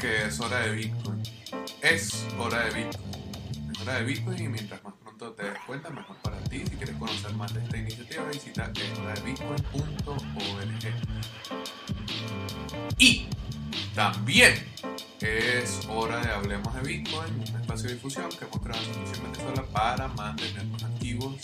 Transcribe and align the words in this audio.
que 0.00 0.26
es 0.26 0.40
hora 0.40 0.60
de 0.60 0.72
Bitcoin. 0.72 1.22
Es 1.82 2.26
hora 2.38 2.64
de 2.64 2.70
Bitcoin. 2.70 3.12
Es 3.70 3.78
hora 3.82 3.96
de 3.96 4.04
Bitcoin 4.04 4.42
y 4.42 4.48
mientras 4.48 4.82
más 4.82 4.94
pronto 4.94 5.32
te 5.32 5.42
des 5.44 5.58
cuenta, 5.66 5.90
mejor 5.90 6.16
para 6.22 6.38
ti. 6.44 6.60
Si 6.60 6.70
quieres 6.76 6.96
conocer 6.96 7.34
más 7.34 7.52
de 7.52 7.62
esta 7.62 7.76
iniciativa, 7.76 8.24
visita 8.32 8.72
eshoradebitcoin.org. 8.74 10.94
Y 12.98 13.26
también 13.94 14.54
es 15.20 15.86
hora 15.90 16.20
de 16.20 16.32
Hablemos 16.32 16.74
de 16.74 16.80
Bitcoin, 16.80 17.34
un 17.34 17.42
espacio 17.60 17.88
de 17.88 17.94
difusión 17.94 18.30
que 18.30 18.46
hemos 18.46 18.58
creado 18.60 18.82
en 18.82 19.22
Venezuela 19.22 19.66
para 19.70 20.08
mantenernos 20.08 20.82
activos 20.82 21.34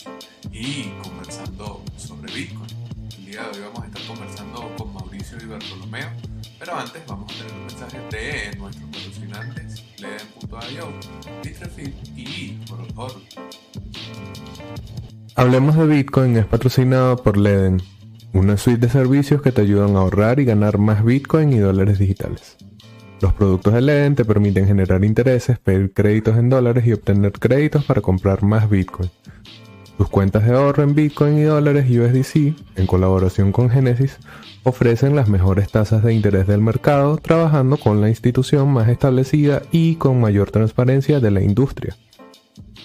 y 0.51 0.85
conversando 1.03 1.83
sobre 1.95 2.33
Bitcoin. 2.33 2.69
El 3.17 3.25
día 3.25 3.43
de 3.43 3.59
hoy 3.59 3.65
vamos 3.65 3.83
a 3.83 3.85
estar 3.85 4.01
conversando 4.07 4.75
con 4.77 4.91
Mauricio 4.93 5.37
y 5.41 5.45
Bartolomeo, 5.45 6.09
pero 6.59 6.75
antes 6.75 7.01
vamos 7.07 7.31
a 7.31 7.37
tener 7.37 7.53
un 7.53 7.65
mensaje 7.65 7.97
de 8.11 8.57
nuestros 8.57 8.89
patrocinantes, 8.89 9.83
Leden.io, 9.97 10.93
y 12.15 12.59
Hablemos 15.35 15.75
de 15.75 15.85
Bitcoin 15.85 16.37
es 16.37 16.45
patrocinado 16.45 17.17
por 17.17 17.37
Leden, 17.37 17.81
una 18.33 18.57
suite 18.57 18.87
de 18.87 18.89
servicios 18.89 19.41
que 19.41 19.51
te 19.51 19.61
ayudan 19.61 19.95
a 19.95 19.99
ahorrar 19.99 20.39
y 20.39 20.45
ganar 20.45 20.77
más 20.77 21.03
Bitcoin 21.03 21.53
y 21.53 21.59
dólares 21.59 21.99
digitales. 21.99 22.57
Los 23.21 23.33
productos 23.33 23.73
de 23.73 23.81
Leden 23.81 24.15
te 24.15 24.25
permiten 24.25 24.67
generar 24.67 25.03
intereses, 25.03 25.59
pedir 25.59 25.93
créditos 25.93 26.37
en 26.37 26.49
dólares 26.49 26.85
y 26.85 26.93
obtener 26.93 27.33
créditos 27.33 27.85
para 27.85 28.01
comprar 28.01 28.43
más 28.43 28.69
Bitcoin. 28.69 29.09
Tus 29.97 30.09
cuentas 30.09 30.45
de 30.45 30.55
ahorro 30.55 30.83
en 30.83 30.93
Bitcoin 30.93 31.39
y 31.39 31.43
dólares 31.43 31.89
USDC, 31.89 32.53
en 32.75 32.85
colaboración 32.85 33.51
con 33.51 33.71
Genesis, 33.71 34.19
ofrecen 34.67 35.15
las 35.15 35.29
mejores 35.29 35.69
tasas 35.71 36.03
de 36.03 36.13
interés 36.13 36.45
del 36.45 36.59
mercado 36.59 37.15
trabajando 37.15 37.77
con 37.77 38.01
la 38.01 38.09
institución 38.09 38.69
más 38.69 38.89
establecida 38.89 39.61
y 39.71 39.95
con 39.95 40.19
mayor 40.19 40.51
transparencia 40.51 41.21
de 41.21 41.31
la 41.31 41.41
industria. 41.41 41.95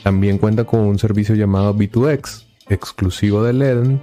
También 0.05 0.39
cuenta 0.39 0.63
con 0.63 0.81
un 0.81 1.01
servicio 1.01 1.35
llamado 1.35 1.75
B2X, 1.75 2.45
exclusivo 2.69 3.43
de 3.43 3.53
Leden, 3.53 4.01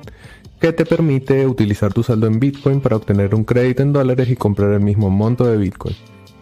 que 0.59 0.73
te 0.73 0.85
permite 0.85 1.47
utilizar 1.47 1.93
tu 1.93 2.03
saldo 2.03 2.27
en 2.27 2.41
Bitcoin 2.41 2.81
para 2.81 2.97
obtener 2.97 3.33
un 3.33 3.45
crédito 3.45 3.81
en 3.81 3.93
dólares 3.93 4.29
y 4.29 4.35
comprar 4.35 4.73
el 4.73 4.81
mismo 4.81 5.09
monto 5.09 5.45
de 5.45 5.55
Bitcoin. 5.55 5.95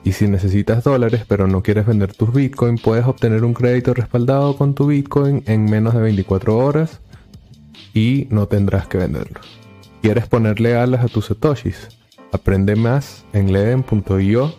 Y 0.04 0.14
si 0.14 0.28
necesitas 0.28 0.84
dólares 0.84 1.24
pero 1.28 1.48
no 1.48 1.62
quieres 1.62 1.86
vender 1.86 2.16
tus 2.16 2.34
Bitcoin, 2.34 2.80
puedes 2.80 3.06
obtener 3.06 3.44
un 3.44 3.54
crédito 3.54 3.94
respaldado 3.94 4.58
con 4.58 4.74
tu 4.74 4.88
Bitcoin 4.88 5.44
en 5.46 5.66
menos 5.66 5.94
de 5.94 6.02
24 6.02 6.58
horas 6.58 7.00
y 7.94 8.28
no 8.32 8.48
tendrás 8.48 8.88
que 8.88 8.98
venderlo. 8.98 9.40
¿Quieres 10.02 10.28
ponerle 10.28 10.76
alas 10.76 11.04
a 11.04 11.08
tus 11.08 11.26
satoshis? 11.26 11.90
Aprende 12.32 12.76
más 12.76 13.26
en 13.34 13.52
leden.io. 13.52 14.54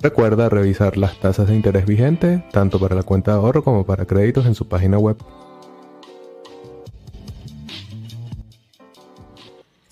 Recuerda 0.00 0.48
revisar 0.48 0.96
las 0.96 1.18
tasas 1.18 1.48
de 1.48 1.54
interés 1.54 1.86
vigentes, 1.86 2.46
tanto 2.50 2.78
para 2.78 2.94
la 2.94 3.02
cuenta 3.02 3.32
de 3.32 3.38
ahorro 3.38 3.64
como 3.64 3.84
para 3.84 4.04
créditos 4.04 4.46
en 4.46 4.54
su 4.54 4.68
página 4.68 4.98
web. 4.98 5.16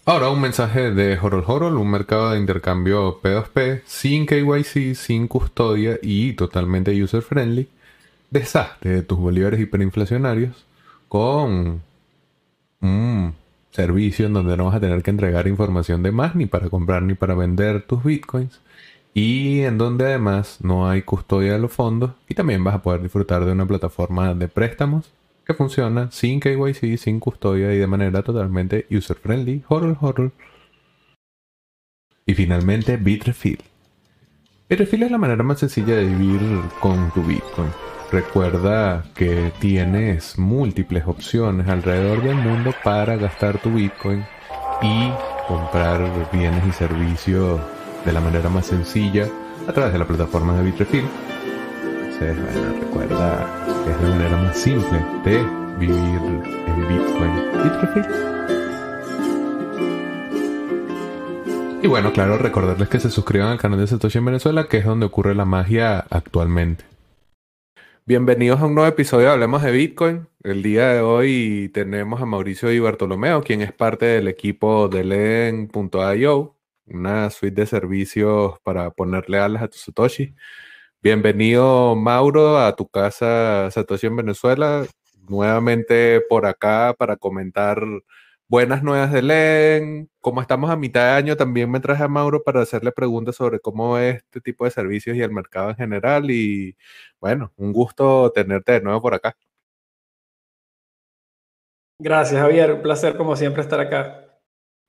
Ahora 0.05 0.31
un 0.31 0.41
mensaje 0.41 0.91
de 0.91 1.19
Horol 1.19 1.45
Horol, 1.47 1.77
un 1.79 1.91
mercado 1.91 2.31
de 2.31 2.39
intercambio 2.39 3.21
P2P 3.23 3.83
sin 3.87 4.27
KYC, 4.27 4.95
sin 4.95 5.29
custodia 5.29 5.99
y 6.03 6.33
totalmente 6.33 7.03
user 7.03 7.23
friendly. 7.23 7.69
Deshazte 8.31 8.89
de 8.89 9.03
tus 9.03 9.19
bolívares 9.19 9.61
hiperinflacionarios 9.61 10.65
con 11.09 11.83
un 12.81 13.35
servicio 13.73 14.27
en 14.27 14.35
donde 14.35 14.57
no 14.57 14.67
vas 14.67 14.77
a 14.77 14.81
tener 14.81 15.03
que 15.03 15.11
entregar 15.11 15.49
información 15.49 16.03
de 16.03 16.13
más 16.13 16.37
ni 16.37 16.47
para 16.47 16.71
comprar 16.71 17.03
ni 17.03 17.15
para 17.15 17.35
vender 17.35 17.83
tus 17.83 18.05
bitcoins 18.05 18.61
y 19.15 19.61
en 19.61 19.79
donde 19.79 20.07
además 20.07 20.59
no 20.63 20.89
hay 20.89 21.03
custodia 21.03 21.53
de 21.53 21.59
los 21.59 21.73
fondos 21.73 22.13
y 22.29 22.35
también 22.35 22.63
vas 22.65 22.75
a 22.75 22.83
poder 22.83 23.03
disfrutar 23.03 23.45
de 23.45 23.53
una 23.53 23.67
plataforma 23.67 24.35
de 24.35 24.49
préstamos 24.49 25.13
que 25.45 25.55
funciona 25.55 26.11
sin 26.11 26.41
KYC, 26.41 26.97
sin 26.97 27.21
custodia 27.21 27.75
y 27.75 27.79
de 27.79 27.87
manera 27.87 28.23
totalmente 28.23 28.87
user-friendly. 28.91 29.65
Horror, 29.69 29.97
horror. 30.01 30.33
Y 32.25 32.35
finalmente, 32.35 32.97
Bitrefill. 32.97 33.59
Bitrefill 34.69 35.03
es 35.03 35.11
la 35.11 35.19
manera 35.19 35.43
más 35.43 35.59
sencilla 35.59 35.97
de 35.97 36.05
vivir 36.05 36.41
con 36.81 37.11
tu 37.11 37.23
Bitcoin. 37.23 37.92
Recuerda 38.13 39.05
que 39.15 39.53
tienes 39.59 40.39
múltiples 40.39 41.05
opciones 41.07 41.69
alrededor 41.69 42.23
del 42.23 42.37
mundo 42.37 42.75
para 42.85 43.17
gastar 43.17 43.59
tu 43.59 43.73
Bitcoin 43.73 44.25
y 44.83 45.11
comprar 45.49 46.29
bienes 46.31 46.67
y 46.67 46.73
servicios 46.73 47.61
de 48.05 48.13
la 48.13 48.21
manera 48.21 48.49
más 48.51 48.67
sencilla 48.67 49.27
a 49.67 49.73
través 49.73 49.93
de 49.93 49.99
la 49.99 50.07
plataforma 50.07 50.57
de 50.57 50.65
Bitrefill 50.65 51.05
bueno, 52.23 52.81
recuerda 52.81 53.47
que 53.85 53.91
es 53.91 54.01
la 54.01 54.09
manera 54.09 54.37
más 54.37 54.57
simple 54.57 55.05
de 55.25 55.45
vivir 55.79 56.21
en 56.67 56.89
Bitcoin. 56.89 57.33
Y 61.83 61.89
bueno, 61.89 62.13
claro, 62.13 62.39
recordarles 62.39 62.89
que 62.89 63.01
se 63.01 63.11
suscriban 63.11 63.49
al 63.49 63.59
canal 63.59 63.81
de 63.81 63.89
Satoshi 63.89 64.19
en 64.19 64.27
Venezuela, 64.27 64.69
que 64.69 64.79
es 64.79 64.85
donde 64.85 65.07
ocurre 65.07 65.35
la 65.35 65.45
magia 65.45 66.05
actualmente. 66.11 66.92
Bienvenidos 68.05 68.61
a 68.61 68.67
un 68.67 68.75
nuevo 68.75 68.89
episodio 68.89 69.29
de 69.29 69.33
Hablemos 69.33 69.63
de 69.63 69.71
Bitcoin. 69.71 70.27
El 70.43 70.65
día 70.65 70.89
de 70.89 71.01
hoy 71.03 71.71
tenemos 71.73 72.21
a 72.21 72.27
Mauricio 72.27 72.73
y 72.73 72.81
Bartolomeo, 72.81 73.43
quien 73.45 73.61
es 73.63 73.73
parte 73.73 74.07
del 74.07 74.27
equipo 74.27 74.89
de 74.89 75.05
Len.io, 75.05 76.57
una 76.87 77.31
suite 77.31 77.61
de 77.61 77.67
servicios 77.69 78.59
para 78.65 78.91
ponerle 78.91 79.39
alas 79.39 79.63
a 79.63 79.69
tu 79.69 79.79
Satoshi. 79.79 80.35
Bienvenido, 81.01 81.95
Mauro, 81.95 82.59
a 82.59 82.75
tu 82.75 82.89
casa 82.89 83.71
Satoshi 83.71 84.09
en 84.09 84.17
Venezuela. 84.17 84.85
Nuevamente 85.29 86.21
por 86.29 86.45
acá 86.47 86.97
para 86.99 87.17
comentar 87.17 87.85
buenas 88.53 88.83
nuevas 88.83 89.11
de 89.11 89.23
LEN. 89.23 90.11
Como 90.21 90.43
estamos 90.43 90.71
a 90.71 90.77
mitad 90.77 91.05
de 91.05 91.11
año, 91.13 91.37
también 91.39 91.71
me 91.71 91.81
traje 91.81 92.03
a 92.05 92.09
Mauro 92.09 92.43
para 92.43 92.61
hacerle 92.61 92.93
preguntas 92.93 93.35
sobre 93.37 93.61
cómo 93.61 93.97
es 93.97 94.17
este 94.17 94.43
tipo 94.43 94.67
de 94.67 94.71
servicios 94.71 95.17
y 95.17 95.23
el 95.23 95.31
mercado 95.31 95.71
en 95.71 95.77
general. 95.77 96.31
Y 96.31 96.77
bueno, 97.19 97.51
un 97.57 97.73
gusto 97.73 98.31
tenerte 98.31 98.73
de 98.73 98.83
nuevo 98.83 99.01
por 99.01 99.15
acá. 99.15 99.35
Gracias, 101.99 102.39
Javier. 102.39 102.73
Un 102.75 102.83
placer, 102.83 103.17
como 103.17 103.37
siempre, 103.37 103.63
estar 103.63 103.81
acá. 103.81 104.22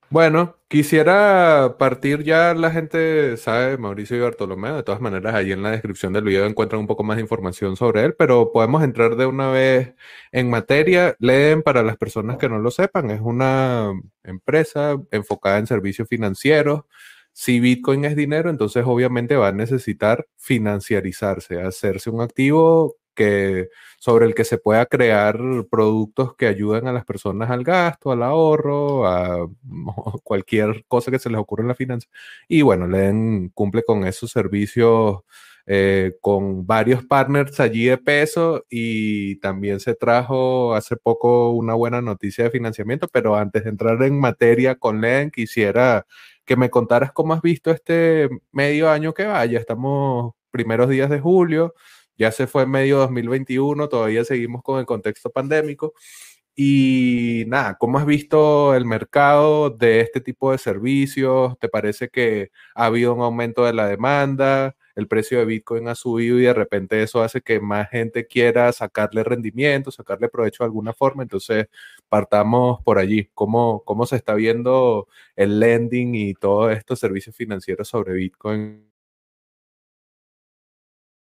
Bueno, 0.10 0.58
quisiera 0.68 1.76
partir 1.80 2.24
ya, 2.24 2.54
la 2.54 2.70
gente 2.70 3.36
sabe, 3.38 3.78
Mauricio 3.80 4.16
y 4.16 4.20
Bartolomeo, 4.20 4.76
de 4.76 4.84
todas 4.84 5.02
maneras, 5.02 5.34
ahí 5.34 5.52
en 5.52 5.64
la 5.64 5.72
descripción 5.72 6.14
del 6.14 6.24
video 6.24 6.46
encuentran 6.46 6.82
un 6.82 6.88
poco 6.88 7.04
más 7.04 7.18
de 7.18 7.24
información 7.24 7.76
sobre 7.76 8.04
él, 8.04 8.14
pero 8.16 8.52
podemos 8.52 8.84
entrar 8.84 9.16
de 9.16 9.26
una 9.26 9.50
vez 9.50 9.96
en 10.32 10.52
materia. 10.52 11.16
Leen 11.20 11.64
para 11.64 11.82
las 11.82 11.98
personas 11.98 12.38
que 12.38 12.48
no 12.48 12.60
lo 12.60 12.70
sepan, 12.70 13.10
es 13.10 13.22
una 13.22 13.92
empresa 14.24 14.98
enfocada 15.10 15.58
en 15.58 15.66
servicios 15.68 16.08
financieros. 16.08 16.82
Si 17.32 17.60
Bitcoin 17.60 18.06
es 18.06 18.16
dinero, 18.16 18.52
entonces 18.52 18.84
obviamente 18.86 19.36
va 19.36 19.48
a 19.48 19.52
necesitar 19.52 20.28
financiarizarse, 20.38 21.60
hacerse 21.62 22.12
un 22.12 22.22
activo 22.22 22.98
que, 23.14 23.70
sobre 24.00 24.26
el 24.26 24.36
que 24.36 24.44
se 24.46 24.58
pueda 24.58 24.86
crear 24.86 25.38
productos 25.70 26.36
que 26.36 26.48
ayuden 26.48 26.88
a 26.88 26.94
las 26.94 27.06
personas 27.06 27.50
al 27.50 27.64
gasto, 27.64 28.12
al 28.12 28.24
ahorro, 28.24 29.08
a 29.08 29.48
cualquier 30.24 30.86
cosa 30.88 31.12
que 31.12 31.20
se 31.20 31.30
les 31.30 31.40
ocurra 31.40 31.64
en 31.64 31.70
la 31.70 31.76
finanza. 31.76 32.08
Y 32.48 32.62
bueno, 32.62 32.88
Len 32.88 33.50
cumple 33.50 33.84
con 33.84 34.06
esos 34.06 34.32
servicios 34.32 35.22
eh, 35.66 36.18
con 36.20 36.68
varios 36.68 37.06
partners 37.06 37.58
allí 37.62 37.86
de 37.86 37.98
peso 37.98 38.66
y 38.70 39.38
también 39.38 39.80
se 39.80 39.96
trajo 39.96 40.76
hace 40.76 40.98
poco 40.98 41.52
una 41.52 41.74
buena 41.74 42.02
noticia 42.02 42.44
de 42.44 42.52
financiamiento, 42.52 43.08
pero 43.08 43.36
antes 43.38 43.64
de 43.64 43.70
entrar 43.70 44.04
en 44.04 44.20
materia 44.20 44.76
con 44.76 45.00
Len, 45.00 45.32
quisiera 45.32 46.06
que 46.46 46.58
me 46.58 46.70
contaras 46.70 47.14
cómo 47.14 47.34
has 47.34 47.42
visto 47.42 47.72
este 47.72 48.30
medio 48.52 48.90
año 48.90 49.14
que 49.14 49.26
vaya. 49.26 49.60
Estamos 49.60 50.34
primeros 50.52 50.90
días 50.90 51.10
de 51.10 51.20
julio, 51.20 51.74
ya 52.18 52.32
se 52.32 52.48
fue 52.48 52.64
en 52.64 52.72
medio 52.72 53.00
2021, 53.00 53.90
todavía 53.90 54.24
seguimos 54.26 54.64
con 54.64 54.80
el 54.80 54.86
contexto 54.86 55.30
pandémico. 55.30 55.94
Y 56.56 57.46
nada, 57.48 57.78
¿cómo 57.80 57.98
has 57.98 58.06
visto 58.06 58.76
el 58.76 58.86
mercado 58.86 59.72
de 59.72 60.02
este 60.02 60.22
tipo 60.22 60.52
de 60.52 60.60
servicios? 60.60 61.58
¿Te 61.60 61.68
parece 61.68 62.10
que 62.10 62.52
ha 62.76 62.86
habido 62.86 63.14
un 63.16 63.22
aumento 63.22 63.66
de 63.66 63.74
la 63.74 63.88
demanda? 63.88 64.76
El 64.96 65.08
precio 65.08 65.40
de 65.40 65.46
Bitcoin 65.46 65.88
ha 65.88 65.96
subido 65.96 66.40
y 66.40 66.44
de 66.44 66.54
repente 66.54 67.02
eso 67.02 67.24
hace 67.24 67.42
que 67.42 67.60
más 67.60 67.90
gente 67.90 68.28
quiera 68.28 68.72
sacarle 68.72 69.24
rendimiento, 69.24 69.90
sacarle 69.90 70.30
provecho 70.30 70.64
de 70.64 70.68
alguna 70.68 70.94
forma. 70.94 71.24
Entonces, 71.24 71.68
partamos 72.08 72.82
por 72.84 73.00
allí. 73.00 73.30
¿Cómo, 73.34 73.84
cómo 73.84 74.06
se 74.06 74.18
está 74.18 74.36
viendo 74.36 75.08
el 75.36 75.60
lending 75.60 76.14
y 76.14 76.34
todos 76.36 76.72
estos 76.78 77.00
servicios 77.00 77.36
financieros 77.36 77.88
sobre 77.88 78.14
Bitcoin 78.14 78.93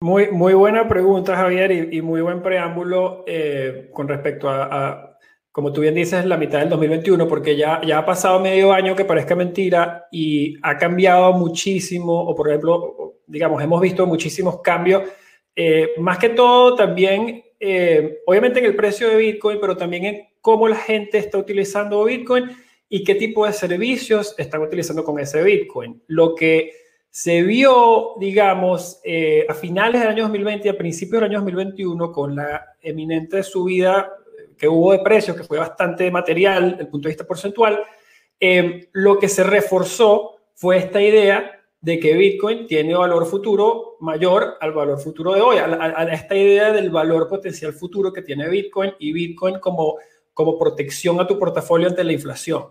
muy, 0.04 0.30
muy 0.30 0.52
buena 0.52 0.86
pregunta, 0.86 1.34
Javier, 1.34 1.72
y, 1.90 2.02
muy 2.02 2.20
buen 2.20 2.42
preámbulo 2.42 3.24
eh, 3.26 3.88
con 3.90 4.06
respecto 4.06 4.50
a, 4.50 5.16
como 5.50 5.72
tú 5.72 5.80
bien 5.80 5.94
dices, 5.94 6.26
la 6.26 6.36
mitad 6.36 6.58
del 6.58 6.68
2021, 6.68 7.26
porque 7.26 7.56
ya, 7.56 7.80
ya 7.82 8.00
ha 8.00 8.04
pasado 8.04 8.38
medio 8.38 8.70
año 8.70 8.94
que 8.94 9.06
parezca 9.06 9.34
mentira 9.34 10.06
y 10.12 10.56
ha 10.62 10.76
cambiado 10.76 11.32
muchísimo, 11.32 12.20
o 12.20 12.34
por 12.34 12.48
ejemplo, 12.48 13.14
digamos, 13.26 13.62
hemos 13.62 13.80
visto 13.80 14.06
muchísimos 14.06 14.60
cambios, 14.60 15.04
eh, 15.56 15.92
más 15.96 16.18
que 16.18 16.28
todo 16.28 16.74
también, 16.74 17.42
eh, 17.58 18.18
obviamente 18.26 18.58
en 18.58 18.66
el 18.66 18.76
precio 18.76 19.08
de 19.08 19.16
Bitcoin, 19.16 19.56
pero 19.58 19.74
también 19.74 20.04
en 20.04 20.28
cómo 20.42 20.68
la 20.68 20.76
gente 20.76 21.16
está 21.16 21.38
utilizando 21.38 22.04
Bitcoin 22.04 22.50
y 22.90 23.04
qué 23.04 23.14
tipo 23.14 23.46
de 23.46 23.54
servicios 23.54 24.34
están 24.36 24.60
utilizando 24.60 25.02
con 25.02 25.18
ese 25.18 25.42
Bitcoin. 25.42 26.02
Lo 26.08 26.34
que 26.34 26.83
se 27.16 27.44
vio, 27.44 28.14
digamos, 28.18 29.00
a 29.48 29.54
finales 29.54 30.00
del 30.00 30.10
año 30.10 30.24
2020 30.24 30.66
y 30.66 30.70
a 30.72 30.76
principios 30.76 31.20
del 31.20 31.30
año 31.30 31.38
2021 31.38 32.10
con 32.10 32.34
la 32.34 32.74
eminente 32.80 33.44
subida 33.44 34.10
que 34.58 34.66
hubo 34.66 34.90
de 34.90 34.98
precios, 34.98 35.36
que 35.36 35.44
fue 35.44 35.58
bastante 35.58 36.10
material 36.10 36.70
desde 36.70 36.82
el 36.82 36.88
punto 36.88 37.06
de 37.06 37.12
vista 37.12 37.24
porcentual, 37.24 37.78
eh, 38.40 38.88
lo 38.90 39.20
que 39.20 39.28
se 39.28 39.44
reforzó 39.44 40.38
fue 40.54 40.78
esta 40.78 41.00
idea 41.00 41.52
de 41.80 42.00
que 42.00 42.14
Bitcoin 42.14 42.66
tiene 42.66 42.96
valor 42.96 43.26
futuro 43.26 43.96
mayor 44.00 44.56
al 44.60 44.72
valor 44.72 44.98
futuro 44.98 45.34
de 45.34 45.40
hoy, 45.40 45.58
a, 45.58 46.08
esta 46.12 46.34
idea 46.34 46.72
del 46.72 46.90
valor 46.90 47.28
potencial 47.28 47.74
futuro 47.74 48.12
que 48.12 48.22
tiene 48.22 48.48
Bitcoin 48.48 48.94
y 48.98 49.12
Bitcoin 49.12 49.60
como, 49.60 49.98
como 50.32 50.58
protección 50.58 51.20
a 51.20 51.28
tu 51.28 51.38
portafolio 51.38 51.86
ante 51.86 52.02
la 52.02 52.12
inflación. 52.12 52.64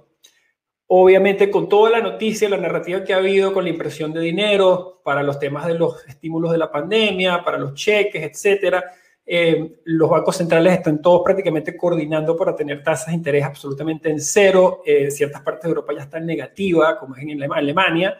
Obviamente, 0.96 1.50
con 1.50 1.68
toda 1.68 1.90
la 1.90 2.02
noticia, 2.02 2.48
la 2.48 2.58
narrativa 2.58 3.04
que 3.04 3.16
ha 3.16 3.18
habido 3.18 3.52
con 3.52 3.64
la 3.64 3.72
impresión 3.72 4.14
de 4.14 4.22
dinero 4.22 5.02
para 5.04 5.24
los 5.24 5.40
temas 5.40 5.66
de 5.66 5.74
los 5.74 6.08
estímulos 6.08 6.52
de 6.52 6.60
la 6.60 6.72
pandemia, 6.72 7.44
para 7.44 7.58
los 7.58 7.74
cheques, 7.74 8.22
etcétera, 8.22 8.92
eh, 9.26 9.80
los 9.86 10.08
bancos 10.08 10.38
centrales 10.38 10.74
están 10.74 11.02
todos 11.02 11.24
prácticamente 11.26 11.76
coordinando 11.76 12.38
para 12.38 12.56
tener 12.56 12.84
tasas 12.84 13.08
de 13.08 13.14
interés 13.16 13.44
absolutamente 13.44 14.12
en 14.12 14.20
cero. 14.20 14.84
Eh, 14.86 15.10
ciertas 15.10 15.42
partes 15.42 15.64
de 15.64 15.70
Europa 15.70 15.94
ya 15.96 16.04
están 16.04 16.28
negativas, 16.28 16.98
como 17.00 17.16
es 17.16 17.24
en 17.24 17.52
Alemania. 17.52 18.16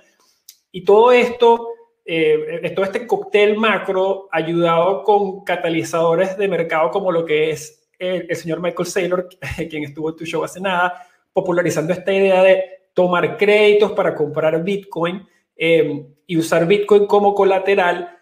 Y 0.72 0.84
todo 0.84 1.12
esto, 1.12 1.68
eh, 2.04 2.74
todo 2.76 2.86
este 2.86 3.06
cóctel 3.06 3.56
macro 3.56 4.30
ayudado 4.32 5.04
con 5.04 5.44
catalizadores 5.44 6.36
de 6.40 6.48
mercado 6.48 6.90
como 6.90 7.12
lo 7.12 7.24
que 7.24 7.52
es 7.52 7.84
el, 8.00 8.36
señor 8.36 8.62
Michael 8.62 8.88
Saylor, 8.88 9.30
quien 9.70 9.84
estuvo 9.84 10.10
en 10.10 10.16
tu 10.16 10.26
show 10.26 10.44
hace 10.44 10.60
nada, 10.60 11.08
popularizando 11.34 11.92
esta 11.92 12.14
idea 12.14 12.44
de 12.44 12.64
tomar 12.94 13.38
créditos 13.38 13.92
para 13.92 14.16
comprar 14.16 14.64
Bitcoin 14.64 15.28
y 15.56 16.38
usar 16.38 16.68
Bitcoin 16.68 17.06
como 17.06 17.34
colateral, 17.34 18.18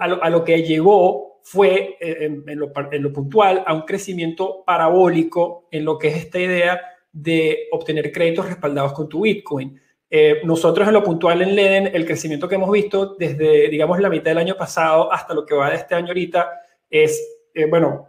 a 0.00 0.08
lo, 0.08 0.22
a, 0.22 0.30
lo, 0.30 0.44
que 0.44 0.62
llevó 0.62 1.28
fue 1.50 1.96
eh, 1.98 2.42
en, 2.46 2.58
lo, 2.58 3.12
puntual 3.12 3.64
a 3.66 3.72
un 3.72 3.82
crecimiento 3.82 4.62
parabólico 4.66 5.66
en 5.70 5.82
lo 5.82 5.96
que 5.96 6.08
es 6.08 6.16
esta 6.16 6.38
idea 6.38 6.78
de 7.10 7.68
obtener 7.72 8.12
créditos 8.12 8.46
respaldados 8.46 8.92
con 8.92 9.08
tu 9.08 9.22
Bitcoin. 9.22 9.80
Eh, 10.10 10.42
nosotros 10.44 10.86
en 10.86 10.92
lo 10.92 11.02
puntual 11.02 11.40
en 11.40 11.54
Leden, 11.54 11.90
el 11.94 12.04
crecimiento 12.04 12.46
que 12.48 12.56
hemos 12.56 12.70
visto 12.70 13.14
desde, 13.14 13.68
digamos, 13.70 13.98
la 13.98 14.10
mitad 14.10 14.30
del 14.30 14.38
año 14.38 14.56
pasado 14.58 15.10
hasta 15.10 15.32
lo 15.32 15.46
que 15.46 15.54
va 15.54 15.70
de 15.70 15.76
este 15.76 15.94
año 15.94 16.08
ahorita 16.08 16.50
es, 16.90 17.37
eh, 17.58 17.66
bueno, 17.66 18.06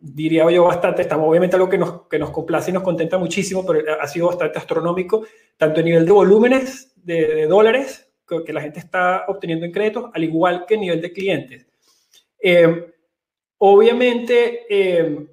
diría 0.00 0.50
yo 0.50 0.64
bastante, 0.64 1.02
estamos 1.02 1.28
obviamente 1.28 1.56
algo 1.56 1.68
que 1.68 1.78
nos, 1.78 2.02
que 2.08 2.18
nos 2.18 2.30
complace 2.30 2.70
y 2.70 2.74
nos 2.74 2.82
contenta 2.82 3.18
muchísimo, 3.18 3.64
pero 3.64 3.80
ha 4.00 4.06
sido 4.06 4.26
bastante 4.26 4.58
astronómico, 4.58 5.24
tanto 5.56 5.80
a 5.80 5.82
nivel 5.82 6.04
de 6.04 6.12
volúmenes 6.12 6.92
de, 6.96 7.46
dólares 7.46 8.10
que, 8.26 8.44
que 8.44 8.52
la 8.52 8.60
gente 8.60 8.80
está 8.80 9.24
obteniendo 9.28 9.64
en 9.66 9.72
créditos, 9.72 10.10
al 10.12 10.24
igual 10.24 10.64
que 10.66 10.74
a 10.74 10.78
nivel 10.78 11.00
de 11.00 11.12
clientes. 11.12 11.66
Eh, 12.46 12.92
obviamente, 13.56 14.66
eh, 14.68 15.26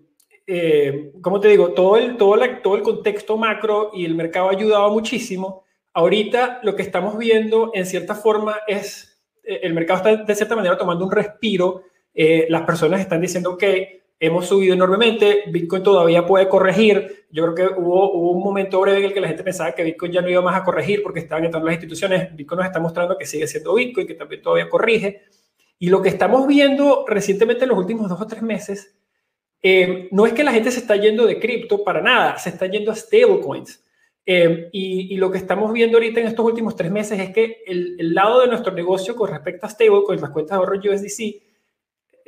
eh, 0.47 1.11
como 1.21 1.41
te 1.41 1.49
digo, 1.49 1.73
todo 1.73 1.97
el, 1.97 2.15
todo, 2.15 2.39
todo 2.63 2.75
el 2.77 2.83
contexto 2.83 3.35
macro 3.35 3.91
y 3.93 4.05
el 4.05 4.15
mercado 4.15 4.47
ha 4.47 4.51
ayudado 4.53 4.89
muchísimo. 4.91 5.65
Ahorita 5.91 6.61
lo 6.63 6.73
que 6.73 6.83
estamos 6.83 7.17
viendo 7.17 7.71
en 7.73 7.85
cierta 7.85 8.15
forma 8.15 8.59
es, 8.65 9.21
el 9.43 9.73
mercado 9.73 9.97
está 9.97 10.23
de 10.23 10.35
cierta 10.35 10.55
manera 10.55 10.77
tomando 10.77 11.03
un 11.03 11.11
respiro. 11.11 11.83
Las 12.13 12.63
personas 12.63 12.99
están 12.99 13.21
diciendo 13.21 13.57
que 13.57 14.01
hemos 14.19 14.47
subido 14.47 14.75
enormemente, 14.75 15.43
Bitcoin 15.47 15.81
todavía 15.81 16.25
puede 16.25 16.47
corregir. 16.47 17.25
Yo 17.31 17.43
creo 17.43 17.55
que 17.55 17.79
hubo, 17.79 18.13
hubo, 18.13 18.31
un 18.31 18.43
momento 18.43 18.79
breve 18.79 18.99
en 18.99 19.05
el 19.05 19.13
que 19.13 19.21
la 19.21 19.27
gente 19.27 19.43
pensaba 19.43 19.73
que 19.73 19.83
Bitcoin 19.83 20.11
ya 20.11 20.21
no 20.21 20.29
iba 20.29 20.41
más 20.41 20.55
a 20.55 20.63
corregir 20.63 21.01
porque 21.01 21.21
estaban 21.21 21.45
entrando 21.45 21.65
las 21.65 21.75
instituciones. 21.75 22.35
Bitcoin 22.35 22.59
nos 22.59 22.67
está 22.67 22.79
mostrando 22.79 23.17
que 23.17 23.25
sigue 23.25 23.47
siendo 23.47 23.73
Bitcoin, 23.73 24.05
que 24.05 24.13
también 24.13 24.41
todavía 24.41 24.69
corrige. 24.69 25.23
Y 25.79 25.89
lo 25.89 26.03
que 26.03 26.09
estamos 26.09 26.45
viendo 26.45 27.05
recientemente 27.07 27.63
en 27.63 27.69
los 27.69 27.79
últimos 27.79 28.07
dos 28.07 28.21
o 28.21 28.27
tres 28.27 28.43
meses, 28.43 28.95
eh, 29.63 30.07
no 30.11 30.27
es 30.27 30.33
que 30.33 30.43
la 30.43 30.51
gente 30.51 30.69
se 30.69 30.79
está 30.79 30.95
yendo 30.95 31.25
de 31.25 31.39
cripto 31.39 31.83
para 31.83 32.01
nada, 32.01 32.37
se 32.37 32.49
está 32.49 32.67
yendo 32.67 32.91
a 32.91 32.95
stablecoins. 32.95 33.83
Eh, 34.23 34.69
y, 34.71 35.17
lo 35.17 35.31
que 35.31 35.39
estamos 35.39 35.73
viendo 35.73 35.97
ahorita 35.97 36.19
en 36.19 36.27
estos 36.27 36.45
últimos 36.45 36.75
tres 36.75 36.91
meses 36.91 37.19
es 37.19 37.31
que 37.31 37.63
el, 37.65 38.13
lado 38.13 38.41
de 38.41 38.47
nuestro 38.47 38.71
negocio 38.71 39.15
con 39.15 39.31
respecto 39.31 39.65
a 39.65 39.69
stablecoins, 39.69 40.21
las 40.21 40.29
cuentas 40.29 40.51
de 40.51 40.63
ahorro 40.63 40.77
USDC, 40.77 41.41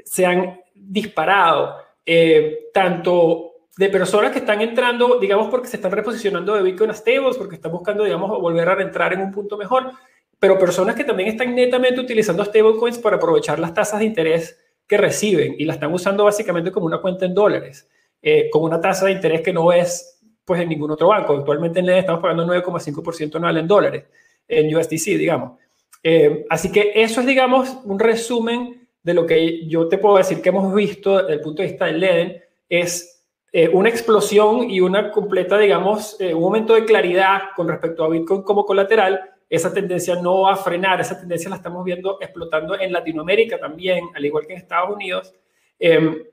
se 0.04 0.26
han 0.26 0.62
disparado. 0.74 1.78
Eh, 2.06 2.70
tanto 2.74 3.54
de 3.78 3.90
personas 3.90 4.32
que 4.32 4.40
están 4.40 4.62
entrando, 4.62 5.20
digamos, 5.20 5.50
porque 5.50 5.68
se 5.68 5.78
están 5.78 5.92
reposicionando 5.92 6.54
de 6.54 6.62
Bitcoin 6.62 6.92
a 6.92 6.94
stables, 6.94 7.38
porque 7.38 7.56
están 7.56 7.72
buscando, 7.72 8.04
digamos, 8.04 8.30
volver 8.40 8.70
a 8.70 8.82
entrar 8.82 9.14
en 9.14 9.22
un 9.22 9.32
punto 9.32 9.58
mejor, 9.58 9.92
pero 10.38 10.60
personas 10.60 10.96
que 10.96 11.04
también 11.04 11.30
están 11.30 11.56
netamente 11.56 12.00
utilizando 12.02 12.44
stablecoins 12.44 13.00
para 13.00 13.16
aprovechar 13.16 13.60
las 13.60 13.74
tasas 13.74 14.00
de 14.00 14.06
interés 14.06 14.60
que 14.86 14.98
reciben 14.98 15.56
y 15.58 15.66
la 15.66 15.74
están 15.74 15.94
usando 15.94 16.26
básicamente 16.26 16.72
como 16.72 16.86
una 16.86 17.00
cuenta 17.00 17.26
en 17.26 17.34
dólares, 17.34 17.90
eh, 18.22 18.50
con 18.52 18.64
una 18.64 18.80
tasa 18.80 19.06
de 19.06 19.14
interés 19.14 19.42
que 19.42 19.54
no 19.54 19.72
es 19.72 20.22
pues 20.46 20.60
en 20.62 20.70
ningún 20.70 20.92
otro 20.92 21.08
banco. 21.08 21.38
Actualmente 21.38 21.80
en 21.80 21.86
LED 21.86 22.00
estamos 22.00 22.22
pagando 22.22 22.46
9,5% 22.46 23.38
anual 23.38 23.58
en 23.58 23.68
dólares, 23.68 24.04
en 24.48 24.76
USDC, 24.76 25.18
digamos. 25.18 25.58
Eh, 26.04 26.46
así 26.50 26.72
que 26.72 26.92
eso 26.96 27.22
es, 27.22 27.28
digamos, 27.28 27.78
un 27.86 27.98
resumen 27.98 28.83
de 29.04 29.14
lo 29.14 29.26
que 29.26 29.68
yo 29.68 29.88
te 29.88 29.98
puedo 29.98 30.18
decir 30.18 30.42
que 30.42 30.50
hemos 30.50 30.74
visto 30.74 31.18
desde 31.18 31.34
el 31.34 31.42
punto 31.42 31.62
de 31.62 31.68
vista 31.68 31.86
del 31.86 32.00
LEDEN, 32.00 32.42
es 32.68 33.28
eh, 33.52 33.68
una 33.68 33.90
explosión 33.90 34.70
y 34.72 34.80
una 34.82 35.12
completa, 35.12 35.58
digamos, 35.58 36.18
un 36.20 36.42
momento 36.42 36.74
de 36.74 36.86
claridad 36.86 37.42
con 37.56 37.68
respecto 37.68 38.04
a 38.04 38.10
Bitcoin 38.10 38.42
como 38.42 38.66
colateral 38.66 39.34
esa 39.54 39.72
tendencia 39.72 40.16
no 40.16 40.42
va 40.42 40.54
a 40.54 40.58
frenar, 40.58 41.00
esa 41.00 41.20
tendencia 41.20 41.48
la 41.48 41.58
estamos 41.58 41.86
viendo 41.86 42.18
explotando 42.20 42.80
en 42.80 42.92
Latinoamérica 42.92 43.60
también, 43.60 44.06
al 44.16 44.26
igual 44.26 44.48
que 44.48 44.54
en 44.54 44.60
Estados 44.60 44.96
Unidos. 44.96 45.32
Em, 45.78 46.24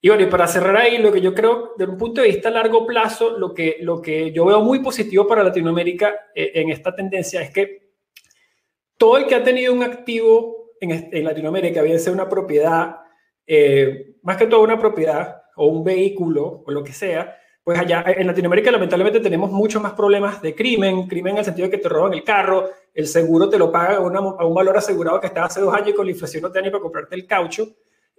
y 0.00 0.08
bueno, 0.08 0.24
y 0.24 0.26
para 0.26 0.46
cerrar 0.46 0.78
ahí, 0.78 0.96
lo 0.96 1.12
que 1.12 1.20
yo 1.20 1.34
creo, 1.34 1.74
desde 1.76 1.92
un 1.92 1.98
punto 1.98 2.22
de 2.22 2.28
vista 2.28 2.48
a 2.48 2.52
largo 2.52 2.86
plazo, 2.86 3.36
lo 3.38 3.52
que, 3.52 3.76
lo 3.82 4.00
que 4.00 4.32
yo 4.32 4.46
veo 4.46 4.62
muy 4.62 4.78
positivo 4.78 5.26
para 5.26 5.44
Latinoamérica 5.44 6.30
eh, 6.34 6.52
en 6.54 6.70
esta 6.70 6.94
tendencia 6.94 7.42
es 7.42 7.52
que 7.52 7.90
todo 8.96 9.18
el 9.18 9.26
que 9.26 9.34
ha 9.34 9.44
tenido 9.44 9.74
un 9.74 9.82
activo 9.82 10.61
en, 10.82 11.08
en 11.12 11.24
Latinoamérica, 11.24 11.82
bien 11.82 11.98
sea 12.00 12.12
una 12.12 12.28
propiedad, 12.28 12.96
eh, 13.46 14.16
más 14.22 14.36
que 14.36 14.46
todo 14.46 14.62
una 14.62 14.78
propiedad 14.78 15.42
o 15.56 15.66
un 15.66 15.84
vehículo 15.84 16.62
o 16.66 16.70
lo 16.70 16.82
que 16.82 16.92
sea, 16.92 17.36
pues 17.64 17.78
allá 17.78 18.04
en 18.08 18.26
Latinoamérica 18.26 18.72
lamentablemente 18.72 19.20
tenemos 19.20 19.50
muchos 19.50 19.80
más 19.80 19.92
problemas 19.92 20.42
de 20.42 20.54
crimen, 20.54 21.06
crimen 21.06 21.34
en 21.34 21.38
el 21.38 21.44
sentido 21.44 21.68
de 21.68 21.76
que 21.76 21.82
te 21.82 21.88
roban 21.88 22.12
el 22.12 22.24
carro, 22.24 22.70
el 22.92 23.06
seguro 23.06 23.48
te 23.48 23.58
lo 23.58 23.70
paga 23.70 23.96
a, 23.96 24.00
un 24.00 24.54
valor 24.54 24.76
asegurado 24.76 25.20
que 25.20 25.28
estaba 25.28 25.46
hace 25.46 25.60
dos 25.60 25.72
años 25.72 25.90
y 25.90 25.94
con 25.94 26.06
la 26.06 26.12
inflación 26.12 26.42
no 26.42 26.50
te 26.50 26.58
da 26.58 26.64
ni 26.64 26.70
para 26.70 26.82
comprarte 26.82 27.14
el 27.14 27.26
caucho. 27.26 27.68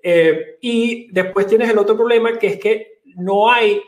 Eh, 0.01 0.57
y 0.61 1.11
después 1.11 1.47
tienes 1.47 1.69
el 1.69 1.77
otro 1.77 1.95
problema 1.95 2.37
que 2.37 2.47
es 2.47 2.59
que 2.59 3.01
no 3.15 3.51
hay, 3.51 3.81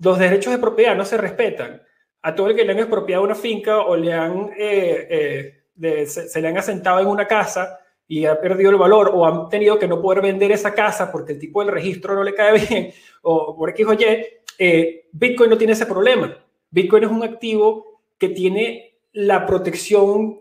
los 0.00 0.18
derechos 0.18 0.52
de 0.52 0.58
propiedad 0.58 0.96
no 0.96 1.04
se 1.04 1.16
respetan. 1.16 1.82
A 2.22 2.34
todo 2.34 2.48
el 2.48 2.56
que 2.56 2.64
le 2.64 2.72
han 2.72 2.78
expropiado 2.78 3.22
una 3.22 3.34
finca 3.34 3.80
o 3.80 3.96
le 3.96 4.12
han, 4.12 4.50
eh, 4.58 5.62
eh, 5.80 6.06
se, 6.06 6.40
le 6.40 6.48
han 6.48 6.58
asentado 6.58 7.00
en 7.00 7.06
una 7.06 7.26
casa, 7.26 7.80
y 8.08 8.24
ha 8.24 8.40
perdido 8.40 8.70
el 8.70 8.76
valor 8.76 9.12
o 9.14 9.26
han 9.26 9.48
tenido 9.50 9.78
que 9.78 9.86
no 9.86 10.00
poder 10.00 10.22
vender 10.22 10.50
esa 10.50 10.74
casa 10.74 11.12
porque 11.12 11.34
el 11.34 11.38
tipo 11.38 11.62
del 11.62 11.72
registro 11.72 12.14
no 12.14 12.24
le 12.24 12.34
cae 12.34 12.58
bien 12.68 12.92
o 13.22 13.54
por 13.54 13.70
X 13.70 13.86
o 13.86 13.92
Y, 13.92 14.26
eh, 14.58 15.08
Bitcoin 15.12 15.50
no 15.50 15.58
tiene 15.58 15.74
ese 15.74 15.86
problema. 15.86 16.36
Bitcoin 16.70 17.04
es 17.04 17.10
un 17.10 17.22
activo 17.22 18.02
que 18.18 18.30
tiene 18.30 19.00
la 19.12 19.46
protección, 19.46 20.40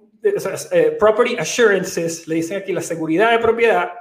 eh, 0.72 0.96
property 1.00 1.36
assurances, 1.38 2.28
le 2.28 2.36
dicen 2.36 2.58
aquí 2.58 2.74
la 2.74 2.82
seguridad 2.82 3.32
de 3.32 3.40
propiedad, 3.40 3.92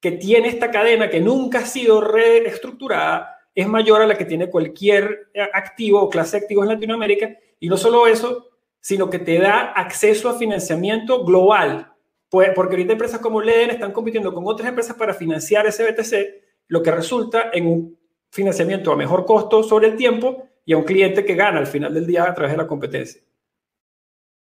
que 0.00 0.12
tiene 0.12 0.48
esta 0.48 0.70
cadena 0.70 1.10
que 1.10 1.20
nunca 1.20 1.60
ha 1.60 1.66
sido 1.66 2.00
reestructurada, 2.00 3.36
es 3.54 3.68
mayor 3.68 4.00
a 4.02 4.06
la 4.06 4.16
que 4.16 4.24
tiene 4.24 4.48
cualquier 4.48 5.30
eh, 5.34 5.42
activo 5.52 6.00
o 6.00 6.08
clase 6.08 6.38
de 6.38 6.42
activos 6.44 6.64
en 6.64 6.74
Latinoamérica. 6.74 7.36
Y 7.58 7.68
no 7.68 7.76
solo 7.76 8.06
eso, 8.06 8.46
sino 8.80 9.10
que 9.10 9.18
te 9.18 9.38
da 9.38 9.72
acceso 9.72 10.28
a 10.28 10.38
financiamiento 10.38 11.24
global. 11.24 11.89
Pues, 12.30 12.50
porque 12.54 12.76
ahorita 12.76 12.92
empresas 12.92 13.20
como 13.20 13.42
Leden 13.42 13.70
están 13.70 13.92
compitiendo 13.92 14.32
con 14.32 14.44
otras 14.46 14.68
empresas 14.68 14.96
para 14.96 15.12
financiar 15.12 15.66
ese 15.66 15.84
BTC, 15.90 16.64
lo 16.68 16.82
que 16.82 16.92
resulta 16.92 17.50
en 17.52 17.66
un 17.66 17.98
financiamiento 18.30 18.92
a 18.92 18.96
mejor 18.96 19.26
costo 19.26 19.64
sobre 19.64 19.88
el 19.88 19.96
tiempo 19.96 20.48
y 20.64 20.72
a 20.72 20.76
un 20.76 20.84
cliente 20.84 21.24
que 21.24 21.34
gana 21.34 21.58
al 21.58 21.66
final 21.66 21.92
del 21.92 22.06
día 22.06 22.24
a 22.24 22.34
través 22.34 22.52
de 22.52 22.58
la 22.58 22.68
competencia. 22.68 23.20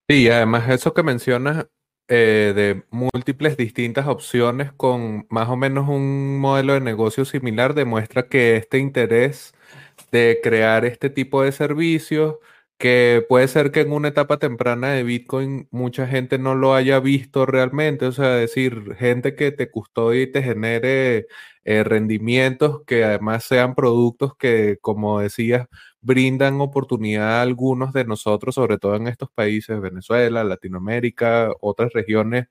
Sí, 0.09 0.29
además 0.29 0.69
eso 0.69 0.93
que 0.93 1.03
mencionas 1.03 1.67
eh, 2.09 2.53
de 2.55 2.83
múltiples 2.89 3.55
distintas 3.55 4.07
opciones 4.07 4.73
con 4.73 5.27
más 5.29 5.47
o 5.47 5.55
menos 5.55 5.87
un 5.87 6.39
modelo 6.39 6.73
de 6.73 6.81
negocio 6.81 7.23
similar 7.23 7.75
demuestra 7.75 8.27
que 8.27 8.57
este 8.57 8.79
interés 8.79 9.53
de 10.11 10.39
crear 10.43 10.85
este 10.85 11.09
tipo 11.09 11.43
de 11.43 11.51
servicios 11.51 12.37
que 12.79 13.25
puede 13.27 13.47
ser 13.49 13.71
que 13.71 13.81
en 13.81 13.91
una 13.91 14.07
etapa 14.07 14.37
temprana 14.39 14.91
de 14.91 15.03
Bitcoin 15.03 15.67
mucha 15.69 16.07
gente 16.07 16.39
no 16.39 16.55
lo 16.55 16.73
haya 16.75 16.99
visto 17.01 17.45
realmente, 17.45 18.05
o 18.05 18.13
sea, 18.13 18.29
decir, 18.29 18.95
gente 18.95 19.35
que 19.35 19.51
te 19.51 19.69
custodie 19.69 20.23
y 20.23 20.31
te 20.31 20.41
genere 20.41 21.27
eh, 21.65 21.83
rendimientos 21.83 22.83
que 22.87 23.03
además 23.03 23.43
sean 23.43 23.75
productos 23.75 24.35
que, 24.37 24.77
como 24.81 25.19
decías, 25.19 25.67
brindan 26.01 26.61
oportunidad 26.61 27.39
a 27.39 27.41
algunos 27.41 27.91
de 27.93 28.05
nosotros, 28.05 28.55
sobre 28.55 28.77
todo 28.77 28.95
en 28.95 29.07
estos 29.07 29.29
países, 29.29 29.81
Venezuela, 29.81 30.43
Latinoamérica, 30.45 31.51
otras 31.61 31.91
regiones 31.93 32.47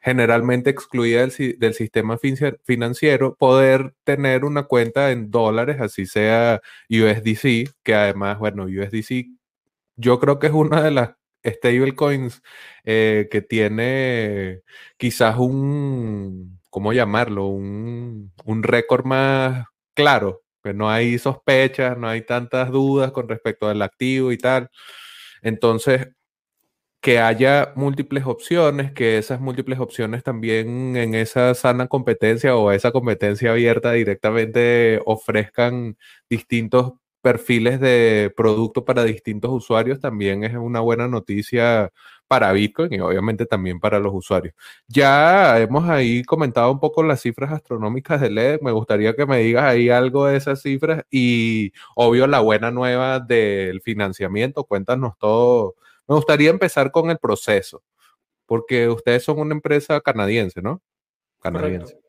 generalmente 0.00 0.70
excluidas 0.70 1.36
del, 1.36 1.74
sistema 1.74 2.16
financiero, 2.64 3.34
poder 3.36 3.94
tener 4.04 4.44
una 4.44 4.62
cuenta 4.64 5.10
en 5.10 5.32
dólares, 5.32 5.80
así 5.80 6.06
sea 6.06 6.60
USDC, 6.88 7.74
que 7.82 7.94
además, 7.94 8.38
bueno, 8.38 8.66
USDC 8.66 9.35
yo 9.96 10.20
creo 10.20 10.38
que 10.38 10.48
es 10.48 10.52
una 10.52 10.82
de 10.82 10.90
las 10.90 11.10
stablecoins 11.44 12.42
eh, 12.84 13.28
que 13.30 13.42
tiene 13.42 14.62
quizás 14.96 15.36
un, 15.38 16.60
¿cómo 16.70 16.92
llamarlo? 16.92 17.46
Un, 17.46 18.32
un 18.44 18.62
récord 18.62 19.04
más 19.06 19.66
claro, 19.94 20.42
que 20.62 20.74
no 20.74 20.90
hay 20.90 21.18
sospechas, 21.18 21.96
no 21.98 22.08
hay 22.08 22.22
tantas 22.22 22.70
dudas 22.70 23.12
con 23.12 23.28
respecto 23.28 23.68
al 23.68 23.82
activo 23.82 24.32
y 24.32 24.38
tal. 24.38 24.70
Entonces, 25.42 26.08
que 27.00 27.20
haya 27.20 27.72
múltiples 27.76 28.26
opciones, 28.26 28.92
que 28.92 29.18
esas 29.18 29.40
múltiples 29.40 29.78
opciones 29.78 30.24
también 30.24 30.96
en 30.96 31.14
esa 31.14 31.54
sana 31.54 31.86
competencia 31.88 32.56
o 32.56 32.72
esa 32.72 32.90
competencia 32.92 33.52
abierta 33.52 33.92
directamente 33.92 35.00
ofrezcan 35.06 35.96
distintos 36.28 36.94
perfiles 37.26 37.80
de 37.80 38.32
producto 38.36 38.84
para 38.84 39.02
distintos 39.02 39.50
usuarios 39.50 39.98
también 39.98 40.44
es 40.44 40.54
una 40.54 40.78
buena 40.78 41.08
noticia 41.08 41.90
para 42.28 42.52
Bitcoin 42.52 42.92
y 42.92 43.00
obviamente 43.00 43.46
también 43.46 43.80
para 43.80 43.98
los 43.98 44.14
usuarios. 44.14 44.54
Ya 44.86 45.58
hemos 45.58 45.88
ahí 45.88 46.22
comentado 46.22 46.70
un 46.70 46.78
poco 46.78 47.02
las 47.02 47.22
cifras 47.22 47.50
astronómicas 47.50 48.20
de 48.20 48.30
LED. 48.30 48.60
Me 48.62 48.70
gustaría 48.70 49.16
que 49.16 49.26
me 49.26 49.38
digas 49.38 49.64
ahí 49.64 49.88
algo 49.88 50.26
de 50.26 50.36
esas 50.36 50.62
cifras 50.62 51.02
y 51.10 51.72
obvio 51.96 52.28
la 52.28 52.38
buena 52.38 52.70
nueva 52.70 53.18
del 53.18 53.80
financiamiento. 53.80 54.62
Cuéntanos 54.62 55.18
todo. 55.18 55.74
Me 56.06 56.14
gustaría 56.14 56.50
empezar 56.50 56.92
con 56.92 57.10
el 57.10 57.18
proceso, 57.18 57.82
porque 58.46 58.88
ustedes 58.88 59.24
son 59.24 59.40
una 59.40 59.52
empresa 59.52 60.00
canadiense, 60.00 60.62
¿no? 60.62 60.80
Canadiense. 61.40 62.05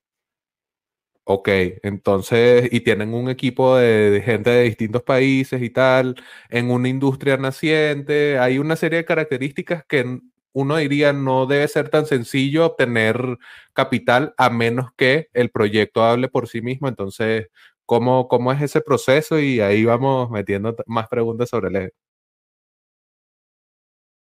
Ok, 1.30 1.50
entonces, 1.84 2.70
y 2.72 2.80
tienen 2.80 3.14
un 3.14 3.30
equipo 3.30 3.76
de, 3.76 4.22
gente 4.24 4.50
de 4.50 4.64
distintos 4.64 5.04
países 5.04 5.62
y 5.62 5.70
tal, 5.70 6.16
en 6.50 6.72
una 6.72 6.88
industria 6.88 7.36
naciente, 7.36 8.40
hay 8.40 8.60
una 8.60 8.78
serie 8.78 9.00
de 9.00 9.06
características 9.06 9.84
que 9.86 10.22
uno 10.54 10.78
diría 10.78 11.12
no 11.12 11.46
debe 11.46 11.68
ser 11.68 11.90
tan 11.90 12.06
sencillo 12.06 12.68
obtener 12.68 13.38
capital 13.74 14.34
a 14.38 14.50
menos 14.50 14.92
que 14.96 15.28
el 15.34 15.50
proyecto 15.52 16.02
hable 16.02 16.30
por 16.30 16.48
sí 16.48 16.62
mismo. 16.62 16.88
Entonces, 16.88 17.48
¿cómo, 17.86 18.30
cómo 18.30 18.54
es 18.54 18.62
ese 18.62 18.80
proceso? 18.80 19.38
Y 19.38 19.60
ahí 19.60 19.84
vamos 19.84 20.32
metiendo 20.32 20.78
más 20.86 21.10
preguntas 21.10 21.50
sobre 21.50 21.68
el 21.78 21.94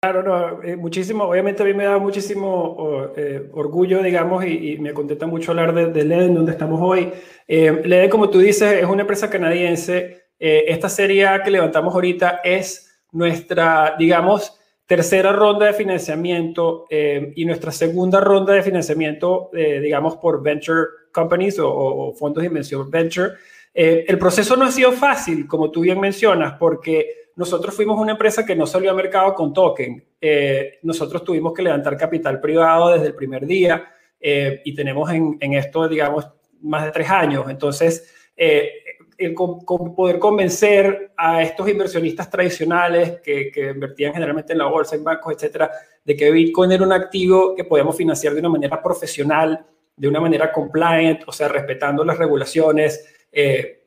Claro, 0.03 0.23
no, 0.23 0.63
eh, 0.63 0.75
muchísimo, 0.75 1.25
obviamente 1.25 1.61
a 1.61 1.65
mí 1.67 1.75
me 1.75 1.83
da 1.83 1.99
muchísimo 1.99 3.11
eh, 3.15 3.47
orgullo, 3.51 4.01
digamos, 4.01 4.43
y, 4.43 4.79
me 4.79 4.95
contenta 4.95 5.27
mucho 5.27 5.51
hablar 5.51 5.75
de, 5.75 5.91
de 5.91 6.03
LED, 6.03 6.31
donde 6.31 6.53
estamos 6.53 6.79
hoy. 6.81 7.13
Eh, 7.47 7.83
LED, 7.85 8.09
como 8.09 8.27
tú 8.31 8.39
dices, 8.39 8.81
es 8.81 8.85
una 8.85 9.01
empresa 9.01 9.29
canadiense. 9.29 10.23
Eh, 10.39 10.63
esta 10.69 10.89
serie 10.89 11.27
que 11.43 11.51
levantamos 11.51 11.93
ahorita 11.93 12.41
es 12.43 12.99
nuestra, 13.11 13.95
digamos, 13.95 14.59
tercera 14.87 15.33
ronda 15.33 15.67
de 15.67 15.73
financiamiento 15.73 16.87
y 16.89 17.45
nuestra 17.45 17.71
segunda 17.71 18.19
ronda 18.19 18.53
de 18.53 18.63
financiamiento, 18.63 19.51
digamos, 19.53 20.17
por 20.17 20.41
venture 20.41 20.87
companies 21.13 21.59
o, 21.59 21.71
o 21.71 22.13
fondos 22.13 22.41
de 22.41 22.47
inversión 22.47 22.89
venture. 22.89 23.33
el 23.73 24.17
proceso 24.17 24.55
no 24.57 24.65
ha 24.65 24.71
sido 24.71 24.91
fácil, 24.91 25.47
como 25.47 25.69
tú 25.69 25.81
bien 25.81 25.99
mencionas, 25.99 26.55
porque 26.59 27.20
nosotros 27.35 27.75
fuimos 27.75 27.99
una 27.99 28.13
empresa 28.13 28.45
que 28.45 28.55
no 28.55 28.65
salió 28.65 28.91
a 28.91 28.93
mercado 28.93 29.33
con 29.33 29.53
token. 29.53 30.03
Eh, 30.19 30.79
nosotros 30.83 31.23
tuvimos 31.23 31.53
que 31.53 31.61
levantar 31.61 31.97
capital 31.97 32.39
privado 32.39 32.89
desde 32.91 33.07
el 33.07 33.15
primer 33.15 33.45
día 33.45 33.85
eh, 34.19 34.61
y 34.65 34.75
tenemos 34.75 35.09
en, 35.11 35.53
esto, 35.53 35.87
digamos, 35.87 36.27
más 36.61 36.85
de 36.85 36.91
tres 36.91 37.09
años. 37.09 37.45
Entonces, 37.49 38.13
eh, 38.35 38.69
el, 39.17 39.33
poder 39.33 40.19
convencer 40.19 41.11
a 41.15 41.41
estos 41.41 41.69
inversionistas 41.69 42.29
tradicionales 42.29 43.21
que, 43.21 43.51
que, 43.51 43.69
invertían 43.69 44.13
generalmente 44.13 44.53
en 44.53 44.59
la 44.59 44.65
bolsa, 44.65 44.95
en 44.95 45.03
bancos, 45.03 45.33
etcétera, 45.33 45.71
de 46.03 46.15
que 46.15 46.31
Bitcoin 46.31 46.71
era 46.71 46.83
un 46.83 46.93
activo 46.93 47.55
que 47.55 47.63
podíamos 47.63 47.95
financiar 47.95 48.33
de 48.33 48.39
una 48.39 48.49
manera 48.49 48.81
profesional, 48.81 49.65
de 49.95 50.07
una 50.07 50.19
manera 50.19 50.51
compliant, 50.51 51.21
o 51.27 51.31
sea, 51.31 51.47
respetando 51.47 52.03
las 52.03 52.17
regulaciones, 52.17 53.07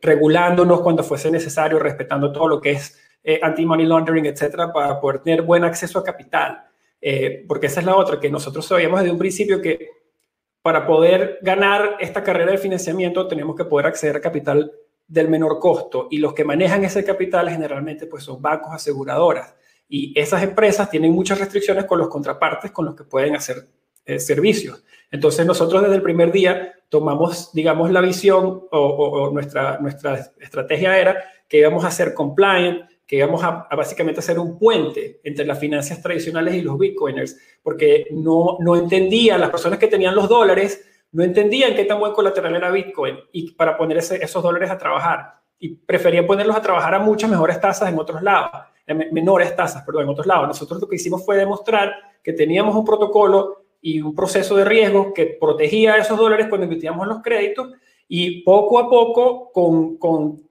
regulándonos 0.01 0.81
cuando 0.81 1.03
fuese 1.03 1.31
necesario, 1.31 1.79
respetando 1.79 2.33
todo 2.33 2.49
lo 2.49 2.61
que 2.61 2.71
es 2.73 3.04
eh, 3.25 3.41
anti-money 3.43 3.87
laundering, 3.87 4.27
etcétera, 4.27 4.73
para 4.73 5.01
poder 5.01 5.21
tener 5.21 5.43
buen 5.43 5.65
acceso 5.65 5.99
a 5.99 6.05
capital. 6.05 6.63
Eh, 7.01 7.45
porque 7.49 7.67
esa 7.67 7.81
es 7.81 7.87
la 7.87 7.97
otra, 7.97 8.21
que 8.21 8.31
nosotros 8.31 8.67
sabíamos 8.67 9.01
desde 9.01 9.13
un 9.13 9.19
principio 9.19 9.61
que 9.61 9.89
para 10.63 10.87
poder 10.87 11.39
ganar 11.43 11.97
esta 12.01 12.23
carrera 12.23 12.53
de 12.53 12.59
financiamiento 12.59 13.29
tenemos 13.29 13.57
que 13.57 13.65
poder 13.65 13.87
acceder 13.87 14.17
a 14.17 14.21
capital 14.21 14.73
del 15.07 15.29
menor 15.29 15.59
costo 15.59 16.09
y 16.11 16.19
los 16.19 16.33
que 16.33 16.45
manejan 16.45 16.85
ese 16.85 17.05
capital 17.05 17.51
generalmente 17.51 18.07
pues 18.07 18.25
son 18.25 18.41
bancos 18.41 18.73
aseguradoras 18.73 19.55
y 19.87 20.19
esas 20.19 20.43
empresas 20.43 20.89
tienen 20.89 21.13
muchas 21.13 21.39
restricciones 21.39 21.85
con 21.85 21.99
los 21.99 22.09
contrapartes 22.09 22.71
con 22.71 22.87
los 22.87 22.95
que 22.95 23.05
pueden 23.05 23.37
hacer 23.37 23.69
eh, 24.07 24.19
servicios. 24.19 24.83
Entonces 25.11 25.45
nosotros 25.45 25.83
desde 25.83 25.97
el 25.97 26.03
primer 26.03 26.33
día 26.33 26.75
tomamos, 26.89 27.53
digamos, 27.53 27.91
la 27.91 28.01
visión 28.01 28.65
o, 28.71 28.79
o, 28.79 29.31
nuestra, 29.31 29.79
nuestra 29.79 30.33
estrategia 30.41 30.99
era 30.99 31.25
que 31.49 31.59
íbamos 31.59 31.85
a 31.85 31.91
ser 31.91 32.15
compliant, 32.15 32.91
que 33.15 33.19
íbamos 33.19 33.45
a, 33.45 33.69
básicamente 33.77 34.19
hacer 34.19 34.41
un 34.41 34.59
puente 34.59 35.21
entre 35.23 35.45
las 35.45 35.61
finanzas 35.61 36.03
tradicionales 36.03 36.55
y 36.55 36.63
los 36.63 36.77
bitcoiners, 36.77 37.39
porque 37.63 38.09
no, 38.11 38.57
no 38.59 38.75
entendían, 38.75 39.41
las 39.41 39.51
personas 39.51 39.79
que 39.79 39.87
tenían 39.87 40.17
los 40.17 40.29
dólares, 40.29 40.85
no 41.13 41.23
entendían 41.23 41.77
qué 41.77 41.85
tan 41.85 42.01
buen 42.01 42.13
colateral 42.13 42.57
era 42.57 42.73
Bitcoin 42.73 43.17
y 43.31 43.53
para 43.53 43.77
poner 43.77 43.99
esos 43.99 44.43
dólares 44.43 44.69
a 44.69 44.77
trabajar. 44.77 45.35
Y 45.61 45.77
preferían 45.77 46.27
ponerlos 46.27 46.57
a 46.57 46.61
trabajar 46.61 46.93
a 46.97 46.99
muchas 46.99 47.31
mejores 47.31 47.61
tasas 47.61 47.89
en 47.89 47.97
otros 47.97 48.21
lados, 48.21 48.51
menores 49.13 49.55
tasas, 49.55 49.85
perdón, 49.85 50.03
en 50.03 50.09
otros 50.09 50.27
lados. 50.27 50.49
Nosotros 50.49 50.81
lo 50.81 50.89
que 50.89 50.97
hicimos 50.97 51.25
fue 51.25 51.37
demostrar 51.37 51.95
que 52.21 52.33
teníamos 52.33 52.75
un 52.75 52.85
protocolo 52.85 53.67
y 53.81 54.01
un 54.01 54.13
proceso 54.13 54.57
de 54.57 54.65
riesgo 54.65 55.15
que 55.15 55.39
protegía 55.41 55.97
esos 55.99 56.19
dólares 56.19 56.49
cuando 56.49 56.67
emitíamos 56.67 57.07
los 57.07 57.23
créditos 57.23 57.71
y 58.09 58.43
poco 58.43 58.81
a 58.81 58.91
poco, 58.91 59.53
con, 59.53 59.99
con, 59.99 60.43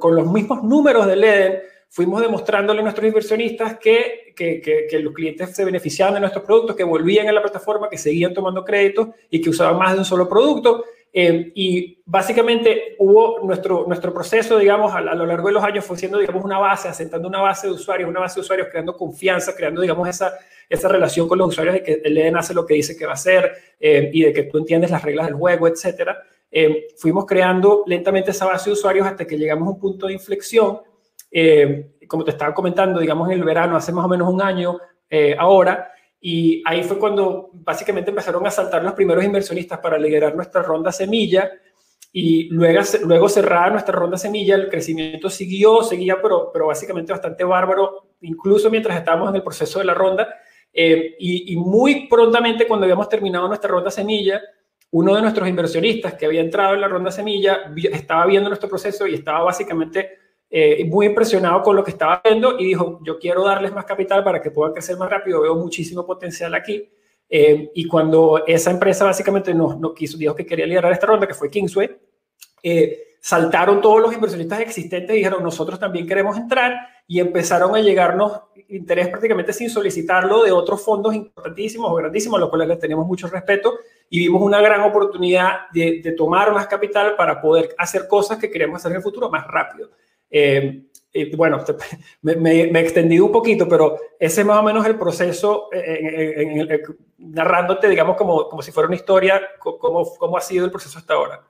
con 0.00 0.16
los 0.16 0.32
mismos 0.32 0.62
números 0.62 1.06
del 1.06 1.22
EDEN, 1.22 1.58
fuimos 1.88 2.20
demostrándole 2.20 2.80
a 2.80 2.82
nuestros 2.82 3.06
inversionistas 3.06 3.78
que, 3.78 4.34
que, 4.36 4.60
que, 4.60 4.98
los 4.98 5.14
clientes 5.14 5.54
se 5.54 5.64
beneficiaban 5.64 6.14
de 6.14 6.20
nuestros 6.20 6.44
productos, 6.44 6.76
que 6.76 6.84
volvían 6.84 7.28
a 7.28 7.32
la 7.32 7.42
plataforma, 7.42 7.88
que 7.88 7.98
seguían 7.98 8.34
tomando 8.34 8.64
créditos 8.64 9.08
y 9.30 9.40
que 9.40 9.50
usaban 9.50 9.78
más 9.78 9.92
de 9.92 10.00
un 10.00 10.04
solo 10.04 10.28
producto. 10.28 10.84
Eh, 11.18 11.52
y 11.54 12.02
básicamente 12.04 12.94
hubo 12.98 13.40
nuestro, 13.42 13.86
nuestro 13.86 14.12
proceso, 14.12 14.58
digamos, 14.58 14.94
a, 14.94 15.00
lo 15.00 15.24
largo 15.24 15.48
de 15.48 15.54
los 15.54 15.64
años 15.64 15.82
fue 15.82 15.96
siendo, 15.96 16.18
digamos, 16.18 16.44
una 16.44 16.58
base, 16.58 16.88
asentando 16.88 17.26
una 17.26 17.40
base 17.40 17.66
de 17.66 17.72
usuarios, 17.72 18.10
una 18.10 18.20
base 18.20 18.34
de 18.34 18.42
usuarios, 18.42 18.68
creando 18.70 18.94
confianza, 18.94 19.56
creando, 19.56 19.80
digamos, 19.80 20.06
esa, 20.06 20.34
esa 20.68 20.88
relación 20.88 21.26
con 21.26 21.38
los 21.38 21.48
usuarios 21.48 21.76
de 21.76 21.82
que 21.82 22.02
el 22.04 22.18
EDN 22.18 22.36
hace 22.36 22.52
lo 22.52 22.66
que 22.66 22.74
dice 22.74 22.98
que 22.98 23.06
va 23.06 23.12
a 23.12 23.14
hacer 23.14 23.50
eh, 23.80 24.10
y 24.12 24.24
de 24.24 24.32
que 24.34 24.42
tú 24.42 24.58
entiendes 24.58 24.90
las 24.90 25.02
reglas 25.02 25.28
del 25.28 25.36
juego, 25.36 25.66
etcétera. 25.68 26.22
Eh, 26.50 26.88
fuimos 26.98 27.24
creando 27.24 27.82
lentamente 27.86 28.32
esa 28.32 28.44
base 28.44 28.68
de 28.68 28.74
usuarios 28.74 29.06
hasta 29.06 29.26
que 29.26 29.38
llegamos 29.38 29.68
a 29.68 29.70
un 29.70 29.78
punto 29.80 30.08
de 30.08 30.12
inflexión 30.12 30.80
eh, 31.38 31.98
como 32.08 32.24
te 32.24 32.30
estaba 32.30 32.54
comentando, 32.54 32.98
digamos 32.98 33.28
en 33.28 33.34
el 33.34 33.44
verano, 33.44 33.76
hace 33.76 33.92
más 33.92 34.06
o 34.06 34.08
menos 34.08 34.32
un 34.32 34.40
año 34.40 34.78
eh, 35.10 35.36
ahora, 35.38 35.92
y 36.18 36.62
ahí 36.64 36.82
fue 36.82 36.98
cuando 36.98 37.50
básicamente 37.52 38.08
empezaron 38.08 38.46
a 38.46 38.50
saltar 38.50 38.82
los 38.82 38.94
primeros 38.94 39.22
inversionistas 39.22 39.78
para 39.80 39.98
liderar 39.98 40.34
nuestra 40.34 40.62
ronda 40.62 40.90
semilla 40.90 41.50
y 42.10 42.48
luego, 42.48 42.80
luego 43.04 43.28
cerrada 43.28 43.68
nuestra 43.68 43.94
ronda 43.94 44.16
semilla, 44.16 44.54
el 44.54 44.70
crecimiento 44.70 45.28
siguió, 45.28 45.82
seguía, 45.82 46.22
pero, 46.22 46.50
pero 46.50 46.68
básicamente 46.68 47.12
bastante 47.12 47.44
bárbaro, 47.44 48.14
incluso 48.22 48.70
mientras 48.70 48.96
estábamos 48.96 49.28
en 49.28 49.36
el 49.36 49.42
proceso 49.42 49.78
de 49.78 49.84
la 49.84 49.92
ronda. 49.92 50.26
Eh, 50.72 51.16
y, 51.18 51.52
y, 51.52 51.56
muy 51.56 52.08
prontamente, 52.08 52.66
cuando 52.66 52.84
habíamos 52.84 53.10
terminado 53.10 53.46
nuestra 53.46 53.68
ronda 53.68 53.90
semilla, 53.90 54.40
uno 54.92 55.14
de 55.14 55.20
nuestros 55.20 55.46
inversionistas 55.46 56.14
que 56.14 56.24
había 56.24 56.40
entrado 56.40 56.74
en 56.74 56.80
la 56.80 56.88
ronda 56.88 57.10
semilla 57.10 57.70
estaba 57.92 58.24
viendo 58.24 58.48
nuestro 58.48 58.70
proceso 58.70 59.06
y 59.06 59.12
estaba 59.12 59.42
básicamente 59.42 60.25
eh, 60.50 60.84
muy 60.84 61.06
impresionado 61.06 61.62
con 61.62 61.74
lo 61.74 61.82
que 61.82 61.90
estaba 61.90 62.20
viendo 62.24 62.58
y 62.58 62.66
dijo, 62.66 63.00
yo 63.02 63.18
quiero 63.18 63.44
darles 63.44 63.72
más 63.72 63.84
capital 63.84 64.22
para 64.22 64.40
que 64.40 64.50
puedan 64.50 64.72
crecer 64.72 64.96
más 64.96 65.10
rápido, 65.10 65.42
veo 65.42 65.56
muchísimo 65.56 66.06
potencial 66.06 66.54
aquí. 66.54 66.88
Eh, 67.28 67.70
y 67.74 67.88
cuando 67.88 68.44
esa 68.46 68.70
empresa 68.70 69.04
básicamente 69.04 69.52
nos, 69.52 69.76
quiso, 69.94 70.16
dijo 70.16 70.34
que 70.34 70.46
quería 70.46 70.66
liderar 70.66 70.92
esta 70.92 71.06
ronda, 71.06 71.26
que 71.26 71.34
fue 71.34 71.50
Kingsway, 71.50 71.96
eh, 72.62 73.16
saltaron 73.20 73.80
todos 73.80 74.00
los 74.00 74.14
inversionistas 74.14 74.60
existentes 74.60 75.14
y 75.14 75.18
dijeron, 75.18 75.42
nosotros 75.42 75.80
también 75.80 76.06
queremos 76.06 76.36
entrar 76.36 76.74
y 77.08 77.18
empezaron 77.18 77.74
a 77.74 77.80
llegarnos 77.80 78.42
interés 78.68 79.08
prácticamente 79.08 79.52
sin 79.52 79.70
solicitarlo 79.70 80.42
de 80.42 80.52
otros 80.52 80.84
fondos 80.84 81.14
importantísimos 81.14 81.90
o 81.90 81.94
grandísimos, 81.94 82.38
a 82.38 82.40
los 82.40 82.48
cuales 82.48 82.68
les 82.68 82.78
tenemos 82.78 83.06
mucho 83.06 83.28
respeto 83.28 83.74
y 84.08 84.20
vimos 84.20 84.42
una 84.42 84.60
gran 84.60 84.82
oportunidad 84.82 85.70
de, 85.72 86.14
tomar 86.16 86.52
más 86.52 86.66
capital 86.66 87.16
para 87.16 87.40
poder 87.40 87.74
hacer 87.78 88.06
cosas 88.06 88.38
que 88.38 88.50
queremos 88.50 88.76
hacer 88.76 88.92
en 88.92 88.98
el 88.98 89.02
futuro 89.02 89.30
más 89.30 89.46
rápido. 89.46 89.90
Eh, 90.30 90.82
bueno, 91.36 91.64
me, 92.22 92.62
he 92.62 92.80
extendido 92.80 93.24
un 93.24 93.32
poquito, 93.32 93.68
pero 93.68 93.96
ese 94.18 94.42
es 94.42 94.46
más 94.46 94.58
o 94.58 94.62
menos 94.62 94.86
el 94.86 94.98
proceso, 94.98 95.68
eh, 95.72 96.82
narrándote, 97.18 97.88
digamos, 97.88 98.16
como, 98.16 98.48
como 98.48 98.62
si 98.62 98.72
fuera 98.72 98.86
una 98.88 98.96
historia, 98.96 99.40
cómo, 99.58 100.04
cómo 100.18 100.36
ha 100.36 100.40
sido 100.40 100.64
el 100.64 100.70
proceso 100.70 100.98
hasta 100.98 101.14
ahora. 101.14 101.42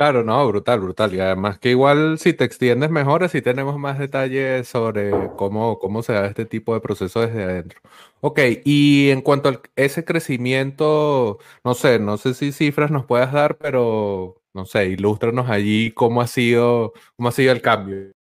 Claro, 0.00 0.24
no, 0.24 0.48
brutal, 0.48 0.80
brutal. 0.80 1.14
Y 1.14 1.20
además 1.20 1.58
que 1.58 1.68
igual 1.68 2.18
si 2.18 2.32
te 2.32 2.44
extiendes 2.44 2.88
mejor, 2.90 3.22
así 3.22 3.42
tenemos 3.42 3.78
más 3.78 3.98
detalles 3.98 4.66
sobre 4.66 5.10
cómo, 5.36 5.78
cómo 5.78 6.02
se 6.02 6.14
da 6.14 6.24
este 6.24 6.46
tipo 6.46 6.72
de 6.72 6.80
proceso 6.80 7.20
desde 7.20 7.44
adentro. 7.44 7.80
Ok, 8.22 8.40
y 8.64 9.10
en 9.10 9.20
cuanto 9.20 9.50
a 9.50 9.60
ese 9.76 10.02
crecimiento, 10.06 11.38
no 11.64 11.74
sé, 11.74 11.98
no 11.98 12.16
sé 12.16 12.32
si 12.32 12.50
cifras 12.50 12.90
nos 12.90 13.04
puedas 13.04 13.30
dar, 13.34 13.58
pero 13.58 14.39
no 14.54 14.64
sé, 14.64 14.86
ilústranos 14.86 15.48
allí 15.48 15.92
cómo 15.92 16.20
ha 16.20 16.26
sido, 16.26 16.92
cómo 17.16 17.28
ha 17.28 17.32
sido 17.32 17.52
el 17.52 17.62
cambio. 17.62 18.12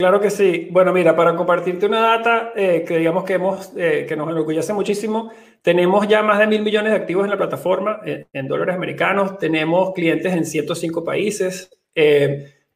Claro 0.00 0.20
que 0.20 0.30
sí. 0.30 0.68
Bueno, 0.70 0.92
mira, 0.92 1.16
para 1.16 1.34
compartirte 1.34 1.86
una 1.86 1.98
data 2.00 2.52
eh, 2.54 2.84
que 2.86 2.98
digamos 2.98 3.24
que, 3.24 3.34
hemos, 3.34 3.72
eh, 3.76 4.06
que 4.08 4.14
nos 4.14 4.30
enorgullece 4.30 4.72
muchísimo, 4.72 5.32
tenemos 5.60 6.06
ya 6.06 6.22
más 6.22 6.38
de 6.38 6.46
mil 6.46 6.62
millones 6.62 6.92
de 6.92 6.98
activos 6.98 7.24
en 7.24 7.30
la 7.30 7.36
plataforma 7.36 8.00
eh, 8.06 8.26
en 8.32 8.46
dólares 8.46 8.76
americanos, 8.76 9.38
tenemos 9.38 9.92
clientes 9.94 10.32
en 10.32 10.46
105 10.46 11.02
países, 11.02 11.76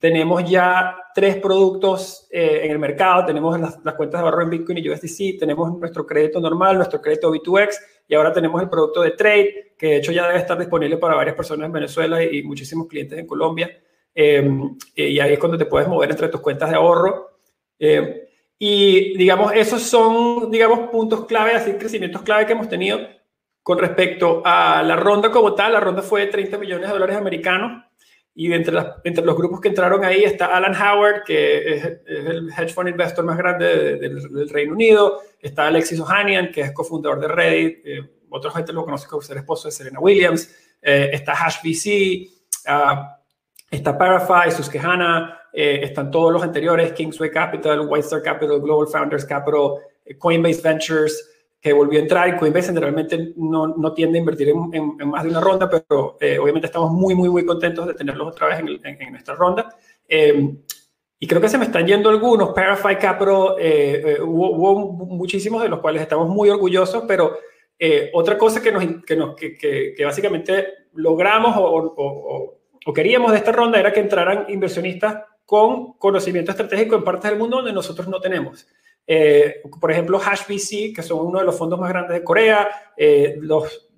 tenemos 0.02 0.50
ya 0.50 0.96
tres 1.14 1.36
productos 1.36 2.26
en 2.28 2.72
el 2.72 2.80
mercado, 2.80 3.24
tenemos 3.24 3.60
las, 3.60 3.94
cuentas 3.94 4.20
de 4.20 4.26
ahorro 4.26 4.42
en 4.42 4.50
Bitcoin 4.50 4.78
y 4.78 4.90
USDC, 4.90 5.38
tenemos 5.38 5.78
nuestro 5.78 6.04
crédito 6.04 6.40
normal, 6.40 6.74
nuestro 6.74 7.00
crédito 7.00 7.32
B2X 7.32 7.76
y 8.08 8.14
ahora 8.16 8.32
tenemos 8.32 8.60
el 8.60 8.68
producto 8.68 9.00
de 9.00 9.12
trade, 9.12 9.74
que 9.78 9.86
de 9.86 9.96
hecho 9.98 10.10
ya 10.10 10.26
debe 10.26 10.40
estar 10.40 10.58
disponible 10.58 10.96
para 10.96 11.14
varias 11.14 11.36
personas 11.36 11.66
en 11.66 11.72
Venezuela 11.72 12.20
y 12.20 12.42
muchísimos 12.42 12.88
clientes 12.88 13.16
en 13.16 13.28
Colombia. 13.28 13.80
Em, 14.12 14.76
eh, 14.96 15.08
y 15.08 15.20
ahí 15.20 15.34
es 15.34 15.38
cuando 15.38 15.56
te 15.56 15.66
puedes 15.66 15.86
mover 15.86 16.10
entre 16.10 16.28
tus 16.28 16.40
cuentas 16.40 16.70
de 16.70 16.74
ahorro. 16.74 17.38
Em, 17.78 18.22
y 18.58 19.16
digamos, 19.16 19.52
esos 19.54 19.82
son, 19.82 20.50
digamos, 20.50 20.90
puntos 20.90 21.26
clave, 21.26 21.52
así 21.52 21.74
crecimientos 21.74 22.22
clave 22.22 22.44
que 22.44 22.54
hemos 22.54 22.68
tenido 22.68 22.98
con 23.62 23.78
respecto 23.78 24.42
a 24.44 24.82
la 24.82 24.96
ronda 24.96 25.30
como 25.30 25.54
tal. 25.54 25.74
La 25.74 25.80
ronda 25.80 26.02
fue 26.02 26.22
de 26.22 26.26
30 26.26 26.58
millones 26.58 26.88
de 26.88 26.92
dólares 26.92 27.16
americanos. 27.16 27.84
Y 28.34 28.52
entre, 28.52 28.78
entre 29.04 29.24
los 29.24 29.36
grupos 29.36 29.60
que 29.60 29.68
entraron 29.68 30.04
ahí 30.04 30.24
está 30.24 30.46
Alan 30.46 30.74
Howard, 30.74 31.24
que 31.24 31.74
es, 31.74 31.84
el 32.06 32.50
hedge 32.50 32.72
fund 32.72 32.88
investor 32.88 33.24
más 33.24 33.36
grande 33.36 33.96
del, 33.98 34.48
Reino 34.48 34.72
Unido. 34.72 35.20
Está 35.38 35.66
Alexis 35.66 36.00
Ohanian, 36.00 36.50
que 36.50 36.62
es 36.62 36.72
cofundador 36.72 37.20
de 37.20 37.28
Reddit. 37.28 37.78
Eh, 37.84 38.10
otra 38.30 38.50
gente 38.50 38.72
lo 38.72 38.84
conoce 38.84 39.06
como 39.06 39.20
ser 39.20 39.36
esposo 39.36 39.68
de 39.68 39.72
Serena 39.72 40.00
Williams. 40.00 40.54
Eh, 40.80 41.10
está 41.12 41.32
HashBC. 41.34 42.28
Uh, 42.68 43.22
Está 43.72 43.96
Parafy, 43.96 44.50
Susquehanna, 44.50 45.40
eh, 45.50 45.80
están 45.82 46.10
todos 46.10 46.30
los 46.30 46.42
anteriores, 46.42 46.92
Kingsway 46.92 47.30
Capital, 47.30 47.88
White 47.88 48.04
Star 48.04 48.22
Capital, 48.22 48.60
Global 48.60 48.86
Founders 48.86 49.24
Capital, 49.24 49.78
eh, 50.04 50.18
Coinbase 50.18 50.60
Ventures, 50.60 51.31
que 51.62 51.72
volvió 51.72 51.98
a 51.98 52.02
entrar. 52.02 52.28
Y 52.28 52.36
Coinbase 52.36 52.66
generalmente 52.66 53.32
no, 53.36 53.68
no 53.68 53.94
tiende 53.94 54.18
a 54.18 54.20
invertir 54.20 54.50
en, 54.50 55.08
más 55.08 55.22
de 55.22 55.30
una 55.30 55.40
ronda, 55.40 55.70
pero 55.70 56.18
eh, 56.20 56.38
obviamente 56.38 56.66
estamos 56.66 56.90
muy, 56.90 57.14
muy, 57.14 57.30
muy 57.30 57.46
contentos 57.46 57.86
de 57.86 57.94
tenerlos 57.94 58.28
otra 58.28 58.48
vez 58.48 58.58
en, 58.58 59.00
en 59.00 59.12
nuestra 59.12 59.34
ronda. 59.34 59.74
Em, 60.06 60.58
y 61.18 61.26
creo 61.26 61.40
que 61.40 61.48
se 61.48 61.56
me 61.56 61.64
están 61.64 61.86
yendo 61.86 62.10
algunos. 62.10 62.50
Parafy 62.50 62.96
Capital, 62.96 63.56
hubo, 64.22 64.92
muchísimos 65.06 65.62
de 65.62 65.68
los 65.68 65.78
cuales 65.78 66.02
estamos 66.02 66.28
muy 66.28 66.50
orgullosos, 66.50 67.04
pero 67.06 67.38
otra 68.12 68.36
cosa 68.36 68.60
que, 68.60 68.72
nos, 68.72 68.84
que, 69.06 69.16
nos, 69.16 69.36
que, 69.36 69.56
que, 69.56 70.04
básicamente 70.04 70.66
logramos 70.94 71.54
o 71.56 72.58
o 72.84 72.92
queríamos 72.92 73.32
de 73.32 73.38
esta 73.38 73.52
ronda 73.52 73.78
era 73.78 73.92
que 73.92 74.00
entraran 74.00 74.46
inversionistas 74.48 75.24
con 75.44 75.94
conocimiento 75.94 76.50
estratégico 76.50 76.96
en 76.96 77.04
partes 77.04 77.30
del 77.30 77.38
mundo 77.38 77.56
donde 77.58 77.72
nosotros 77.72 78.08
no 78.08 78.20
tenemos. 78.20 78.66
Eh, 79.06 79.62
por 79.80 79.90
ejemplo, 79.90 80.18
HashBC, 80.18 80.94
que 80.94 81.02
son 81.02 81.26
uno 81.26 81.40
de 81.40 81.44
los 81.44 81.56
fondos 81.56 81.78
más 81.78 81.88
grandes 81.88 82.18
de 82.18 82.24
Corea, 82.24 82.92
eh, 82.96 83.36
los, 83.40 83.90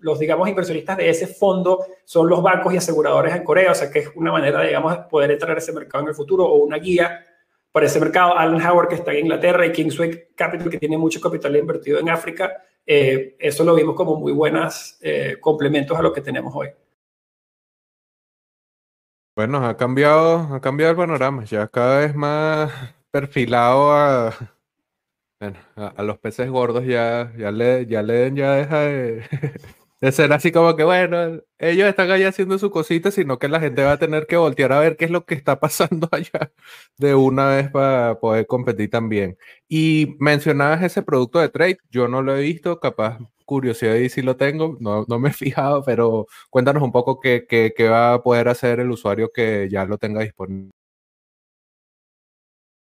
los, 0.00 0.18
digamos, 0.18 0.48
inversionistas 0.48 0.96
de 0.96 1.10
ese 1.10 1.26
fondo 1.26 1.84
son 2.04 2.28
los 2.28 2.42
bancos 2.42 2.72
y 2.72 2.78
aseguradores 2.78 3.34
en 3.34 3.44
Corea, 3.44 3.72
o 3.72 3.74
sea 3.74 3.90
que 3.90 4.00
es 4.00 4.10
una 4.14 4.32
manera, 4.32 4.62
digamos, 4.62 4.92
de 4.92 5.04
poder 5.04 5.30
entrar 5.32 5.56
a 5.56 5.58
ese 5.58 5.72
mercado 5.72 6.04
en 6.04 6.08
el 6.08 6.14
futuro 6.14 6.46
o 6.46 6.56
una 6.56 6.78
guía 6.78 7.24
para 7.70 7.86
ese 7.86 8.00
mercado. 8.00 8.36
Alan 8.36 8.64
Howard, 8.64 8.88
que 8.88 8.96
está 8.96 9.12
en 9.12 9.20
Inglaterra, 9.20 9.66
y 9.66 9.72
Kingsway 9.72 10.28
Capital, 10.34 10.70
que 10.70 10.78
tiene 10.78 10.98
mucho 10.98 11.20
capital 11.20 11.56
invertido 11.56 11.98
en 11.98 12.08
África, 12.08 12.64
eh, 12.84 13.36
eso 13.38 13.64
lo 13.64 13.74
vimos 13.74 13.94
como 13.94 14.16
muy 14.16 14.32
buenos 14.32 14.98
complementos 15.40 15.96
a 15.96 16.02
lo 16.02 16.12
que 16.12 16.20
tenemos 16.20 16.52
hoy. 16.54 16.68
Bueno, 19.36 19.66
ha 19.66 19.76
cambiado, 19.76 20.54
ha 20.54 20.60
cambiado 20.60 20.90
el 20.90 20.96
panorama, 20.96 21.44
ya 21.44 21.66
cada 21.68 22.00
vez 22.00 22.14
más 22.14 22.70
perfilado 23.12 23.92
a, 23.92 24.34
a, 25.76 26.02
los 26.02 26.18
peces 26.18 26.50
gordos, 26.50 26.84
ya, 26.86 27.32
ya 27.38 27.52
le, 27.52 27.86
ya 27.86 28.02
le 28.02 28.32
ya 28.34 28.54
deja 28.54 28.80
de, 28.80 29.22
de 30.00 30.12
ser 30.12 30.32
así 30.32 30.52
como 30.52 30.76
que, 30.76 30.84
bueno, 30.84 31.40
ellos 31.58 31.88
están 31.88 32.10
allá 32.10 32.28
haciendo 32.28 32.58
su 32.58 32.70
cosita, 32.70 33.10
sino 33.12 33.38
que 33.38 33.48
la 33.48 33.60
gente 33.60 33.84
va 33.84 33.92
a 33.92 33.98
tener 33.98 34.26
que 34.26 34.36
voltear 34.36 34.72
a 34.72 34.80
ver 34.80 34.96
qué 34.96 35.04
es 35.06 35.10
lo 35.12 35.24
que 35.26 35.34
está 35.34 35.60
pasando 35.60 36.08
allá 36.12 36.52
de 36.98 37.14
una 37.14 37.48
vez 37.48 37.70
para 37.70 38.18
poder 38.20 38.46
competir 38.46 38.90
también. 38.90 39.38
Y 39.68 40.16
mencionabas 40.18 40.82
ese 40.82 41.02
producto 41.02 41.38
de 41.40 41.50
trade, 41.50 41.78
yo 41.90 42.08
no 42.08 42.22
lo 42.22 42.36
he 42.36 42.42
visto, 42.42 42.80
capaz 42.80 43.18
curiosidad 43.44 43.96
y 43.96 44.08
si 44.08 44.22
lo 44.22 44.36
tengo, 44.36 44.76
no, 44.80 45.04
no 45.08 45.18
me 45.18 45.30
he 45.30 45.32
fijado, 45.32 45.82
pero 45.84 46.26
cuéntanos 46.50 46.82
un 46.82 46.92
poco 46.92 47.20
qué, 47.20 47.46
qué, 47.48 47.88
va 47.88 48.14
a 48.14 48.22
poder 48.22 48.48
hacer 48.48 48.80
el 48.80 48.90
usuario 48.90 49.30
que 49.34 49.68
ya 49.70 49.84
lo 49.84 49.98
tenga 49.98 50.22
disponible. 50.22 50.72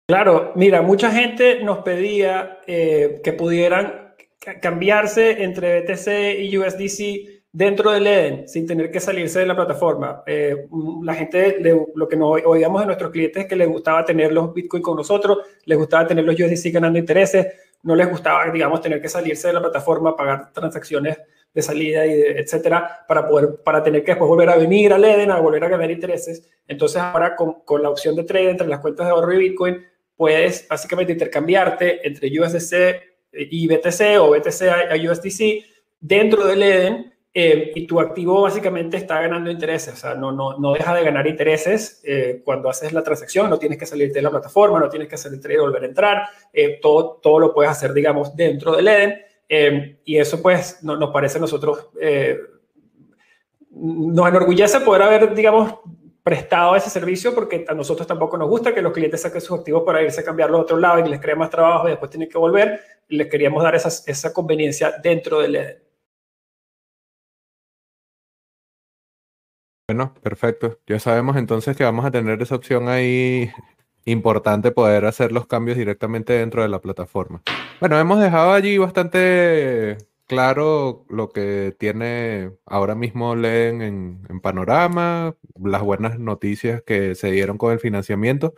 Claro, 0.08 0.54
mira, 0.56 0.82
mucha 0.82 1.12
gente 1.12 1.62
nos 1.66 1.80
pedía 1.80 2.60
eh, 2.66 3.20
que 3.22 3.34
pudieran 3.34 4.16
cambiarse 4.62 5.44
entre 5.44 5.82
BTC 5.82 6.40
y 6.40 6.58
USDC 6.58 7.44
dentro 7.52 7.92
del 7.92 8.08
Eden 8.08 8.48
sin 8.48 8.66
tener 8.66 8.90
que 8.90 9.02
salirse 9.02 9.40
de 9.40 9.48
la 9.48 9.56
plataforma. 9.58 10.24
Eh, 10.26 10.66
la 11.04 11.14
gente, 11.14 11.58
lo 11.94 12.08
que 12.08 12.16
nos 12.16 12.42
oíamos 12.46 12.80
de 12.80 12.86
nuestros 12.86 13.12
clientes 13.12 13.44
es 13.44 13.50
que 13.50 13.58
les 13.58 13.68
gustaba 13.68 14.06
tener 14.06 14.32
los 14.32 14.54
Bitcoin 14.54 14.82
con 14.82 14.96
nosotros, 14.96 15.40
les 15.66 15.78
gustaba 15.78 16.08
tener 16.08 16.24
los 16.24 16.40
USDC 16.40 16.72
ganando 16.72 16.98
intereses, 16.98 17.46
no 17.84 17.94
les 17.94 18.10
gustaba, 18.10 18.50
digamos, 18.50 18.80
tener 18.80 19.02
que 19.02 19.10
salirse 19.10 19.50
de 19.50 19.56
la 19.56 19.62
plataforma, 19.62 20.16
pagar 20.16 20.54
transacciones 20.54 21.18
de 21.54 21.62
salida 21.62 22.08
y 22.08 22.14
etcétera, 22.14 23.04
para 23.10 23.28
poder, 23.28 23.62
para 23.62 23.84
tener 23.84 24.06
que 24.06 24.12
después 24.12 24.30
volver 24.30 24.52
a 24.52 24.56
venir 24.56 24.94
al 24.94 25.04
Eden 25.04 25.32
a 25.32 25.40
volver 25.42 25.66
a 25.66 25.68
ganar 25.68 25.92
intereses. 25.92 26.50
Entonces 26.66 27.02
ahora 27.02 27.36
con, 27.36 27.62
con 27.66 27.84
la 27.84 27.90
opción 27.90 28.16
de 28.16 28.24
trade 28.24 28.52
entre 28.52 28.68
las 28.68 28.80
cuentas 28.80 29.06
de 29.06 29.12
ahorro 29.12 29.34
y 29.34 29.50
Bitcoin, 29.50 29.84
puedes 30.18 30.68
básicamente 30.68 31.14
intercambiarte 31.14 32.06
entre 32.06 32.28
USDC 32.40 33.02
y 33.32 33.68
BTC 33.68 34.20
o 34.20 34.32
BTC 34.32 34.62
a 34.92 35.12
USDC 35.12 35.64
dentro 36.00 36.46
del 36.46 36.64
Eden 36.64 37.14
eh, 37.40 37.72
y 37.76 37.86
tu 37.86 38.00
activo 38.00 38.42
básicamente 38.42 38.98
está 38.98 39.22
ganando 39.22 39.52
intereses, 39.52 39.94
o 39.94 39.98
sea, 39.98 40.16
no, 40.16 40.32
no, 40.32 40.58
no 40.58 40.74
deja 40.74 40.96
de 40.96 41.04
ganar 41.04 41.28
intereses 41.28 42.02
eh, 42.04 42.42
cuando 42.44 42.68
haces 42.68 42.94
la 42.94 43.04
transacción, 43.04 43.48
no 43.48 43.60
tienes 43.60 43.78
que 43.78 43.86
salirte 43.86 44.16
de 44.16 44.24
la 44.24 44.32
plataforma, 44.32 44.80
no 44.80 44.90
tienes 44.90 45.08
que 45.08 45.18
trade 45.38 45.54
y 45.54 45.60
volver 45.60 45.84
a 45.84 45.86
entrar, 45.86 46.24
eh, 46.52 46.80
todo, 46.82 47.20
todo 47.22 47.38
lo 47.38 47.54
puedes 47.54 47.72
hacer, 47.72 47.94
digamos, 47.94 48.36
dentro 48.36 48.76
del 48.76 48.88
Eden, 48.88 49.98
y 50.04 50.18
eso 50.18 50.42
pues 50.42 50.84
nos 50.84 51.12
parece 51.12 51.38
a 51.38 51.42
nosotros, 51.42 51.90
nos 53.70 54.28
enorgullece 54.28 54.80
poder 54.80 55.04
haber, 55.04 55.36
digamos, 55.36 55.76
prestado 56.28 56.76
ese 56.76 56.90
servicio 56.90 57.34
porque 57.34 57.64
a 57.70 57.74
nosotros 57.74 58.06
tampoco 58.06 58.38
nos 58.38 58.50
gusta 58.50 58.74
que 58.74 58.82
los 58.82 58.92
clientes 58.92 59.22
saquen 59.22 59.40
sus 59.40 59.58
activos 59.58 59.84
para 59.86 60.04
irse 60.04 60.20
a 60.20 60.26
cambiarlo 60.26 60.58
a 60.58 60.62
otro 60.62 60.76
lado 60.76 61.00
y 61.00 61.08
les 61.08 61.22
crea 61.22 61.38
más 61.38 61.50
trabajo 61.50 61.88
y 61.88 61.92
después 61.92 62.12
tienen 62.12 62.28
que 62.28 62.38
volver, 62.38 62.82
les 63.08 63.28
queríamos 63.30 63.64
dar 63.64 63.76
esa, 63.76 63.88
esa 63.88 64.34
conveniencia 64.34 64.92
dentro 65.02 65.40
del 65.40 65.56
Eden. 65.56 65.84
Bueno, 69.88 70.14
perfecto. 70.22 70.80
Ya 70.86 71.00
sabemos 71.00 71.38
entonces 71.38 71.78
que 71.78 71.86
vamos 71.86 72.04
a 72.04 72.12
tener 72.12 72.42
esa 72.42 72.56
opción 72.56 72.90
ahí 72.90 73.50
importante 74.04 74.72
poder 74.72 75.06
hacer 75.06 75.32
los 75.32 75.48
cambios 75.48 75.78
directamente 75.78 76.34
dentro 76.34 76.62
de 76.62 76.68
la 76.68 76.82
plataforma. 76.82 77.42
Bueno, 77.80 77.98
hemos 77.98 78.20
dejado 78.20 78.52
allí 78.52 78.78
bastante 78.78 79.96
claro 80.28 81.06
lo 81.10 81.30
que 81.30 81.76
tiene 81.80 82.52
ahora 82.66 82.96
mismo 82.96 83.36
Leen 83.36 83.82
en, 83.82 84.42
panorama, 84.42 85.36
las 85.64 85.82
buenas 85.82 86.20
noticias 86.20 86.84
que 86.86 87.16
se 87.16 87.32
dieron 87.32 87.58
con 87.58 87.74
el 87.74 87.80
financiamiento. 87.80 88.54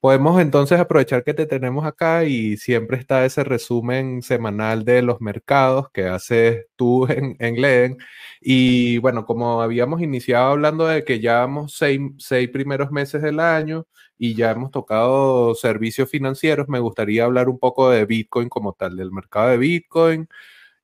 podemos 0.00 0.40
entonces 0.40 0.80
aprovechar 0.80 1.24
que 1.24 1.34
te 1.34 1.46
tenemos 1.46 1.86
acá 1.86 2.24
y 2.24 2.56
siempre 2.58 2.98
está 2.98 3.24
ese 3.26 3.44
resumen 3.44 4.22
semanal 4.22 4.84
de 4.84 5.02
los 5.02 5.20
mercados 5.20 5.90
que 5.92 6.06
haces 6.08 6.66
tú 6.76 7.06
en, 7.10 7.36
en. 7.40 7.98
Y 8.40 8.98
bueno, 8.98 9.26
como 9.26 9.62
habíamos 9.62 10.02
iniciado 10.02 10.52
hablando 10.52 10.86
de 10.86 11.04
que 11.04 11.20
ya 11.20 11.40
vamos 11.40 11.74
seis, 11.76 12.00
seis 12.18 12.48
primeros 12.50 12.90
meses 12.92 13.22
del 13.22 13.40
año 13.40 13.86
y 14.18 14.34
ya 14.34 14.50
hemos 14.52 14.70
tocado 14.70 15.54
servicios 15.54 16.10
financieros, 16.10 16.68
me 16.68 16.78
gustaría 16.80 17.24
hablar 17.24 17.48
un 17.48 17.58
poco 17.58 17.90
de 17.90 18.04
Bitcoin 18.06 18.48
como 18.48 18.72
tal, 18.72 18.96
del 18.96 19.12
mercado 19.12 19.50
de 19.50 19.58
Bitcoin, 19.58 20.28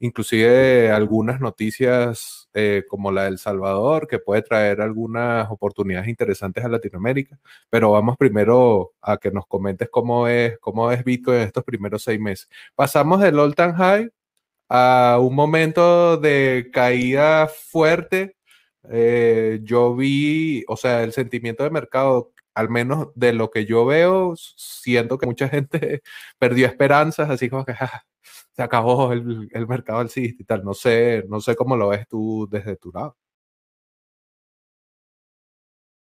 inclusive 0.03 0.91
algunas 0.91 1.41
noticias 1.41 2.49
eh, 2.55 2.85
como 2.89 3.13
la 3.13 3.25
del 3.25 3.39
Salvador, 3.39 4.09
que 4.09 4.19
puede 4.19 4.43
traer 4.43 4.81
algunas 4.81 5.49
oportunidades 5.49 6.09
interesantes 6.09 6.65
a 6.65 6.69
Latinoamérica. 6.69 7.39
Pero 7.71 7.93
vamos 7.93 8.17
primero 8.17 8.95
a 9.01 9.17
que 9.19 9.31
nos 9.31 9.47
comentes 9.47 9.89
cómo 9.91 10.27
es, 10.27 10.59
cómo 10.59 10.91
es 10.91 11.05
Bitcoin 11.05 11.39
en 11.39 11.43
estos 11.45 11.63
primeros 11.65 12.03
seis 12.03 12.19
meses. 12.21 12.49
Pasamos 12.75 13.21
del 13.21 13.39
all 13.39 13.55
time 13.55 13.75
high 13.75 14.11
a 14.69 15.19
un 15.21 15.37
momento 15.37 16.17
de 16.17 16.71
caída 16.73 17.47
fuerte. 17.49 18.37
Eh, 18.91 19.61
yo 19.63 19.95
vi, 19.95 20.65
o 20.69 20.77
sea, 20.77 21.05
el 21.05 21.13
sentimiento 21.13 21.63
de 21.63 21.71
mercado, 21.71 22.33
al 22.55 22.69
menos 22.71 23.09
de 23.15 23.33
lo 23.35 23.51
que 23.51 23.67
yo 23.67 23.87
veo, 23.87 24.35
siento 24.37 25.19
que 25.19 25.27
mucha 25.27 25.49
gente 25.49 26.03
perdió 26.39 26.67
esperanzas, 26.67 27.31
así 27.31 27.49
como 27.49 27.65
que 27.65 27.75
se 28.53 28.63
acabó 28.63 29.13
el, 29.13 29.49
el 29.51 29.67
mercado 29.67 30.01
alcista 30.01 30.43
y 30.43 30.47
tal. 30.47 30.65
No 30.65 30.75
sé, 30.75 31.25
no 31.29 31.41
sé 31.41 31.57
cómo 31.57 31.77
lo 31.77 31.89
ves 31.89 32.07
tú 32.09 32.47
desde 32.51 32.77
tu 32.77 32.93
lado. 32.93 33.17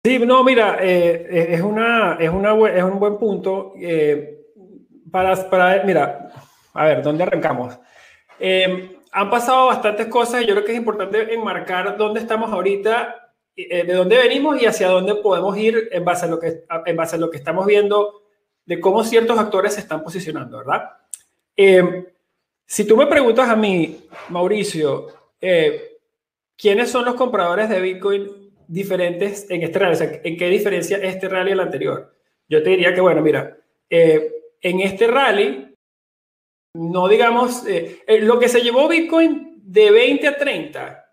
Sí, 0.05 0.19
no, 0.19 0.43
mira, 0.43 0.79
eh, 0.81 1.29
eh, 1.31 1.47
es, 1.51 1.61
una, 1.61 2.15
es, 2.19 2.29
una, 2.29 2.55
es 2.71 2.83
un 2.83 2.99
buen 2.99 3.19
punto. 3.19 3.75
Eh, 3.79 4.47
para, 5.13 5.49
para, 5.49 5.85
mira, 5.85 6.29
a 6.75 6.85
ver, 6.87 7.03
¿dónde 7.03 7.23
arrancamos? 7.23 7.79
han 9.13 9.31
pasado 9.31 9.67
bastantes 9.67 10.09
cosas 10.09 10.43
y 10.43 10.47
yo 10.47 10.55
creo 10.55 10.65
que 10.65 10.73
es 10.73 10.79
importante 10.79 11.33
enmarcar 11.33 11.97
dónde 11.97 12.19
estamos 12.19 12.51
ahorita, 12.51 13.33
de 13.55 13.93
dónde 13.93 14.17
venimos 14.17 14.61
y 14.61 14.67
hacia 14.67 14.89
dónde 14.89 15.15
podemos 15.17 15.57
ir 15.57 15.89
en 15.93 16.05
base 16.05 16.25
a 16.25 16.29
lo 16.29 16.41
que, 16.41 16.65
en 16.87 16.97
base 16.97 17.15
a 17.15 17.19
lo 17.21 17.31
que 17.31 17.37
estamos 17.37 17.65
viendo 17.67 18.23
de 18.65 18.81
cómo 18.81 19.05
ciertos 19.05 19.39
actores 19.39 19.75
se 19.75 19.81
están 19.81 20.03
posicionando, 20.03 20.59
¿verdad? 20.59 20.91
Si 22.73 22.87
tú 22.87 22.97
me 22.97 23.07
preguntas 23.07 23.51
a 23.51 23.55
mí, 23.55 24.07
Mauricio, 24.31 25.09
eh, 25.43 25.99
¿quiénes 26.57 26.89
son 26.89 27.05
los 27.05 27.17
compradores 27.17 27.69
de 27.69 27.79
Bitcoin 27.83 28.51
diferentes 28.67 29.45
en 29.51 29.63
este 29.63 29.79
rally? 29.79 29.93
O 29.93 29.97
sea, 29.99 30.21
¿En 30.25 30.39
qué 30.39 30.49
diferencia 30.49 30.97
este 30.97 31.29
rally 31.29 31.53
al 31.53 31.61
anterior? 31.61 32.15
Yo 32.49 32.63
te 32.63 32.71
diría 32.71 32.95
que, 32.95 33.03
bueno, 33.03 33.21
mira, 33.21 33.59
eh, 33.91 34.27
en 34.63 34.81
este 34.81 35.07
rally, 35.07 35.77
no 36.73 37.09
digamos, 37.09 37.67
eh, 37.67 38.01
lo 38.23 38.39
que 38.39 38.49
se 38.49 38.63
llevó 38.63 38.89
Bitcoin 38.89 39.61
de 39.63 39.91
20 39.91 40.29
a 40.29 40.39
30, 40.39 41.11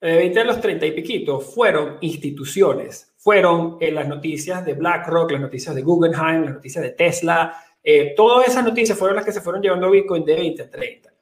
de 0.00 0.16
20 0.16 0.40
a 0.40 0.44
los 0.44 0.58
30 0.58 0.86
y 0.86 0.92
piquitos, 0.92 1.54
fueron 1.54 1.98
instituciones, 2.00 3.12
fueron 3.18 3.76
las 3.78 4.08
noticias 4.08 4.64
de 4.64 4.72
BlackRock, 4.72 5.32
las 5.32 5.42
noticias 5.42 5.74
de 5.74 5.82
Guggenheim, 5.82 6.44
las 6.44 6.54
noticias 6.54 6.82
de 6.82 6.92
Tesla, 6.92 7.62
eh, 7.86 8.14
todas 8.16 8.48
esas 8.48 8.64
noticias 8.64 8.98
fueron 8.98 9.16
las 9.16 9.26
que 9.26 9.32
se 9.32 9.42
fueron 9.42 9.60
llevando 9.60 9.90
Bitcoin 9.90 10.24
de 10.24 10.34
20 10.34 10.62
a 10.62 10.70
30. 10.70 11.14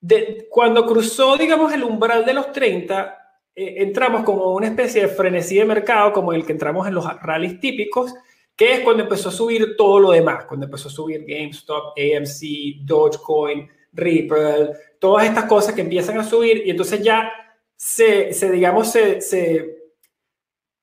De, 0.00 0.46
cuando 0.50 0.84
cruzó, 0.84 1.38
digamos, 1.38 1.72
el 1.72 1.82
umbral 1.82 2.24
de 2.26 2.34
los 2.34 2.52
30, 2.52 3.18
eh, 3.54 3.76
entramos 3.78 4.24
como 4.24 4.52
una 4.54 4.68
especie 4.68 5.02
de 5.02 5.08
frenesí 5.08 5.56
de 5.56 5.64
mercado, 5.64 6.12
como 6.12 6.34
el 6.34 6.44
que 6.44 6.52
entramos 6.52 6.86
en 6.86 6.94
los 6.94 7.06
rallies 7.22 7.58
típicos, 7.58 8.14
que 8.54 8.74
es 8.74 8.80
cuando 8.80 9.04
empezó 9.04 9.30
a 9.30 9.32
subir 9.32 9.74
todo 9.74 9.98
lo 9.98 10.10
demás, 10.10 10.44
cuando 10.44 10.66
empezó 10.66 10.88
a 10.88 10.92
subir 10.92 11.24
GameStop, 11.26 11.94
AMC, 11.96 12.84
Dogecoin, 12.84 13.68
Ripple, 13.92 14.72
todas 15.00 15.26
estas 15.26 15.44
cosas 15.44 15.74
que 15.74 15.80
empiezan 15.80 16.18
a 16.18 16.24
subir 16.24 16.62
y 16.66 16.70
entonces 16.70 17.02
ya 17.02 17.32
se, 17.74 18.34
se 18.34 18.50
digamos, 18.50 18.92
se, 18.92 19.22
se 19.22 19.77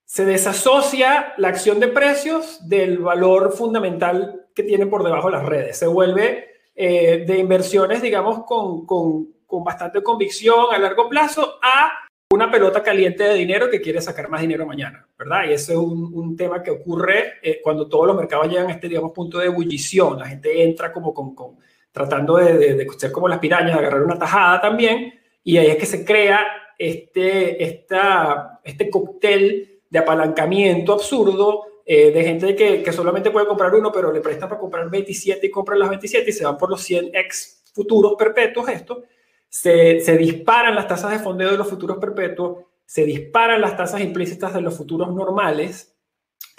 se 0.06 0.24
desasocia 0.24 1.34
la 1.38 1.48
acción 1.48 1.80
de 1.80 1.88
precios 1.88 2.68
del 2.70 3.00
valor 3.00 3.52
fundamental 3.52 4.46
que 4.54 4.64
tienen 4.64 4.90
por 4.90 5.04
debajo 5.04 5.30
las 5.30 5.44
redes. 5.44 5.78
Se 5.78 5.88
vuelve 5.88 6.48
eh, 6.76 7.26
de 7.28 7.38
inversiones, 7.40 8.02
digamos, 8.02 8.46
con, 8.46 8.86
con, 8.86 9.28
con, 9.46 9.64
bastante 9.64 10.04
convicción 10.04 10.68
a 10.72 10.78
largo 10.78 11.10
plazo 11.10 11.58
a 11.62 11.92
una 12.32 12.52
pelota 12.52 12.84
caliente 12.84 13.24
de 13.24 13.34
dinero 13.34 13.70
que 13.70 13.82
quiere 13.82 14.02
sacar 14.02 14.30
más 14.30 14.42
dinero 14.42 14.66
mañana, 14.66 15.08
¿verdad? 15.18 15.46
Y 15.50 15.54
ese 15.54 15.74
es 15.74 15.78
un, 15.78 16.12
un 16.14 16.36
tema 16.36 16.62
que 16.62 16.72
ocurre 16.72 17.34
eh, 17.42 17.60
cuando 17.64 17.88
todos 17.88 18.08
los 18.08 18.16
mercados 18.16 18.48
llegan 18.48 18.68
a 18.68 18.74
este, 18.74 18.90
digamos, 18.90 19.12
punto 19.12 19.40
de 19.40 19.48
ebullición. 19.48 20.20
La 20.20 20.28
gente 20.28 20.64
entra 20.64 20.92
como 20.92 21.14
con, 21.14 21.34
con 21.34 21.58
tratando 21.92 22.38
de, 22.38 22.58
de, 22.58 22.76
de, 22.76 22.88
ser 22.98 23.12
como 23.12 23.28
las 23.28 23.40
pirañas, 23.40 23.74
de 23.74 23.80
agarrar 23.80 24.04
una 24.04 24.20
tajada 24.20 24.62
también, 24.62 25.14
y 25.44 25.58
ahí 25.58 25.68
es 25.68 25.78
que 25.78 25.86
se 25.86 26.04
crea 26.04 26.46
este, 26.78 27.64
esta, 27.64 28.60
este 28.64 28.90
cóctel 28.90 29.75
de 29.90 30.00
apalancamiento 30.00 30.94
absurdo, 30.94 31.64
eh, 31.86 32.12
de 32.12 32.24
gente 32.24 32.56
que, 32.56 32.82
que, 32.82 32.92
solamente 32.92 33.30
puede 33.30 33.48
comprar 33.48 33.74
uno, 33.76 33.92
pero 33.92 34.12
le 34.12 34.22
prestan 34.22 34.50
para 34.50 34.60
comprar 34.60 34.90
27 34.90 35.46
y 35.46 35.52
compran 35.52 35.80
las 35.80 35.90
27 35.90 36.30
y 36.30 36.34
se 36.34 36.44
van 36.44 36.58
por 36.58 36.70
los 36.70 36.90
100x 36.90 37.74
futuros 37.74 38.16
perpetuos, 38.18 38.70
esto, 38.70 39.04
se, 39.48 40.00
se 40.00 40.18
disparan 40.18 40.74
las 40.74 40.88
tasas 40.88 41.12
de 41.12 41.20
fondeo 41.20 41.52
de 41.52 41.58
los 41.58 41.70
futuros 41.70 41.98
perpetuos, 41.98 42.66
se 42.86 43.06
disparan 43.06 43.62
las 43.62 43.78
tasas 43.78 44.02
implícitas 44.02 44.54
de 44.54 44.62
los 44.62 44.76
futuros 44.76 45.14
normales, 45.14 45.96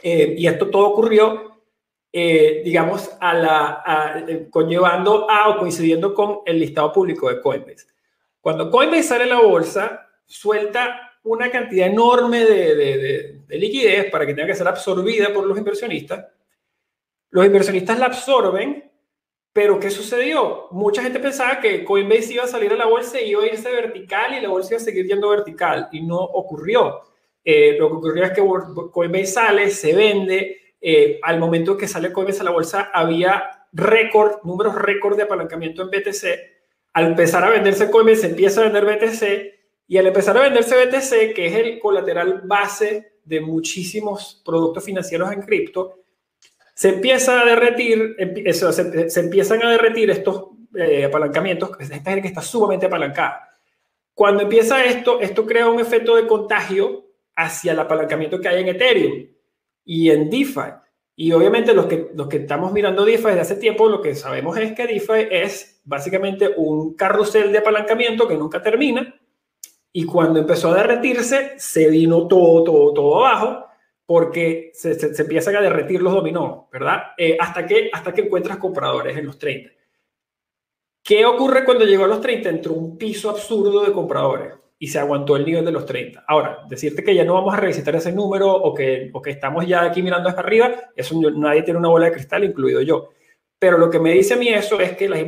eh, 0.03 0.35
y 0.37 0.47
esto 0.47 0.71
todo 0.71 0.87
ocurrió, 0.89 1.61
eh, 2.13 2.63
digamos, 2.65 3.11
a 3.21 3.35
la, 3.35 4.25
conllevando 4.51 5.29
a 5.31 5.49
o 5.49 5.59
coincidiendo 5.59 6.15
con 6.15 6.41
el 6.47 6.59
listado 6.59 6.93
público 6.93 7.29
de 7.29 7.41
Coinbase. 7.41 7.87
Cuando 8.41 8.71
Coinbase 8.71 9.03
sale 9.03 9.25
a 9.25 9.27
la 9.27 9.41
bolsa, 9.41 10.09
suelta 10.25 11.06
una 11.27 11.51
cantidad 11.51 11.89
enorme 11.89 12.45
de, 12.45 13.41
liquidez 13.49 14.11
para 14.11 14.27
que 14.27 14.35
tenga 14.35 14.49
que 14.49 14.55
ser 14.55 14.69
absorbida 14.69 15.33
por 15.33 15.45
los 15.45 15.59
inversionistas. 15.59 16.27
Los 17.31 17.45
inversionistas 17.45 17.99
la 17.99 18.07
absorben, 18.07 18.91
pero 19.53 19.79
¿qué 19.81 19.91
sucedió? 19.91 20.69
Mucha 20.71 21.03
gente 21.03 21.19
pensaba 21.19 21.61
que 21.61 21.85
Coinbase 21.85 22.35
iba 22.35 22.45
a 22.45 22.49
salir 22.49 22.73
a 22.73 22.77
la 22.77 22.87
bolsa 22.87 23.21
y 23.21 23.31
iba 23.31 23.43
a 23.43 23.47
irse 23.47 23.71
vertical 23.71 24.35
y 24.35 24.41
la 24.41 24.49
bolsa 24.49 24.75
iba 24.75 24.81
a 24.81 24.85
seguir 24.85 25.07
yendo 25.07 25.29
vertical 25.29 25.89
y 25.93 26.03
no 26.03 26.19
ocurrió. 26.19 27.01
Eh, 27.45 27.77
lo 27.79 27.89
que 27.89 27.97
ocurrió 27.97 28.25
es 28.25 28.31
que 28.31 28.43
Coinbase 28.93 29.27
sale, 29.27 29.71
se 29.71 29.95
vende. 29.95 30.75
Eh, 30.81 31.19
al 31.23 31.41
momento 31.41 31.77
que 31.77 31.89
sale 31.89 32.13
Coinbase 32.13 32.43
a 32.43 32.45
la 32.45 32.51
bolsa 32.53 32.91
había 32.93 33.67
récord, 33.73 34.43
números 34.45 34.77
récord 34.77 35.17
de 35.17 35.25
apalancamiento 35.25 35.83
en 35.83 35.91
BTC. 35.91 36.25
Al 36.93 37.07
empezar 37.07 37.43
a 37.43 37.51
venderse 37.51 37.91
Coinbase, 37.91 38.21
se 38.21 38.27
empieza 38.29 38.61
a 38.61 38.71
vender 38.71 38.85
BTC 38.85 39.56
y 39.89 39.99
al 39.99 40.07
empezar 40.07 40.37
a 40.37 40.43
venderse 40.43 40.75
BTC, 40.75 41.35
que 41.35 41.47
es 41.47 41.55
el 41.55 41.79
colateral 41.79 42.43
base 42.45 43.13
de 43.25 43.41
muchísimos 43.41 44.43
productos 44.45 44.85
financieros 44.85 45.33
en 45.33 45.43
cripto, 45.43 46.01
se 46.75 46.91
empieza 46.91 47.41
a 47.41 47.45
derretir, 47.45 48.17
eso, 48.45 48.73
se, 48.73 49.09
se, 49.09 49.21
empiezan 49.21 49.63
a 49.63 49.71
derretir 49.71 50.11
estos 50.11 50.49
eh, 50.75 51.05
apalancamientos, 51.05 51.71
esta 51.81 51.97
gente 51.97 52.23
que 52.23 52.29
está 52.29 52.43
sumamente 52.43 52.87
apalancada. 52.87 53.59
Cuando 54.13 54.43
empieza 54.43 54.85
esto, 54.85 55.21
esto 55.21 55.47
crea 55.47 55.69
un 55.69 55.81
efecto 55.81 56.17
de 56.17 56.27
contagio 56.27 57.07
hacia 57.35 57.73
el 57.73 57.79
apalancamiento 57.79 58.41
que 58.41 58.49
hay 58.49 58.63
en 58.63 58.69
Ethereum 58.69 59.27
y 59.85 60.11
en 60.11 60.29
DeFi. 60.29 60.73
Y 61.15 61.33
obviamente 61.33 61.73
los 61.73 61.87
que, 61.87 62.11
los 62.15 62.29
que 62.29 62.39
estamos 62.39 62.73
mirando 62.73 63.05
DeFi 63.05 63.29
desde 63.29 63.41
hace 63.41 63.57
tiempo, 63.57 63.89
lo 63.89 64.03
que 64.03 64.15
sabemos 64.15 64.57
es 64.59 64.73
que 64.73 64.87
DeFi 64.87 65.29
es 65.31 65.81
básicamente 65.85 66.51
un 66.57 66.95
carrusel 66.95 67.53
de 67.53 67.59
apalancamiento 67.59 68.29
que 68.29 68.37
nunca 68.37 68.61
termina, 68.63 69.15
y 69.97 70.05
cuando 70.05 70.39
empezó 70.39 70.73
a 70.73 70.77
derretirse, 70.77 71.55
se 71.57 71.89
vino 71.89 72.29
todo, 72.29 72.63
todo, 72.65 72.93
todo 72.93 73.25
abajo, 73.25 73.65
porque 74.05 74.71
se, 74.75 74.95
se, 74.95 75.23
empiezan 75.23 75.57
a 75.57 75.63
derretir 75.63 76.03
los 76.03 76.13
dominó, 76.13 76.69
¿verdad? 76.71 77.15
Eh, 77.17 77.39
hasta, 77.41 77.65
que, 77.65 77.89
hasta 77.91 78.13
que 78.13 78.21
encuentras 78.21 78.59
compradores 78.59 79.17
en 79.17 79.25
los 79.25 79.39
30. 79.39 79.71
¿Qué 81.03 81.25
ocurre 81.25 81.65
cuando 81.65 81.87
llegó 81.87 82.05
a 82.05 82.09
los 82.09 82.21
30? 82.21 82.47
Entró 82.47 82.75
un 82.75 82.99
piso 82.99 83.31
absurdo 83.31 83.87
de 83.87 83.93
compradores 83.93 84.53
y 84.79 84.89
se 84.89 84.99
aguantó 84.99 85.35
el 85.35 85.47
nivel 85.47 85.65
de 85.65 85.73
los 85.73 85.87
30. 85.87 86.27
Ahora, 86.29 86.59
decirte 86.69 87.03
que 87.03 87.15
ya 87.15 87.25
no 87.25 87.33
vamos 87.33 87.55
a 87.55 87.57
revisitar 87.57 87.97
ese 87.97 88.13
número 88.13 88.53
o 88.53 88.75
que, 88.75 89.09
o 89.15 89.23
que 89.23 89.31
estamos 89.31 89.67
ya 89.67 89.83
aquí 89.83 90.03
mirando 90.03 90.29
hacia 90.29 90.43
arriba, 90.43 90.75
eso 90.95 91.19
nadie 91.35 91.63
tiene 91.63 91.81
una 91.81 91.89
bola 91.89 92.05
de 92.05 92.13
cristal, 92.13 92.45
incluido 92.45 92.83
yo. 92.83 93.13
Pero 93.59 93.79
lo 93.79 93.89
que 93.89 93.99
me 93.99 94.13
dice 94.13 94.35
a 94.35 94.37
mí 94.37 94.49
eso 94.49 94.79
es 94.81 94.97
que 94.97 95.09
las, 95.09 95.21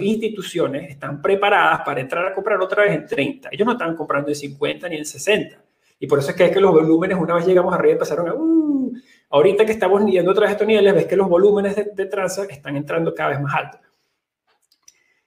instituciones 0.00 0.90
están 0.90 1.20
preparadas 1.20 1.80
para 1.84 2.00
entrar 2.00 2.24
a 2.26 2.34
comprar 2.34 2.60
otra 2.60 2.84
vez 2.84 2.92
en 2.92 3.06
30. 3.06 3.48
Ellos 3.50 3.66
no 3.66 3.72
están 3.72 3.96
comprando 3.96 4.28
en 4.28 4.36
50 4.36 4.88
ni 4.88 4.96
en 4.96 5.04
60. 5.04 5.62
Y 5.98 6.06
por 6.06 6.18
eso 6.20 6.30
es 6.30 6.36
que 6.36 6.44
es 6.44 6.52
que 6.52 6.60
los 6.60 6.72
volúmenes, 6.72 7.18
una 7.18 7.34
vez 7.34 7.46
llegamos 7.46 7.74
arriba, 7.74 7.94
empezaron 7.94 8.28
a... 8.28 8.34
Uh, 8.34 8.92
ahorita 9.30 9.66
que 9.66 9.72
estamos 9.72 10.04
yendo 10.06 10.30
otra 10.30 10.42
vez 10.42 10.50
a 10.50 10.52
estos 10.52 10.68
niveles, 10.68 10.94
ves 10.94 11.06
que 11.06 11.16
los 11.16 11.28
volúmenes 11.28 11.74
de, 11.74 11.90
de 11.92 12.08
están 12.50 12.76
entrando 12.76 13.12
cada 13.14 13.30
vez 13.30 13.40
más 13.40 13.54
altos. 13.54 13.80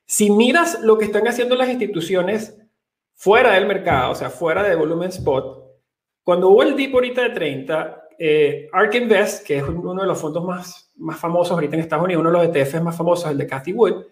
Si 0.06 0.32
miras 0.32 0.82
lo 0.82 0.98
que 0.98 1.06
están 1.06 1.28
haciendo 1.28 1.56
las 1.56 1.70
instituciones 1.70 2.58
fuera 3.16 3.54
del 3.54 3.66
mercado, 3.66 4.12
o 4.12 4.16
sea, 4.16 4.30
fuera 4.30 4.64
de 4.64 4.76
volumen 4.76 5.10
spot, 5.10 5.70
cuando 6.24 6.50
hubo 6.50 6.64
el 6.64 6.76
dip 6.76 6.94
ahorita 6.94 7.22
de 7.24 7.30
30, 7.32 7.99
eh, 8.20 8.70
ARK 8.74 8.96
Invest, 8.96 9.46
que 9.46 9.58
es 9.58 9.64
uno 9.64 10.02
de 10.02 10.08
los 10.08 10.20
fondos 10.20 10.44
más, 10.44 10.92
más 10.98 11.18
famosos 11.18 11.54
ahorita 11.54 11.76
en 11.76 11.82
Estados 11.82 12.04
Unidos, 12.04 12.20
uno 12.20 12.32
de 12.32 12.48
los 12.48 12.56
ETFs 12.56 12.82
más 12.82 12.98
famosos, 12.98 13.32
el 13.32 13.38
de 13.38 13.48
Cathy 13.48 13.72
Wood. 13.72 14.04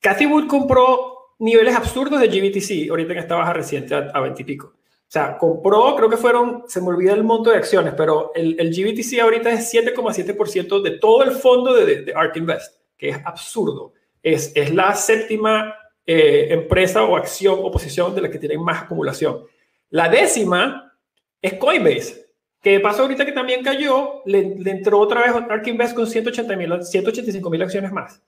Cathy 0.00 0.26
Wood 0.26 0.46
compró 0.46 1.34
niveles 1.38 1.74
absurdos 1.74 2.20
de 2.20 2.28
GBTC, 2.28 2.90
ahorita 2.90 3.14
en 3.14 3.18
esta 3.18 3.36
baja 3.36 3.54
reciente 3.54 3.94
a, 3.94 4.10
a 4.12 4.20
20 4.20 4.42
y 4.42 4.44
pico. 4.44 4.74
O 4.76 5.08
sea, 5.08 5.38
compró, 5.38 5.96
creo 5.96 6.10
que 6.10 6.16
fueron, 6.16 6.64
se 6.66 6.80
me 6.80 6.88
olvida 6.88 7.14
el 7.14 7.24
monto 7.24 7.50
de 7.50 7.56
acciones, 7.56 7.94
pero 7.96 8.32
el, 8.34 8.56
el 8.58 8.70
GBTC 8.70 9.20
ahorita 9.20 9.50
es 9.50 9.72
7,7% 9.72 10.82
de 10.82 10.98
todo 10.98 11.22
el 11.22 11.30
fondo 11.30 11.74
de, 11.74 12.02
de, 12.02 12.12
ARK 12.14 12.36
Invest, 12.36 12.80
que 12.98 13.10
es 13.10 13.18
absurdo. 13.24 13.94
Es, 14.22 14.52
es 14.54 14.74
la 14.74 14.94
séptima 14.94 15.74
eh, 16.04 16.48
empresa 16.50 17.04
o 17.04 17.16
acción 17.16 17.60
o 17.62 17.70
posición 17.70 18.14
de 18.14 18.20
las 18.20 18.30
que 18.30 18.38
tienen 18.38 18.62
más 18.62 18.82
acumulación. 18.82 19.44
La 19.90 20.08
décima 20.08 20.92
es 21.40 21.54
Coinbase, 21.54 22.25
que 22.66 22.80
pasó 22.80 23.02
ahorita 23.02 23.24
que 23.24 23.30
también 23.30 23.62
cayó, 23.62 24.22
le, 24.24 24.40
entró 24.64 24.98
otra 24.98 25.20
vez 25.20 25.30
ARK 25.30 25.68
Invest 25.68 25.94
con 25.94 26.04
180 26.04 26.56
mil, 26.56 26.82
185 26.82 27.48
mil 27.48 27.62
acciones 27.62 27.92
más. 27.92 28.20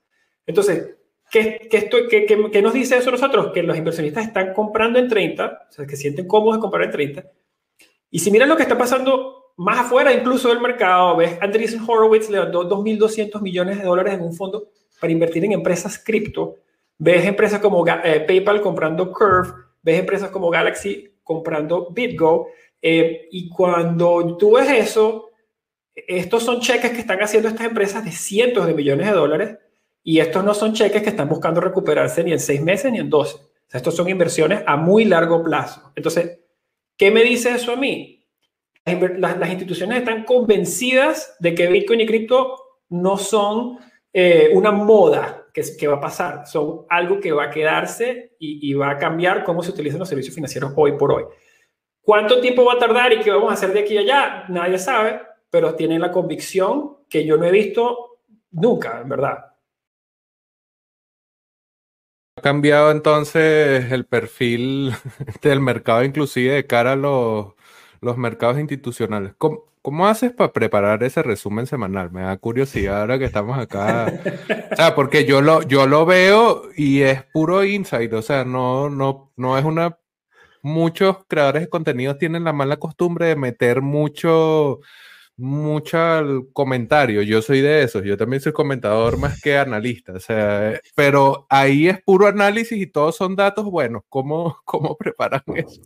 Entonces, 0.47 0.95
¿Qué, 1.29 1.69
qué, 1.69 2.51
qué, 2.53 2.63
nos 2.63 2.73
dice 2.73 2.97
eso 2.97 3.11
nosotros? 3.11 3.51
Que 3.53 3.65
los 3.65 3.77
inversionistas 3.77 4.29
están 4.29 4.55
comprando 4.55 5.01
en 5.01 5.09
30, 5.09 5.67
o 5.69 5.73
sea, 5.73 5.87
que 5.87 5.97
sienten 5.97 6.29
cómodos 6.29 6.59
de 6.59 6.61
comprar 6.61 6.85
en 6.85 6.93
30. 6.93 7.25
Y 8.13 8.21
si 8.21 8.31
miran 8.31 8.49
lo 8.49 8.57
que 8.57 8.63
está 8.63 8.79
pasando 8.79 9.53
más 9.57 9.81
afuera 9.81 10.13
incluso 10.13 10.51
del 10.51 10.61
mercado, 10.61 11.17
ves, 11.17 11.37
Andreessen 11.43 11.83
Horowitz 11.85 12.31
le 12.31 12.39
dio 12.39 12.63
2.200 12.63 13.43
millones 13.43 13.79
de 13.79 13.85
dólares 13.85 14.15
en 14.15 14.23
un 14.23 14.33
fondo 14.33 14.69
para 15.01 15.13
invertir 15.13 15.45
en 15.45 15.53
empresas 15.53 15.99
cripto. 15.99 16.59
Ves 16.97 17.27
empresas 17.27 17.61
como 17.61 17.85
eh, 17.89 18.21
PayPal 18.21 18.63
comprando 18.63 19.13
Curve, 19.13 19.49
ves 19.83 19.99
empresas 19.99 20.31
como 20.31 20.49
Galaxy 20.49 21.13
comprando 21.25 21.91
BitGo. 21.91 22.47
Eh, 22.81 23.29
y 23.31 23.49
cuando 23.49 24.37
tú 24.37 24.57
ves 24.57 24.71
eso, 24.71 25.31
estos 25.95 26.43
son 26.43 26.61
cheques 26.61 26.93
que 26.93 27.01
están 27.01 27.21
haciendo 27.21 27.49
estas 27.49 27.67
empresas 27.67 28.05
de 28.05 28.13
cientos 28.13 28.67
de 28.67 28.75
millones 28.75 29.07
de 29.07 29.13
dólares 29.13 29.59
y 30.03 30.21
estos 30.21 30.45
no 30.45 30.55
son 30.55 30.73
cheques 30.73 31.03
que 31.03 31.11
están 31.11 31.29
buscando 31.29 31.61
recuperarse 31.61 32.23
ni 32.23 32.33
en 32.33 32.41
seis 32.41 32.63
meses 32.63 32.93
ni 32.93 32.99
en 32.99 33.11
doce. 33.11 33.37
O 33.37 33.77
estos 33.77 33.95
son 33.95 34.09
inversiones 34.09 34.63
a 34.67 34.77
muy 34.77 35.05
largo 35.05 35.43
plazo. 35.43 35.93
Entonces, 35.97 36.39
¿qué 36.97 37.11
me 37.11 37.23
dice 37.23 37.51
eso 37.51 37.73
a 37.73 37.77
mí? 37.77 38.25
Las, 39.19 39.51
instituciones 39.51 39.99
están 39.99 40.25
convencidas 40.25 41.37
de 41.41 41.55
que 41.55 41.67
Bitcoin 41.67 42.01
y 42.01 42.07
cripto 42.07 42.57
no 42.89 43.19
son 43.19 43.79
eh, 44.13 44.51
una 44.55 44.71
moda 44.71 45.47
que, 45.53 45.89
va 45.89 45.97
a 45.97 46.01
pasar, 46.01 46.47
son 46.47 46.87
algo 46.89 47.21
que 47.21 47.33
va 47.33 47.45
a 47.45 47.51
quedarse 47.51 48.37
y 48.39 48.73
va 48.73 48.91
a 48.91 48.97
cambiar 48.97 49.45
cómo 49.45 49.63
se 49.63 49.73
utilizan 49.73 49.99
los 49.99 50.09
servicios 50.09 50.35
financieros 50.35 50.73
hoy 50.77 50.93
por 50.93 51.13
hoy. 51.13 51.25
¿Cuánto 52.09 52.41
tiempo 52.41 52.65
va 52.65 52.73
a 52.73 52.79
tardar 52.79 53.13
y 53.13 53.21
qué 53.21 53.31
vamos 53.31 53.51
a 53.51 53.53
hacer 53.53 53.71
de 53.71 53.81
aquí 53.81 53.99
a 53.99 54.01
allá? 54.01 54.45
Nadie 54.49 54.79
sabe, 54.79 55.21
pero 55.51 55.75
tienen 55.75 56.01
la 56.01 56.11
convicción 56.11 56.97
que 57.07 57.27
yo 57.27 57.37
no 57.37 57.45
he 57.45 57.51
visto 57.51 58.21
nunca, 58.51 59.03
en 59.03 59.11
verdad. 59.11 59.53
¿Ha 62.37 62.41
cambiado 62.41 62.93
entonces 62.93 63.93
el 63.93 64.07
perfil 64.07 64.95
del 65.43 65.61
mercado, 65.61 66.03
inclusive 66.03 66.55
de 66.55 66.67
cara 66.67 66.93
a 66.93 66.97
los, 66.97 67.53
los 68.01 68.17
mercados 68.17 68.59
institucionales? 68.59 69.35
¿Cómo, 69.37 69.65
¿Cómo, 69.83 70.09
haces 70.09 70.33
para 70.33 70.55
preparar 70.55 71.03
ese 71.03 71.23
resumen 71.23 71.67
semanal? 71.67 72.11
Me 72.11 72.23
da 72.23 72.39
curiosidad 72.39 73.03
ahora 73.03 73.19
que 73.19 73.27
estamos 73.27 73.59
acá. 73.59 74.11
O 74.73 74.77
sea, 74.77 74.95
porque 74.95 75.27
yo 75.27 75.43
lo, 75.43 75.61
yo 75.61 75.87
lo 75.87 76.07
veo 76.07 76.71
y 76.75 77.03
es 77.03 77.23
puro 77.25 77.65
insight, 77.65 78.15
o 78.15 78.23
sea, 78.23 78.47
no, 78.47 78.89
no, 78.89 79.31
no 79.37 79.59
es 79.59 79.65
una... 79.67 79.99
Muchos 80.63 81.19
creadores 81.29 81.63
de 81.63 81.69
contenidos 81.69 82.19
tienen 82.19 82.45
la 82.45 82.53
mala 82.53 82.79
costumbre 82.79 83.27
de 83.27 83.37
meter 83.37 83.83
mucho 83.83 84.81
mucho 85.39 86.49
comentario. 86.53 87.23
Yo 87.23 87.41
soy 87.41 87.61
de 87.61 87.85
esos. 87.85 88.03
Yo 88.05 88.17
también 88.17 88.43
soy 88.43 88.53
comentador 88.53 89.19
más 89.19 89.41
que 89.41 89.57
analista. 89.57 90.13
O 90.13 90.21
sea, 90.21 90.81
pero 90.95 91.47
ahí 91.49 91.89
es 91.89 92.03
puro 92.03 92.27
análisis 92.27 92.79
y 92.79 92.87
todos 92.87 93.17
son 93.17 93.37
datos 93.37 93.65
buenos. 93.67 94.03
¿Cómo, 94.09 94.59
cómo 94.65 94.97
preparan 94.97 95.43
eso? 95.55 95.81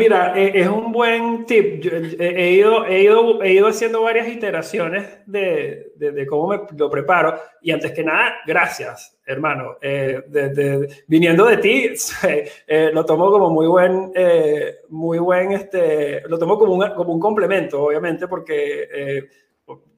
Mira, 0.00 0.32
e, 0.34 0.62
es 0.62 0.66
un 0.66 0.92
buen 0.92 1.44
tip. 1.44 1.82
Yo 1.82 1.90
he 2.18 2.52
ido, 2.52 2.86
he 2.86 3.02
ido, 3.02 3.42
he 3.42 3.52
ido 3.52 3.68
haciendo 3.68 4.00
varias 4.00 4.28
iteraciones 4.28 5.06
de, 5.26 5.92
de, 5.94 6.12
de, 6.12 6.26
cómo 6.26 6.48
me 6.48 6.60
lo 6.74 6.88
preparo. 6.88 7.38
Y 7.60 7.70
antes 7.70 7.92
que 7.92 8.02
nada, 8.02 8.36
gracias, 8.46 9.20
hermano. 9.26 9.76
Eh, 9.82 10.22
de, 10.26 10.88
viniendo 11.06 11.44
de 11.44 11.58
ti, 11.58 11.90
eh, 12.66 12.90
lo 12.94 13.04
tomo 13.04 13.30
como 13.30 13.50
muy 13.50 13.66
buen, 13.66 14.10
eh, 14.14 14.76
muy 14.88 15.18
buen, 15.18 15.52
este, 15.52 16.22
lo 16.26 16.38
tomo 16.38 16.58
como 16.58 16.72
un, 16.72 16.94
como 16.94 17.12
un 17.12 17.20
complemento, 17.20 17.82
obviamente, 17.84 18.26
porque 18.26 18.88
eh, 18.90 19.28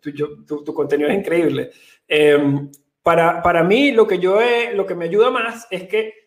tu, 0.00 0.10
yo, 0.10 0.44
tu, 0.44 0.64
tu, 0.64 0.74
contenido 0.74 1.10
es 1.10 1.16
increíble. 1.16 1.70
Em, 2.08 2.72
para, 3.04 3.40
para 3.40 3.62
mí, 3.62 3.92
lo 3.92 4.04
que, 4.04 4.18
yo 4.18 4.40
he, 4.40 4.74
lo 4.74 4.84
que 4.84 4.96
me 4.96 5.04
ayuda 5.04 5.30
más 5.30 5.68
es 5.70 5.84
que 5.84 6.21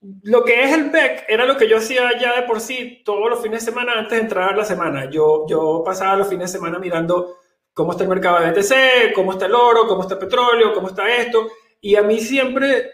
lo 0.00 0.44
que 0.44 0.62
es 0.62 0.72
el 0.72 0.90
BEC 0.90 1.24
era 1.28 1.44
lo 1.44 1.56
que 1.56 1.68
yo 1.68 1.76
hacía 1.76 2.18
ya 2.18 2.40
de 2.40 2.46
por 2.46 2.60
sí 2.60 3.02
todos 3.04 3.28
los 3.28 3.42
fines 3.42 3.64
de 3.64 3.70
semana 3.70 3.92
antes 3.98 4.16
de 4.16 4.24
entrar 4.24 4.54
a 4.54 4.56
la 4.56 4.64
semana. 4.64 5.10
Yo, 5.10 5.46
yo 5.48 5.82
pasaba 5.84 6.16
los 6.16 6.28
fines 6.28 6.50
de 6.50 6.58
semana 6.58 6.78
mirando 6.78 7.36
cómo 7.74 7.92
está 7.92 8.04
el 8.04 8.10
mercado 8.10 8.40
de 8.40 8.50
BTC, 8.50 9.14
cómo 9.14 9.32
está 9.32 9.46
el 9.46 9.54
oro, 9.54 9.86
cómo 9.86 10.02
está 10.02 10.14
el 10.14 10.20
petróleo, 10.20 10.72
cómo 10.72 10.88
está 10.88 11.14
esto. 11.14 11.48
Y 11.80 11.96
a 11.96 12.02
mí 12.02 12.20
siempre, 12.20 12.90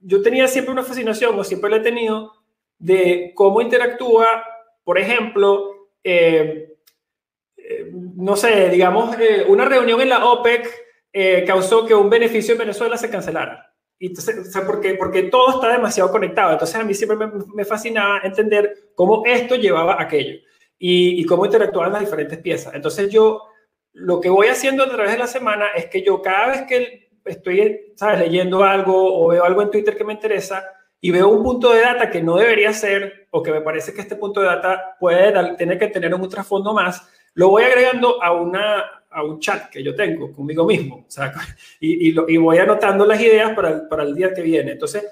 yo 0.00 0.22
tenía 0.22 0.48
siempre 0.48 0.72
una 0.72 0.82
fascinación, 0.82 1.38
o 1.38 1.44
siempre 1.44 1.70
la 1.70 1.76
he 1.76 1.80
tenido, 1.80 2.32
de 2.78 3.32
cómo 3.34 3.60
interactúa, 3.60 4.44
por 4.84 4.98
ejemplo, 4.98 5.88
eh, 6.02 6.76
eh, 7.56 7.90
no 7.92 8.36
sé, 8.36 8.70
digamos, 8.70 9.16
eh, 9.18 9.44
una 9.46 9.64
reunión 9.66 10.00
en 10.00 10.08
la 10.08 10.24
OPEC 10.24 10.88
causó 11.46 11.84
que 11.84 11.94
un 11.94 12.08
beneficio 12.08 12.52
en 12.52 12.58
Venezuela 12.58 12.96
se 12.96 13.10
cancelara. 13.10 13.69
Y 14.00 14.06
entonces, 14.06 14.48
o 14.48 14.50
sea, 14.50 14.66
porque, 14.66 14.94
porque 14.94 15.24
todo 15.24 15.50
está 15.50 15.70
demasiado 15.70 16.10
conectado. 16.10 16.52
Entonces 16.52 16.74
a 16.74 16.84
mí 16.84 16.94
siempre 16.94 17.18
me, 17.18 17.30
me 17.54 17.64
fascinaba 17.66 18.20
entender 18.24 18.90
cómo 18.94 19.22
esto 19.26 19.56
llevaba 19.56 19.92
a 19.92 20.02
aquello 20.02 20.40
y, 20.78 21.20
y, 21.20 21.24
cómo 21.26 21.44
interactuaban 21.44 21.92
las 21.92 22.00
diferentes 22.00 22.38
piezas. 22.38 22.74
Entonces 22.74 23.10
yo 23.10 23.42
lo 23.92 24.18
que 24.18 24.30
voy 24.30 24.46
haciendo 24.48 24.84
a 24.84 24.88
través 24.88 25.12
de 25.12 25.18
la 25.18 25.26
semana 25.26 25.66
es 25.76 25.86
que 25.86 26.02
yo 26.02 26.22
cada 26.22 26.48
vez 26.48 26.62
que 26.62 27.10
estoy 27.26 27.92
¿sabes? 27.94 28.20
leyendo 28.20 28.64
algo 28.64 29.22
o 29.22 29.28
veo 29.28 29.44
algo 29.44 29.60
en 29.60 29.70
Twitter 29.70 29.94
que 29.94 30.04
me 30.04 30.14
interesa 30.14 30.64
y 30.98 31.10
veo 31.10 31.28
un 31.28 31.42
punto 31.42 31.70
de 31.70 31.82
data 31.82 32.10
que 32.10 32.22
no 32.22 32.36
debería 32.36 32.72
ser 32.72 33.28
o 33.30 33.42
que 33.42 33.52
me 33.52 33.60
parece 33.60 33.92
que 33.92 34.00
este 34.00 34.16
punto 34.16 34.40
de 34.40 34.46
data 34.46 34.96
puede 34.98 35.56
tener 35.56 35.78
que 35.78 35.88
tener 35.88 36.14
un 36.14 36.28
trasfondo 36.28 36.72
más, 36.72 37.06
lo 37.34 37.48
voy 37.48 37.64
agregando 37.64 38.22
a 38.22 38.32
una 38.32 38.99
a 39.10 39.24
un 39.24 39.40
chat 39.40 39.70
que 39.70 39.82
yo 39.82 39.94
tengo 39.94 40.32
conmigo 40.32 40.64
mismo, 40.64 41.04
o 41.06 41.10
sea, 41.10 41.32
y, 41.80 42.10
y, 42.10 42.36
voy 42.36 42.58
anotando 42.58 43.04
las 43.04 43.20
ideas 43.20 43.54
para 43.54 43.88
para 43.88 44.04
el 44.04 44.14
día 44.14 44.32
que 44.32 44.42
viene. 44.42 44.72
Entonces, 44.72 45.04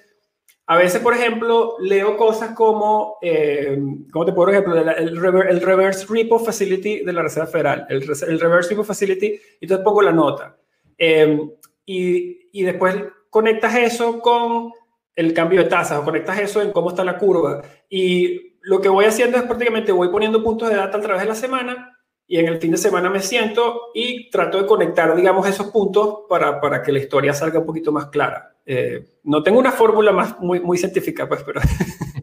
a 0.71 0.77
veces, 0.77 1.01
por 1.01 1.15
ejemplo, 1.15 1.77
leo 1.81 2.15
cosas 2.19 2.51
como, 2.51 3.17
eh, 3.23 3.79
¿cómo 4.13 4.27
te 4.27 4.35
puedo 4.35 4.51
ejemplo? 4.51 4.77
El, 4.77 5.19
Reverse 5.63 6.07
Repo 6.07 6.39
Facility 6.39 7.05
de 7.05 7.13
la 7.15 7.23
Reserva 7.23 7.47
Federal, 7.47 7.87
el, 7.89 8.03
Reverse 8.39 8.69
Repo 8.69 8.85
Facility, 8.85 9.29
y 9.29 9.41
entonces 9.63 9.83
pongo 9.83 10.03
la 10.03 10.13
nota. 10.13 10.59
Eh, 10.99 11.41
y, 11.87 12.51
y 12.53 12.63
después 12.65 12.97
conectas 13.31 13.77
eso 13.77 14.21
con 14.21 14.71
el 15.17 15.33
cambio 15.33 15.63
de 15.63 15.71
tasas 15.71 16.01
o 16.01 16.05
conectas 16.05 16.39
eso 16.39 16.61
en 16.61 16.71
cómo 16.71 16.91
está 16.91 17.03
la 17.03 17.17
curva. 17.17 17.63
Y 17.89 18.59
lo 18.61 18.79
que 18.83 18.91
voy 18.91 19.07
haciendo 19.07 19.39
es 19.39 19.45
prácticamente 19.45 19.91
voy 19.91 20.11
poniendo 20.11 20.45
puntos 20.45 20.69
de 20.69 20.77
data 20.77 20.99
a 20.99 21.01
través 21.01 21.23
de 21.23 21.29
la 21.29 21.35
semana 21.35 21.98
y 22.31 22.39
en 22.39 22.47
el 22.47 22.59
fin 22.59 22.71
de 22.71 22.77
semana 22.77 23.09
me 23.09 23.21
siento 23.21 23.91
y 23.95 24.29
trato 24.29 24.61
de 24.61 24.67
conectar, 24.67 25.17
digamos, 25.17 25.49
esos 25.49 25.69
puntos 25.69 26.21
para, 26.29 26.61
para 26.61 26.83
que 26.83 26.93
la 26.93 26.99
historia 26.99 27.33
salga 27.33 27.59
un 27.59 27.65
poquito 27.65 27.91
más 27.91 28.09
clara. 28.09 28.55
Eh, 28.67 29.03
no 29.25 29.43
tengo 29.43 29.59
una 29.59 29.73
fórmula 29.73 30.13
más 30.13 30.39
muy, 30.39 30.61
muy 30.61 30.77
científica, 30.77 31.27
pues, 31.27 31.43
pero... 31.43 31.63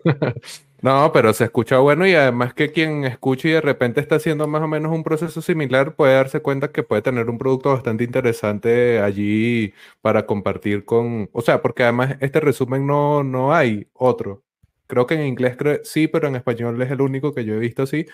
no, 0.84 1.12
pero 1.12 1.34
se 1.34 1.46
escucha 1.46 1.80
bueno 1.80 2.06
y 2.06 2.14
además 2.14 2.54
que 2.54 2.72
quien 2.72 3.04
escuche 3.04 3.50
y 3.50 3.54
de 3.54 3.62
repente 3.62 4.00
está 4.00 4.18
haciendo 4.18 4.48
más 4.48 4.62
o 4.62 4.68
menos 4.68 4.92
un 4.92 5.04
proceso 5.04 5.42
similar 5.42 5.96
puede 5.96 6.14
darse 6.14 6.40
cuenta 6.40 6.72
que 6.72 6.84
puede 6.84 7.02
tener 7.02 7.28
un 7.28 7.40
producto 7.40 7.72
bastante 7.72 8.04
interesante 8.04 9.00
allí 9.00 9.74
para 10.02 10.28
compartir 10.28 10.86
con... 10.86 11.32
O 11.34 11.42
sea, 11.42 11.64
porque 11.64 11.82
además 11.82 12.16
este 12.20 12.40
resumen 12.40 12.86
no, 12.86 13.24
no 13.24 13.56
hay 13.56 13.88
otro. 13.94 14.44
Creo 14.86 15.08
que 15.08 15.16
en 15.16 15.26
inglés 15.26 15.58
sí, 15.84 16.08
pero 16.08 16.28
en 16.28 16.36
español 16.36 16.80
es 16.80 16.92
el 16.92 17.02
único 17.02 17.34
que 17.34 17.44
yo 17.44 17.56
he 17.56 17.60
visto 17.60 17.82
así 17.82 18.06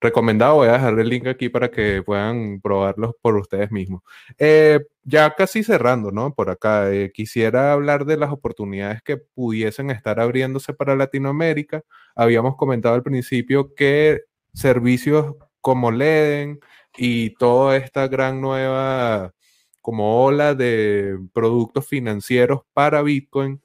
recomendado. 0.00 0.56
Voy 0.56 0.68
a 0.68 0.72
dejar 0.72 0.98
el 0.98 1.08
link 1.08 1.26
aquí 1.26 1.48
para 1.48 1.70
que 1.70 2.02
puedan 2.02 2.60
probarlos 2.60 3.14
por 3.20 3.36
ustedes 3.36 3.70
mismos. 3.70 4.02
Eh, 4.38 4.80
ya 5.04 5.34
casi 5.34 5.62
cerrando, 5.64 6.10
¿no? 6.12 6.34
Por 6.34 6.50
acá, 6.50 6.92
eh, 6.92 7.10
quisiera 7.12 7.72
hablar 7.72 8.04
de 8.04 8.16
las 8.16 8.30
oportunidades 8.30 9.02
que 9.02 9.16
pudiesen 9.16 9.90
estar 9.90 10.20
abriéndose 10.20 10.74
para 10.74 10.96
Latinoamérica. 10.96 11.82
Habíamos 12.14 12.56
comentado 12.56 12.94
al 12.94 13.02
principio 13.02 13.74
que 13.74 14.22
servicios 14.52 15.34
como 15.60 15.90
Leden 15.90 16.60
y 16.96 17.30
toda 17.36 17.76
esta 17.76 18.08
gran 18.08 18.40
nueva 18.40 19.34
como 19.80 20.24
ola 20.24 20.54
de 20.54 21.18
productos 21.32 21.86
financieros 21.86 22.60
para 22.74 23.02
Bitcoin 23.02 23.62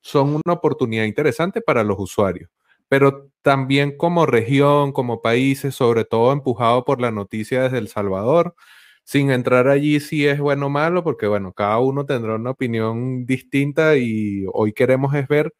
son 0.00 0.40
una 0.44 0.54
oportunidad 0.54 1.04
interesante 1.04 1.60
para 1.60 1.84
los 1.84 1.98
usuarios 1.98 2.50
pero 2.92 3.30
también 3.40 3.96
como 3.96 4.26
región, 4.26 4.92
como 4.92 5.22
países, 5.22 5.74
sobre 5.74 6.04
todo 6.04 6.30
empujado 6.30 6.84
por 6.84 7.00
la 7.00 7.10
noticia 7.10 7.62
desde 7.62 7.78
El 7.78 7.88
Salvador, 7.88 8.54
sin 9.02 9.30
entrar 9.30 9.68
allí 9.68 9.98
si 9.98 10.26
es 10.26 10.38
bueno 10.38 10.66
o 10.66 10.68
malo, 10.68 11.02
porque 11.02 11.26
bueno, 11.26 11.54
cada 11.54 11.78
uno 11.78 12.04
tendrá 12.04 12.34
una 12.34 12.50
opinión 12.50 13.24
distinta 13.24 13.96
y 13.96 14.44
hoy 14.52 14.74
queremos 14.74 15.14
es 15.14 15.26
ver 15.26 15.54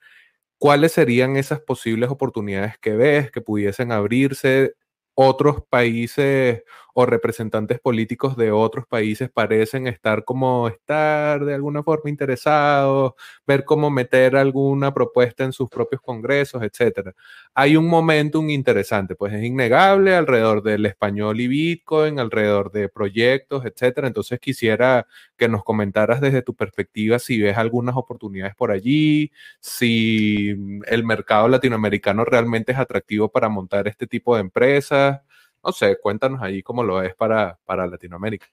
cuáles 0.59 0.93
serían 0.93 1.37
esas 1.37 1.61
posibles 1.61 2.11
oportunidades 2.11 2.79
que 2.79 2.93
ves, 2.95 3.31
que 3.33 3.41
pudiesen 3.41 3.93
abrirse 3.93 4.75
otros 5.15 5.63
países 5.71 6.63
o 6.95 7.07
representantes 7.07 7.81
políticos 7.81 8.37
de 8.37 8.51
otros 8.51 8.87
países 8.87 9.31
parecen 9.31 9.87
estar 9.87 10.25
como 10.25 10.69
estar 10.69 11.45
de 11.45 11.55
alguna 11.55 11.83
forma 11.83 12.11
interesados, 12.11 13.13
ver 13.47 13.65
cómo 13.65 13.91
meter 13.91 14.37
alguna 14.37 14.93
propuesta 14.93 15.45
en 15.45 15.53
sus 15.53 15.69
propios 15.69 16.03
congresos, 16.03 16.63
etcétera. 16.63 17.15
Hay 17.55 17.77
un 17.77 17.87
momentum 17.89 18.51
interesante, 18.51 19.15
pues 19.15 19.33
es 19.33 19.43
innegable 19.45 20.15
alrededor 20.15 20.63
del 20.63 20.87
español 20.87 21.41
y 21.41 21.49
Bitcoin, 21.49 22.19
alrededor 22.19 22.71
de 22.73 22.89
proyectos, 22.89 23.65
etcétera. 23.65 24.07
Entonces 24.09 24.39
quisiera 24.41 25.07
que 25.37 25.49
nos 25.49 25.65
comentaras 25.65 26.21
desde 26.21 26.43
tu 26.43 26.55
perspectiva 26.55 27.19
si 27.19 27.41
ves 27.41 27.57
algunas 27.57 27.97
oportunidades 27.97 28.55
por 28.55 28.71
allí, 28.71 29.33
si 29.61 30.55
el 30.87 31.05
mercado 31.05 31.49
latinoamericano 31.49 32.25
realmente 32.25 32.73
es 32.73 32.79
atractivo 32.79 33.31
para 33.31 33.49
montar 33.49 33.89
este 33.89 34.07
tipo 34.07 34.35
de 34.35 34.43
empresas 34.43 35.21
no 35.65 35.73
sé, 35.73 35.99
cuéntanos 36.01 36.43
ahí 36.43 36.63
cómo 36.63 36.83
lo 36.83 37.03
es 37.03 37.15
para, 37.15 37.59
para 37.65 37.87
Latinoamérica. 37.87 38.47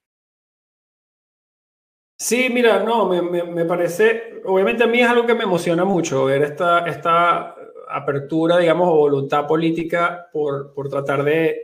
Sí, 2.18 2.50
mira, 2.52 2.84
no, 2.84 3.08
me, 3.08 3.22
me, 3.22 3.64
parece, 3.66 4.42
obviamente 4.44 4.84
a 4.84 4.88
mí 4.88 5.00
es 5.00 5.08
algo 5.08 5.26
que 5.26 5.34
me 5.34 5.44
emociona 5.44 5.86
mucho 5.86 6.26
ver 6.26 6.44
esta, 6.44 6.86
esta 6.86 7.56
apertura, 7.90 8.58
digamos, 8.58 8.90
o 8.90 8.98
voluntad 8.98 9.48
política 9.48 10.28
por, 10.34 10.74
por 10.74 10.90
tratar 10.90 11.24
de, 11.24 11.62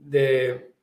de, 0.00 0.74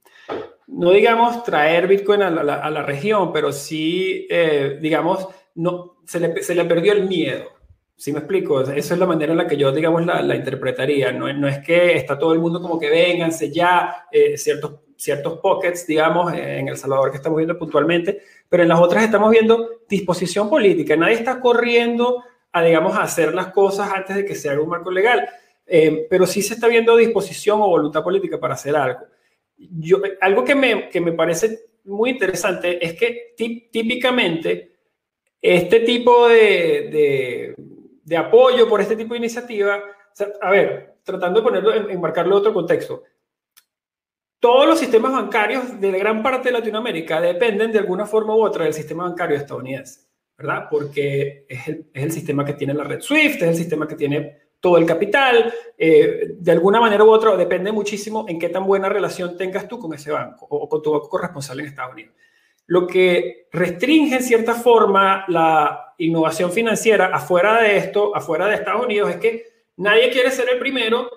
no 0.68 0.92
digamos 0.92 1.44
traer 1.44 1.88
Bitcoin 1.88 2.22
a 2.22 2.30
la, 2.30 2.56
a 2.56 2.70
la 2.70 2.84
región, 2.84 3.34
pero 3.34 3.52
sí, 3.52 4.26
eh, 4.30 4.80
digamos, 4.82 5.28
no, 5.56 5.98
se 6.06 6.20
le, 6.22 6.42
se 6.42 6.56
le 6.56 6.64
perdió 6.64 6.94
el 6.94 7.08
miedo. 7.08 7.59
¿Sí 8.00 8.14
me 8.14 8.20
explico? 8.20 8.62
Esa 8.62 8.94
es 8.94 8.98
la 8.98 9.06
manera 9.06 9.34
en 9.34 9.40
la 9.40 9.46
que 9.46 9.58
yo, 9.58 9.74
digamos, 9.74 10.06
la, 10.06 10.22
la 10.22 10.34
interpretaría. 10.34 11.12
No, 11.12 11.32
no, 11.34 11.50
es 11.50 11.60
que 11.60 11.98
está 11.98 12.18
todo 12.18 12.32
el 12.32 12.40
mundo 12.40 12.62
como 12.62 12.80
que 12.80 12.90
vénganse 12.90 13.52
ya, 13.52 14.08
eh, 14.10 14.38
ciertos, 14.38 14.76
ciertos 14.96 15.40
pockets, 15.40 15.86
digamos, 15.86 16.32
en 16.32 16.70
El 16.70 16.78
Salvador 16.78 17.12
que 17.12 17.18
estamos 17.18 17.36
viendo 17.36 17.60
puntualmente, 17.60 18.22
pero 18.48 18.64
en 18.64 18.70
las 18.70 18.80
otras 18.80 19.04
estamos 19.04 19.30
viendo 19.32 19.82
disposición 19.90 20.50
política. 20.50 20.96
Nadie 20.96 21.16
está 21.16 21.42
corriendo 21.42 22.24
a, 22.54 22.64
digamos, 22.64 22.96
a 22.96 23.02
hacer 23.02 23.36
las 23.36 23.48
cosas 23.48 23.92
antes 23.94 24.16
de 24.16 24.24
que 24.24 24.34
se 24.34 24.50
haga 24.50 24.62
un 24.62 24.70
marco 24.70 24.92
legal, 24.92 25.28
eh, 25.68 26.08
pero 26.10 26.26
sí 26.26 26.42
se 26.42 26.54
está 26.54 26.70
viendo 26.70 26.96
disposición 26.96 27.60
o 27.62 27.68
voluntad 27.68 28.02
política 28.02 28.40
para 28.40 28.54
hacer 28.54 28.78
algo. 28.78 29.02
Yo, 29.58 29.98
algo 30.22 30.46
que 30.46 30.56
me, 30.56 30.88
que 30.88 31.02
me 31.02 31.12
parece 31.12 31.66
muy 31.84 32.12
interesante 32.12 32.80
es 32.82 32.94
que 32.94 33.34
típicamente 33.36 34.72
este 35.42 35.82
tipo 35.82 36.30
de 36.30 36.90
de 36.92 37.56
apoyo 38.18 38.68
por 38.68 38.82
este 38.82 38.96
tipo 38.96 39.14
de 39.14 39.20
iniciativa. 39.20 39.80
a 40.42 40.50
ver, 40.52 40.96
tratando 41.04 41.40
de 41.40 41.44
ponerlo, 41.44 41.74
en, 41.74 41.90
enmarcarlo 41.90 42.36
en 42.36 42.40
otro 42.40 42.54
contexto. 42.54 43.04
Todos 44.40 44.68
los 44.68 44.80
sistemas 44.80 45.12
bancarios 45.12 45.80
de 45.80 45.92
gran 46.00 46.24
parte 46.24 46.50
de 46.50 46.54
Latinoamérica 46.54 47.20
dependen 47.20 47.72
de 47.72 47.80
alguna 47.80 48.06
forma 48.06 48.36
u 48.36 48.42
otra 48.42 48.64
del 48.64 48.74
sistema 48.74 49.04
bancario 49.04 49.36
estadounidense, 49.36 50.08
¿verdad? 50.38 50.68
Porque 50.72 51.46
es 51.50 51.68
el, 51.68 51.86
es 51.94 52.04
el 52.04 52.12
sistema 52.12 52.46
que 52.46 52.54
tiene 52.54 52.74
la 52.74 52.86
red 52.86 53.02
SWIFT, 53.02 53.42
es 53.42 53.50
el 53.50 53.56
sistema 53.56 53.88
que 53.88 53.96
tiene 53.96 54.50
todo 54.60 54.78
el 54.78 54.86
capital, 54.86 55.54
eh, 55.78 56.36
de 56.38 56.52
alguna 56.52 56.82
manera 56.82 57.04
u 57.04 57.10
otra 57.10 57.36
depende 57.38 57.72
muchísimo 57.72 58.26
en 58.28 58.38
qué 58.38 58.50
tan 58.50 58.66
buena 58.66 58.90
relación 58.90 59.38
tengas 59.38 59.68
tú 59.68 59.80
con 59.80 59.94
ese 59.94 60.12
banco 60.12 60.46
o, 60.50 60.68
con 60.68 60.82
tu 60.82 60.92
banco 60.92 61.10
corresponsal 61.10 61.60
en 61.60 61.68
Estados 61.68 61.94
Unidos. 61.94 62.14
Lo 62.70 62.86
que 62.86 63.48
restringe 63.52 64.18
en 64.18 64.22
cierta 64.22 64.54
forma 64.54 65.26
la 65.28 65.96
innovación 65.98 66.52
financiera 66.52 67.08
afuera 67.08 67.64
de 67.64 67.78
esto, 67.78 68.16
afuera 68.16 68.46
de 68.46 68.54
Estados 68.54 68.86
Unidos, 68.86 69.10
es 69.10 69.18
que 69.18 69.44
nadie 69.78 70.12
quiere 70.12 70.30
ser 70.30 70.48
el 70.50 70.60
primero 70.60 71.10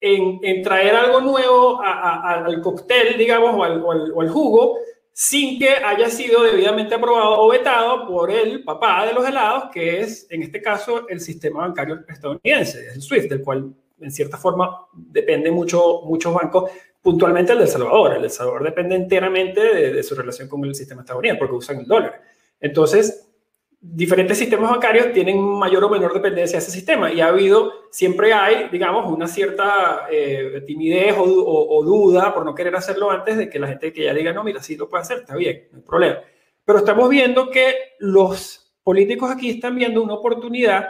en, 0.00 0.62
traer 0.62 0.94
algo 0.94 1.20
nuevo 1.20 1.80
al 1.82 2.60
cóctel, 2.60 3.18
digamos, 3.18 3.56
o 3.56 4.20
al, 4.20 4.28
jugo, 4.28 4.78
sin 5.12 5.58
que 5.58 5.70
haya 5.70 6.08
sido 6.08 6.44
debidamente 6.44 6.94
aprobado 6.94 7.40
o 7.40 7.48
vetado 7.48 8.06
por 8.06 8.30
el 8.30 8.62
papá 8.62 9.04
de 9.04 9.14
los 9.14 9.28
helados, 9.28 9.70
que 9.72 9.98
es, 9.98 10.28
en 10.30 10.44
este 10.44 10.62
caso, 10.62 11.08
el 11.08 11.18
sistema 11.18 11.62
bancario 11.62 12.04
estadounidense, 12.08 12.86
el 12.94 13.02
SWIFT, 13.02 13.30
del 13.30 13.42
cual, 13.42 13.74
en 14.00 14.10
cierta 14.12 14.36
forma, 14.36 14.86
depende 14.92 15.50
mucho, 15.50 16.02
muchos 16.04 16.32
bancos, 16.32 16.70
puntualmente 17.04 17.52
el 17.52 17.58
de 17.58 17.66
Salvador. 17.66 18.14
El 18.14 18.22
de 18.22 18.30
Salvador 18.30 18.64
depende 18.64 18.96
enteramente 18.96 19.60
de, 19.60 20.02
su 20.02 20.14
relación 20.14 20.48
con 20.48 20.64
el 20.64 20.74
sistema 20.74 21.02
estadounidense, 21.02 21.38
porque 21.38 21.54
usan 21.54 21.80
el 21.80 21.86
dólar. 21.86 22.22
Entonces, 22.58 23.30
diferentes 23.78 24.38
sistemas 24.38 24.70
bancarios 24.70 25.12
tienen 25.12 25.38
mayor 25.38 25.84
o 25.84 25.90
menor 25.90 26.14
dependencia 26.14 26.58
de 26.58 26.62
ese 26.64 26.72
sistema 26.72 27.12
y 27.12 27.20
ha 27.20 27.28
habido, 27.28 27.90
siempre 27.90 28.32
hay, 28.32 28.70
digamos, 28.70 29.12
una 29.12 29.28
cierta 29.28 30.06
eh, 30.10 30.62
timidez 30.66 31.14
o, 31.18 31.84
duda 31.84 32.32
por 32.32 32.46
no 32.46 32.54
querer 32.54 32.74
hacerlo 32.74 33.10
antes 33.10 33.36
de 33.36 33.50
que 33.50 33.58
la 33.58 33.68
gente 33.68 33.92
que 33.92 34.04
ya 34.04 34.14
diga, 34.14 34.32
no, 34.32 34.42
mira, 34.42 34.62
sí 34.62 34.74
lo 34.74 34.88
puede 34.88 35.02
hacer, 35.02 35.18
está 35.18 35.36
bien, 35.36 35.68
no 35.72 35.78
hay 35.78 35.84
problema. 35.84 36.20
Pero 36.64 36.78
estamos 36.78 37.10
viendo 37.10 37.50
que 37.50 37.74
los 37.98 38.74
políticos 38.82 39.30
aquí 39.30 39.50
están 39.50 39.76
viendo 39.76 40.02
una 40.02 40.14
oportunidad 40.14 40.88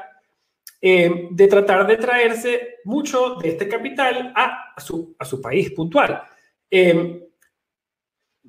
eh, 0.80 1.28
de 1.30 1.48
tratar 1.48 1.86
de 1.86 1.96
traerse 1.96 2.76
mucho 2.84 3.36
de 3.36 3.48
este 3.48 3.68
capital 3.68 4.32
a, 4.36 4.74
su, 4.78 5.16
a 5.18 5.24
su, 5.24 5.40
país 5.40 5.70
puntual. 5.70 6.22
Eh, 6.70 7.24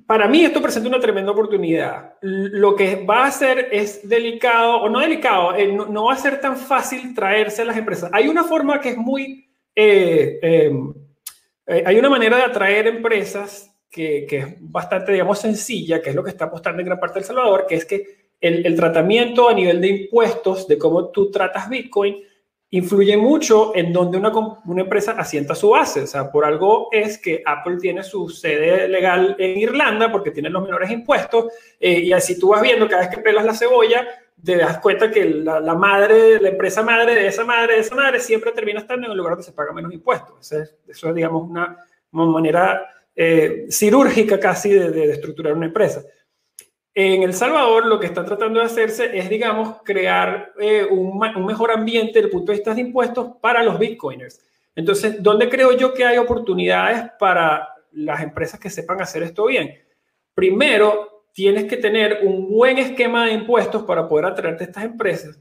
para 0.06 0.28
mí 0.28 0.44
esto 0.44 0.60
presenta 0.60 0.88
una 0.88 1.00
tremenda 1.00 1.32
oportunidad. 1.32 2.14
Lo 2.20 2.76
que 2.76 3.04
va 3.04 3.24
a 3.24 3.30
ser 3.30 3.68
es 3.72 4.08
delicado, 4.08 4.82
o 4.82 4.88
no 4.88 5.00
delicado, 5.00 5.54
eh, 5.54 5.72
no, 5.72 6.04
va 6.04 6.12
a 6.12 6.18
ser 6.18 6.40
tan 6.40 6.56
fácil 6.56 7.14
traerse 7.14 7.62
a 7.62 7.64
las 7.64 7.76
empresas. 7.76 8.10
Hay 8.12 8.28
una 8.28 8.44
forma 8.44 8.80
que 8.80 8.90
es 8.90 8.96
muy, 8.96 9.48
eh, 9.74 10.38
em, 10.42 10.94
hay 11.66 11.98
una 11.98 12.10
manera 12.10 12.36
de 12.36 12.44
atraer 12.44 12.86
empresas 12.86 13.74
que, 13.90 14.26
que, 14.28 14.38
es 14.38 14.56
bastante, 14.60 15.12
digamos, 15.12 15.40
sencilla, 15.40 16.00
que 16.00 16.10
es 16.10 16.14
lo 16.14 16.22
que 16.22 16.30
está 16.30 16.44
apostando 16.44 16.80
en 16.80 16.86
gran 16.86 17.00
parte 17.00 17.18
del 17.18 17.24
Salvador, 17.24 17.66
que 17.66 17.76
es 17.76 17.84
que 17.84 18.25
el, 18.40 18.76
tratamiento 18.76 19.48
a 19.48 19.54
nivel 19.54 19.80
de 19.80 19.88
impuestos, 19.88 20.68
de 20.68 20.78
cómo 20.78 21.08
tú 21.08 21.30
tratas 21.30 21.68
Bitcoin, 21.68 22.22
influye 22.70 23.16
mucho 23.16 23.74
en 23.76 23.92
donde 23.92 24.18
una, 24.18 24.32
una, 24.64 24.82
empresa 24.82 25.12
asienta 25.12 25.54
su 25.54 25.70
base. 25.70 26.02
O 26.02 26.06
sea, 26.06 26.30
por 26.30 26.44
algo 26.44 26.88
es 26.92 27.18
que 27.18 27.42
Apple 27.44 27.76
tiene 27.80 28.02
su 28.02 28.28
sede 28.28 28.88
legal 28.88 29.36
en 29.38 29.58
Irlanda 29.58 30.10
porque 30.10 30.30
tiene 30.30 30.50
los 30.50 30.62
menores 30.62 30.90
impuestos 30.90 31.46
eh, 31.78 32.00
y 32.00 32.12
así 32.12 32.38
tú 32.38 32.48
vas 32.48 32.62
viendo 32.62 32.88
cada 32.88 33.02
vez 33.02 33.14
que 33.14 33.22
pelas 33.22 33.44
la 33.44 33.54
cebolla, 33.54 34.06
te 34.42 34.56
das 34.56 34.78
cuenta 34.78 35.10
que 35.10 35.24
la, 35.24 35.74
madre, 35.74 36.40
la 36.40 36.50
empresa 36.50 36.82
madre 36.82 37.14
de 37.14 37.26
esa 37.28 37.44
madre, 37.44 37.74
de 37.74 37.80
esa 37.80 37.94
madre, 37.94 38.20
siempre 38.20 38.52
termina 38.52 38.80
estando 38.80 39.06
en 39.06 39.12
el 39.12 39.18
lugar 39.18 39.32
donde 39.32 39.46
se 39.46 39.52
paga 39.52 39.72
menos 39.72 39.92
impuestos. 39.92 40.38
Eso 40.40 40.62
es, 40.62 40.76
eso 40.88 41.08
es 41.08 41.14
digamos, 41.14 41.48
una, 41.48 41.78
una 42.12 42.26
manera 42.26 42.86
eh, 43.14 43.66
cirúrgica 43.70 44.38
casi 44.38 44.70
de, 44.70 44.90
de 44.90 45.12
estructurar 45.12 45.54
una 45.54 45.66
empresa. 45.66 46.04
En 46.98 47.22
El 47.22 47.34
Salvador 47.34 47.84
lo 47.84 48.00
que 48.00 48.06
están 48.06 48.24
tratando 48.24 48.58
de 48.58 48.64
hacerse 48.64 49.18
es, 49.18 49.28
digamos, 49.28 49.82
crear 49.84 50.54
eh, 50.58 50.82
un, 50.82 51.22
un, 51.36 51.44
mejor 51.44 51.70
ambiente 51.70 52.14
desde 52.14 52.28
el 52.28 52.30
punto 52.30 52.52
de 52.52 52.56
vista 52.56 52.72
de 52.72 52.80
impuestos 52.80 53.32
para 53.38 53.62
los 53.62 53.78
bitcoiners. 53.78 54.42
Entonces, 54.74 55.22
¿dónde 55.22 55.50
creo 55.50 55.72
yo 55.72 55.92
que 55.92 56.06
hay 56.06 56.16
oportunidades 56.16 57.10
para 57.18 57.68
las 57.92 58.22
empresas 58.22 58.58
que 58.58 58.70
sepan 58.70 59.02
hacer 59.02 59.22
esto 59.24 59.44
bien? 59.44 59.74
Primero, 60.32 61.26
tienes 61.34 61.66
que 61.66 61.76
tener 61.76 62.20
un 62.22 62.48
buen 62.48 62.78
esquema 62.78 63.26
de 63.26 63.32
impuestos 63.32 63.82
para 63.82 64.08
poder 64.08 64.24
atraerte 64.24 64.64
a 64.64 64.66
estas 64.68 64.84
empresas. 64.84 65.38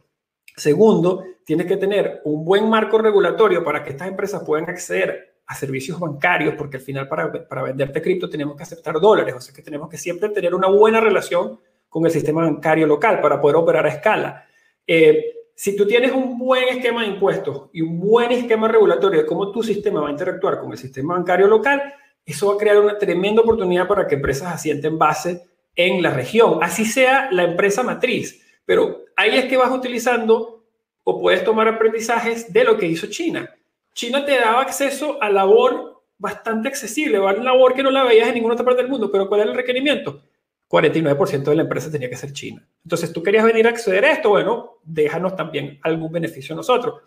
Segundo, 0.58 1.24
tienes 1.46 1.68
que 1.68 1.78
tener 1.78 2.20
un 2.26 2.44
buen 2.44 2.68
marco 2.68 2.98
regulatorio 2.98 3.64
para 3.64 3.82
que 3.82 3.92
estas 3.92 4.10
empresas 4.10 4.44
puedan 4.46 4.70
acceder 4.70 5.35
a 5.48 5.56
servicios 5.56 6.00
bancarios, 6.00 6.56
porque 6.58 6.78
al 6.78 6.84
final 6.84 7.08
para, 7.08 7.48
para 7.48 7.64
venderte 7.64 8.02
cripto 8.02 8.30
tenemos 8.30 8.56
que 8.56 8.64
aceptar 8.64 9.00
dólares, 9.00 9.36
o 9.36 9.42
sea 9.42 9.54
que 9.54 9.62
tenemos 9.62 9.90
que 9.90 9.98
siempre 9.98 10.30
tener 10.30 10.56
una 10.56 10.68
buena 10.68 11.00
relación 11.00 11.60
con 11.88 12.06
el 12.06 12.12
sistema 12.12 12.42
bancario 12.44 12.88
local 12.88 13.22
para 13.22 13.40
poder 13.40 13.56
operar 13.56 13.86
a 13.86 13.90
escala. 13.90 14.46
Eh, 14.86 15.34
si 15.56 15.76
tú 15.76 15.88
tienes 15.88 16.12
un 16.12 16.38
buen 16.38 16.68
esquema 16.68 17.04
de 17.04 17.08
impuestos 17.08 17.70
y 17.72 17.82
un 17.82 18.00
buen 18.00 18.32
esquema 18.32 18.68
regulatorio 18.68 19.22
de 19.22 19.26
cómo 19.26 19.52
tu 19.52 19.64
sistema 19.64 20.02
va 20.02 20.10
a 20.10 20.12
interactuar 20.12 20.60
con 20.60 20.72
el 20.72 20.78
sistema 20.78 21.14
bancario 21.14 21.48
local, 21.48 21.82
eso 22.26 22.48
va 22.48 22.56
a 22.56 22.58
crear 22.58 22.80
una 22.80 22.98
tremenda 22.98 23.42
oportunidad 23.42 23.88
para 23.88 24.08
que 24.08 24.16
empresas 24.16 24.54
asienten 24.54 24.98
base 24.98 25.46
en 25.76 26.02
la 26.02 26.10
región, 26.10 26.60
así 26.62 26.84
sea 26.84 27.30
la 27.32 27.44
empresa 27.44 27.84
matriz. 27.84 28.42
Pero 28.66 29.06
ahí 29.16 29.38
es 29.38 29.46
que 29.46 29.56
vas 29.56 29.72
utilizando 29.72 30.66
o 31.04 31.22
puedes 31.22 31.44
tomar 31.44 31.68
aprendizajes 31.68 32.52
de 32.52 32.64
lo 32.64 32.78
que 32.78 32.88
hizo 32.88 33.08
China. 33.08 33.55
China 33.96 34.26
te 34.26 34.38
daba 34.38 34.62
acceso 34.62 35.18
a 35.24 35.30
labor 35.30 36.04
bastante 36.18 36.68
accesible, 36.68 37.18
a 37.18 37.34
labor 37.34 37.74
que 37.74 37.82
no 37.82 37.90
la 37.90 38.04
veías 38.04 38.28
en 38.28 38.36
ninguna 38.36 38.54
otra 38.54 38.66
parte 38.66 38.82
del 38.82 38.92
mundo, 38.92 39.10
pero 39.10 39.28
¿cuál 39.28 39.42
era 39.42 39.50
el 39.50 39.56
requerimiento? 39.56 40.22
49% 40.68 41.44
de 41.44 41.56
la 41.56 41.62
empresa 41.62 41.90
tenía 41.90 42.10
que 42.10 42.18
ser 42.18 42.34
china. 42.34 42.68
Entonces, 42.84 43.14
tú 43.14 43.24
querías 43.24 43.46
venir 43.46 43.66
a 43.68 43.70
acceder 43.70 44.04
a 44.04 44.12
esto, 44.12 44.30
bueno, 44.30 44.80
déjanos 44.84 45.36
también 45.36 45.80
algún 45.82 46.12
beneficio 46.12 46.54
a 46.54 46.58
nosotros. 46.58 47.02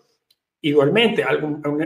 igualmente, 0.60 1.24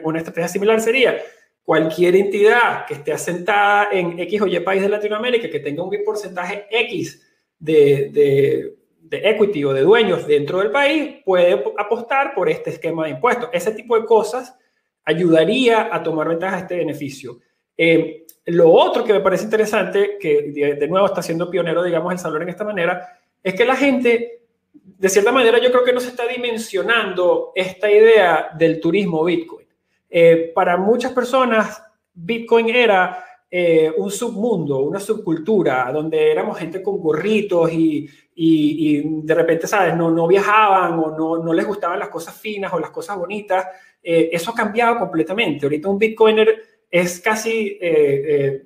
una 0.04 0.18
estrategia 0.18 0.48
similar 0.48 0.80
sería 0.80 1.18
cualquier 1.62 2.16
entidad 2.16 2.86
que 2.86 2.94
esté 2.94 3.12
asentada 3.12 3.88
en 3.92 4.18
X 4.18 4.40
o 4.40 4.46
Y 4.46 4.58
país 4.60 4.82
de 4.82 4.88
Latinoamérica 4.88 5.50
que 5.50 5.60
tenga 5.60 5.82
un 5.82 5.90
porcentaje 6.04 6.66
X 6.70 7.22
de, 7.58 8.10
de, 8.12 8.76
de, 9.00 9.30
equity 9.30 9.64
o 9.64 9.72
de 9.72 9.82
dueños 9.82 10.26
dentro 10.26 10.58
del 10.58 10.70
país 10.70 11.16
puede 11.24 11.52
apostar 11.78 12.34
por 12.34 12.48
este 12.48 12.70
esquema 12.70 13.04
de 13.04 13.10
impuestos. 13.10 13.50
Ese 13.52 13.72
tipo 13.72 13.98
de 13.98 14.06
cosas 14.06 14.56
ayudaría 15.04 15.94
a 15.94 16.02
tomar 16.02 16.28
ventaja 16.28 16.56
de 16.56 16.62
este 16.62 16.76
beneficio. 16.76 17.40
Eh, 17.76 18.26
lo 18.46 18.70
otro 18.70 19.04
que 19.04 19.12
me 19.12 19.20
parece 19.20 19.44
interesante, 19.44 20.16
que 20.20 20.52
de, 20.52 20.88
nuevo 20.88 21.06
está 21.06 21.22
siendo 21.22 21.50
pionero, 21.50 21.82
digamos, 21.82 22.12
El 22.12 22.18
Salón 22.18 22.42
en 22.42 22.48
esta 22.48 22.64
manera, 22.64 23.20
es 23.42 23.54
que 23.54 23.64
la 23.64 23.76
gente, 23.76 24.42
de 24.72 25.08
cierta 25.08 25.32
manera, 25.32 25.58
yo 25.58 25.70
creo 25.70 25.84
que 25.84 25.92
no 25.92 26.00
se 26.00 26.08
está 26.08 26.26
dimensionando 26.26 27.52
esta 27.54 27.90
idea 27.90 28.50
del 28.56 28.80
turismo 28.80 29.24
Bitcoin. 29.24 29.66
Eh, 30.10 30.52
para 30.54 30.76
muchas 30.76 31.12
personas, 31.12 31.82
Bitcoin 32.12 32.68
era 32.68 33.24
eh, 33.50 33.92
un 33.96 34.10
submundo, 34.10 34.78
una 34.78 34.98
subcultura, 34.98 35.90
donde 35.92 36.30
éramos 36.30 36.58
gente 36.58 36.82
con 36.82 36.98
gorritos 36.98 37.72
y, 37.72 38.08
y, 38.34 39.22
de 39.22 39.34
repente, 39.34 39.66
¿sabes? 39.66 39.94
No, 39.94 40.10
no 40.10 40.26
viajaban 40.26 40.98
o 40.98 41.16
no, 41.16 41.42
no, 41.42 41.52
les 41.52 41.66
gustaban 41.66 41.98
las 41.98 42.08
cosas 42.08 42.34
finas 42.34 42.72
o 42.72 42.80
las 42.80 42.90
cosas 42.90 43.16
bonitas. 43.16 43.66
Eh, 44.02 44.30
eso 44.32 44.50
ha 44.50 44.54
cambiado 44.54 44.98
completamente. 44.98 45.66
Ahorita 45.66 45.88
un 45.88 45.98
Bitcoiner 45.98 46.62
es 46.90 47.20
casi, 47.20 47.78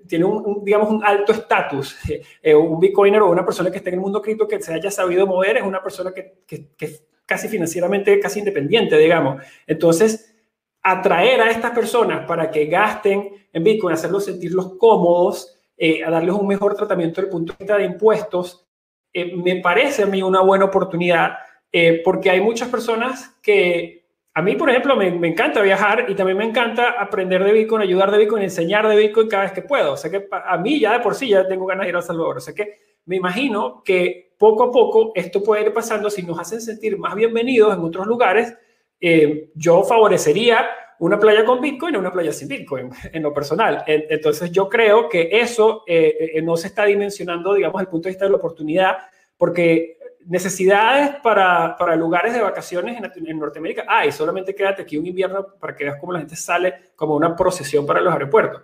tiene 0.08 0.24
un, 0.24 0.64
digamos, 0.64 0.90
un 0.90 1.04
alto 1.04 1.32
estatus. 1.32 1.96
un 2.56 2.80
Bitcoiner 2.80 3.22
o 3.22 3.30
una 3.30 3.44
persona 3.44 3.70
que 3.70 3.76
esté 3.76 3.90
en 3.90 3.94
el 3.94 4.00
mundo 4.00 4.20
cripto 4.20 4.48
que 4.48 4.60
se 4.60 4.74
haya 4.74 4.90
sabido 4.90 5.26
mover 5.26 5.58
es 5.58 5.62
una 5.62 5.80
persona 5.80 6.12
que, 6.12 6.42
que, 6.44 6.68
es 6.80 7.04
casi 7.24 7.48
financieramente, 7.48 8.18
casi 8.18 8.40
independiente, 8.40 8.98
digamos. 8.98 9.42
Entonces, 9.66 10.34
atraer 10.82 11.40
a 11.40 11.50
estas 11.50 11.72
personas 11.72 12.26
para 12.26 12.50
que 12.50 12.66
gasten 12.66 13.30
en 13.52 13.64
Bitcoin, 13.64 13.94
hacerlos 13.94 14.24
sentirlos 14.24 14.74
cómodos, 14.78 15.56
eh, 15.76 16.04
a 16.04 16.10
darles 16.10 16.34
un 16.34 16.46
mejor 16.46 16.74
tratamiento 16.74 17.20
desde 17.20 17.26
el 17.26 17.32
punto 17.32 17.52
de 17.52 17.56
vista 17.58 17.76
de 17.76 17.84
impuestos, 17.84 18.66
eh, 19.12 19.34
me 19.34 19.56
parece 19.56 20.04
a 20.04 20.06
mí 20.06 20.22
una 20.22 20.40
buena 20.40 20.66
oportunidad 20.66 21.32
eh, 21.72 22.00
porque 22.04 22.30
hay 22.30 22.40
muchas 22.40 22.68
personas 22.68 23.36
que 23.42 23.95
a 24.36 24.42
mí, 24.42 24.54
por 24.54 24.68
ejemplo, 24.68 24.94
me, 24.96 25.08
encanta 25.08 25.62
viajar 25.62 26.04
y 26.08 26.14
también 26.14 26.36
me 26.36 26.44
encanta 26.44 26.90
aprender 27.00 27.42
de 27.42 27.52
Bitcoin, 27.52 27.80
ayudar 27.80 28.10
de 28.10 28.18
Bitcoin, 28.18 28.42
enseñar 28.42 28.86
de 28.86 28.94
Bitcoin 28.94 29.28
cada 29.28 29.44
vez 29.44 29.52
que 29.52 29.62
puedo. 29.62 29.94
O 29.94 29.96
sea 29.96 30.10
que 30.10 30.28
a 30.30 30.58
mí 30.58 30.78
ya 30.78 30.92
de 30.92 31.00
por 31.00 31.14
sí 31.14 31.28
ya 31.30 31.48
tengo 31.48 31.64
ganas 31.64 31.86
de 31.86 31.88
ir 31.88 31.96
a 31.96 32.02
Salvador. 32.02 32.36
O 32.36 32.40
sea 32.40 32.52
que 32.52 32.78
me 33.06 33.16
imagino 33.16 33.82
que 33.82 34.34
poco 34.36 34.64
a 34.64 34.70
poco 34.70 35.12
esto 35.14 35.42
puede 35.42 35.62
ir 35.62 35.72
pasando 35.72 36.10
si 36.10 36.22
nos 36.22 36.38
hacen 36.38 36.60
sentir 36.60 36.98
más 36.98 37.14
bienvenidos 37.14 37.74
en 37.74 37.80
otros 37.82 38.06
lugares 38.06 38.54
eh, 39.00 39.50
yo 39.54 39.82
favorecería 39.82 40.66
una 40.98 41.18
playa 41.18 41.44
con 41.44 41.60
Bitcoin 41.60 41.94
y 41.94 41.98
una 41.98 42.12
playa 42.12 42.32
sin 42.32 42.48
Bitcoin, 42.48 42.90
en 43.12 43.22
lo 43.22 43.32
personal. 43.32 43.84
Entonces 43.86 44.50
yo 44.50 44.68
creo 44.68 45.08
que 45.08 45.28
eso 45.32 45.82
eh, 45.86 46.32
eh, 46.34 46.42
no 46.42 46.56
se 46.56 46.68
está 46.68 46.84
dimensionando, 46.84 47.54
digamos, 47.54 47.78
desde 47.78 47.88
el 47.88 47.90
punto 47.90 48.08
de 48.08 48.10
vista 48.10 48.24
de 48.24 48.30
la 48.30 48.36
oportunidad, 48.36 48.98
porque 49.36 49.95
necesidades 50.26 51.16
para, 51.22 51.76
para 51.76 51.96
lugares 51.96 52.34
de 52.34 52.40
vacaciones 52.40 52.96
en, 52.96 53.38
Norteamérica 53.38 53.84
hay, 53.88 54.12
solamente 54.12 54.54
quédate 54.54 54.82
aquí 54.82 54.96
un 54.96 55.06
invierno 55.06 55.46
para 55.58 55.74
que 55.74 55.84
veas 55.84 55.96
cómo 56.00 56.12
la 56.12 56.18
gente 56.18 56.36
sale 56.36 56.74
como 56.96 57.14
una 57.14 57.34
procesión 57.34 57.86
para 57.86 58.00
los 58.00 58.12
aeropuertos. 58.12 58.62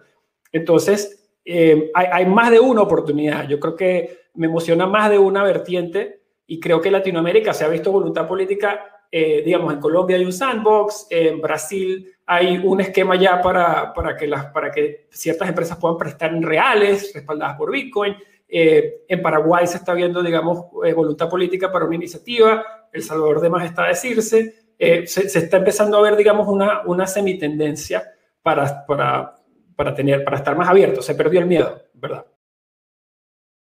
Entonces, 0.51 1.31
hay, 1.45 1.91
hay 1.95 2.27
más 2.27 2.51
de 2.51 2.61
una 2.61 2.83
oportunidad. 2.83 3.49
Yo 3.49 3.59
creo 3.59 3.77
que 3.77 4.29
me 4.35 4.47
emociona 4.47 4.87
más 4.87 5.11
de 5.11 5.19
una 5.19 5.43
vertiente 5.43 6.23
y 6.47 6.61
creo 6.61 6.81
que 6.81 6.91
Latinoamérica 6.91 7.55
se 7.55 7.65
ha 7.65 7.69
visto 7.69 7.93
voluntad 7.93 8.27
política 8.27 8.93
eh, 9.15 9.43
digamos, 9.45 9.75
en 9.75 9.79
Colombia 9.79 10.17
hay 10.17 10.25
un 10.25 10.33
sandbox, 10.33 11.07
en 11.11 11.39
Brasil 11.43 12.11
hay 12.25 12.57
un 12.65 12.81
esquema 12.81 13.15
ya 13.15 13.43
para, 13.43 13.93
para, 13.93 14.17
que, 14.17 14.27
las, 14.27 14.47
para 14.47 14.71
que 14.71 15.07
ciertas 15.11 15.51
empresas 15.51 15.77
puedan 15.77 15.99
prestar 15.99 16.33
en 16.33 16.43
reales, 16.43 17.13
respaldadas 17.15 17.59
por 17.59 17.71
Bitcoin. 17.71 18.17
Eh, 18.53 19.05
en 19.09 19.23
Paraguay 19.23 19.67
se 19.67 19.79
está 19.79 19.95
viendo, 19.95 20.23
digamos, 20.23 20.67
eh, 20.85 20.93
voluntad 20.93 21.29
política 21.29 21.73
para 21.73 21.87
una 21.87 21.97
iniciativa. 21.97 22.65
El 22.93 23.03
Salvador 23.03 23.41
de 23.41 23.51
más 23.51 23.65
está 23.65 23.85
a 23.85 23.89
decirse. 23.89 24.55
Se, 24.79 25.07
se, 25.07 25.39
está 25.39 25.59
empezando 25.59 25.97
a 25.97 26.03
ver, 26.03 26.17
digamos, 26.17 26.49
una, 26.49 26.83
una 26.87 27.07
semitendencia 27.07 28.03
para, 28.43 28.85
para, 28.85 29.37
para, 29.77 29.95
tener, 29.95 30.25
para 30.25 30.39
estar 30.39 30.57
más 30.57 30.69
abierto. 30.69 31.01
Se 31.03 31.15
perdió 31.15 31.39
el 31.39 31.47
miedo, 31.47 31.83
¿verdad? 31.95 32.27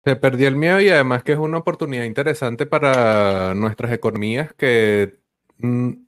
Se 0.04 0.18
perdió 0.18 0.50
el 0.50 0.58
miedo 0.58 0.82
y 0.82 0.90
además 0.90 1.24
que 1.24 1.32
es 1.32 1.40
una 1.40 1.60
oportunidad 1.60 2.04
interesante 2.04 2.66
para 2.66 3.54
nuestras 3.56 3.94
economías 3.94 4.54
que 4.54 5.18
Mm, 5.60 6.06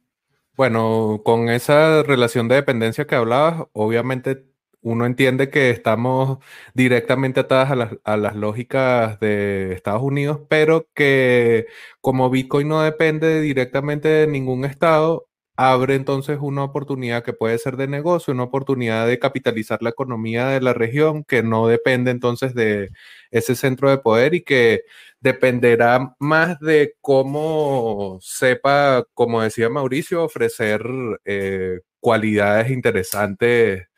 bueno, 0.55 1.21
con 1.23 1.49
esa 1.49 2.03
relación 2.03 2.47
de 2.47 2.55
dependencia 2.55 3.07
que 3.07 3.15
hablabas, 3.15 3.67
obviamente 3.73 4.45
uno 4.81 5.05
entiende 5.05 5.49
que 5.49 5.69
estamos 5.71 6.39
directamente 6.73 7.41
atadas 7.41 7.71
a 7.71 7.75
las, 7.75 7.91
a 8.03 8.17
las 8.17 8.35
lógicas 8.35 9.19
de 9.19 9.73
Estados 9.73 10.01
Unidos, 10.01 10.41
pero 10.49 10.87
que 10.93 11.67
como 12.01 12.29
Bitcoin 12.29 12.67
no 12.69 12.81
depende 12.81 13.41
directamente 13.41 14.07
de 14.07 14.27
ningún 14.27 14.65
estado, 14.65 15.29
abre 15.61 15.95
entonces 15.95 16.39
una 16.41 16.63
oportunidad 16.63 17.21
que 17.23 17.33
puede 17.33 17.57
ser 17.57 17.75
de 17.75 17.87
negocio, 17.89 18.33
una 18.33 18.43
oportunidad 18.43 19.05
de 19.07 19.19
capitalizar 19.19 19.81
la 19.81 19.89
economía 19.89 20.47
de 20.47 20.61
la 20.61 20.73
región 20.73 21.25
que 21.25 21.43
no 21.43 21.67
depende 21.67 22.11
entonces 22.11 22.53
de 22.55 22.91
ese 23.29 23.55
centro 23.57 23.89
de 23.89 23.97
poder 23.97 24.33
y 24.35 24.41
que 24.43 24.83
dependerá 25.19 26.15
más 26.19 26.57
de 26.61 26.95
cómo 27.01 28.19
sepa, 28.21 29.05
como 29.13 29.41
decía 29.41 29.67
Mauricio, 29.69 30.23
ofrecer 30.23 30.81
eh, 31.25 31.81
cualidades 31.99 32.71
interesantes 32.71 33.88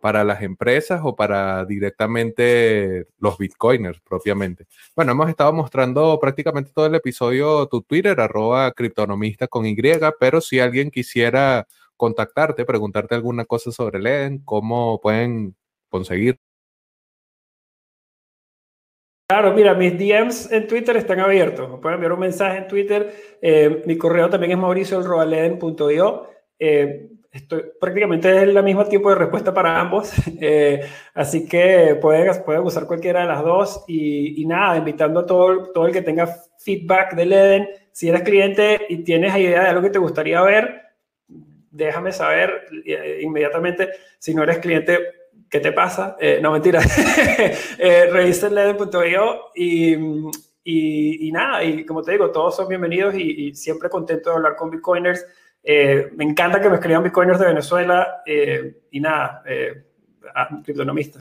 para 0.00 0.24
las 0.24 0.42
empresas 0.42 1.00
o 1.04 1.16
para 1.16 1.64
directamente 1.64 3.06
los 3.18 3.38
bitcoiners 3.38 4.00
propiamente. 4.00 4.66
Bueno, 4.94 5.12
hemos 5.12 5.28
estado 5.28 5.52
mostrando 5.52 6.18
prácticamente 6.20 6.70
todo 6.74 6.86
el 6.86 6.94
episodio 6.94 7.66
tu 7.68 7.82
Twitter, 7.82 8.20
arroba 8.20 8.72
criptonomista 8.72 9.48
con 9.48 9.66
Y, 9.66 9.76
pero 10.20 10.40
si 10.40 10.60
alguien 10.60 10.90
quisiera 10.90 11.66
contactarte, 11.96 12.64
preguntarte 12.64 13.14
alguna 13.14 13.44
cosa 13.44 13.72
sobre 13.72 13.98
LEN, 14.00 14.42
¿cómo 14.44 15.00
pueden 15.00 15.56
conseguir? 15.88 16.38
Claro, 19.28 19.52
mira, 19.54 19.74
mis 19.74 19.98
DMs 19.98 20.52
en 20.52 20.68
Twitter 20.68 20.96
están 20.96 21.18
abiertos. 21.18 21.68
Me 21.68 21.78
pueden 21.78 21.96
enviar 21.96 22.12
un 22.12 22.20
mensaje 22.20 22.58
en 22.58 22.68
Twitter. 22.68 23.12
Eh, 23.42 23.82
mi 23.84 23.98
correo 23.98 24.30
también 24.30 24.52
es 24.52 24.58
mauricioelroaleden.io. 24.58 26.30
Eh, 26.60 27.10
estoy, 27.36 27.62
prácticamente 27.80 28.34
es 28.34 28.42
el 28.42 28.62
mismo 28.62 28.84
tipo 28.86 29.08
de 29.08 29.14
respuesta 29.14 29.52
para 29.52 29.80
ambos. 29.80 30.12
Eh, 30.38 30.80
así 31.14 31.48
que 31.48 31.98
pueden, 32.00 32.30
pueden 32.44 32.62
usar 32.62 32.86
cualquiera 32.86 33.20
de 33.20 33.26
las 33.26 33.42
dos. 33.42 33.84
Y, 33.86 34.42
y, 34.42 34.46
nada, 34.46 34.76
invitando 34.76 35.20
a 35.20 35.26
todo, 35.26 35.72
todo 35.72 35.86
el 35.86 35.92
que 35.92 36.02
tenga 36.02 36.28
feedback 36.58 37.14
de 37.14 37.26
Leden. 37.26 37.68
Si 37.92 38.08
eres 38.08 38.22
cliente 38.22 38.80
y 38.88 38.98
tienes 38.98 39.34
idea 39.36 39.62
de 39.62 39.68
algo 39.68 39.82
que 39.82 39.90
te 39.90 39.98
gustaría 39.98 40.42
ver, 40.42 40.82
déjame 41.70 42.12
saber 42.12 42.66
inmediatamente. 43.20 43.90
Si 44.18 44.34
no 44.34 44.42
eres 44.42 44.58
cliente, 44.58 44.98
¿qué 45.48 45.60
te 45.60 45.72
pasa? 45.72 46.16
Eh, 46.20 46.38
no, 46.42 46.52
mentira. 46.52 46.80
eh, 47.78 48.10
y, 49.54 49.94
y, 50.64 51.28
y, 51.28 51.32
nada, 51.32 51.62
y 51.62 51.84
como 51.84 52.02
te 52.02 52.12
digo, 52.12 52.30
todos 52.30 52.56
son 52.56 52.68
bienvenidos 52.68 53.14
y, 53.14 53.54
siempre 53.54 53.88
contento 53.88 54.30
de 54.30 54.36
hablar 54.36 54.56
con 54.56 54.70
Bitcoiners. 54.70 55.24
Eh, 55.68 56.10
me 56.14 56.22
encanta 56.22 56.60
que 56.60 56.68
me 56.70 56.76
escriban 56.76 57.02
Bitcoiners 57.02 57.40
de 57.40 57.46
Venezuela 57.46 58.22
eh, 58.24 58.82
y 58.92 59.00
nada, 59.00 59.42
criptonomistas. 60.62 61.20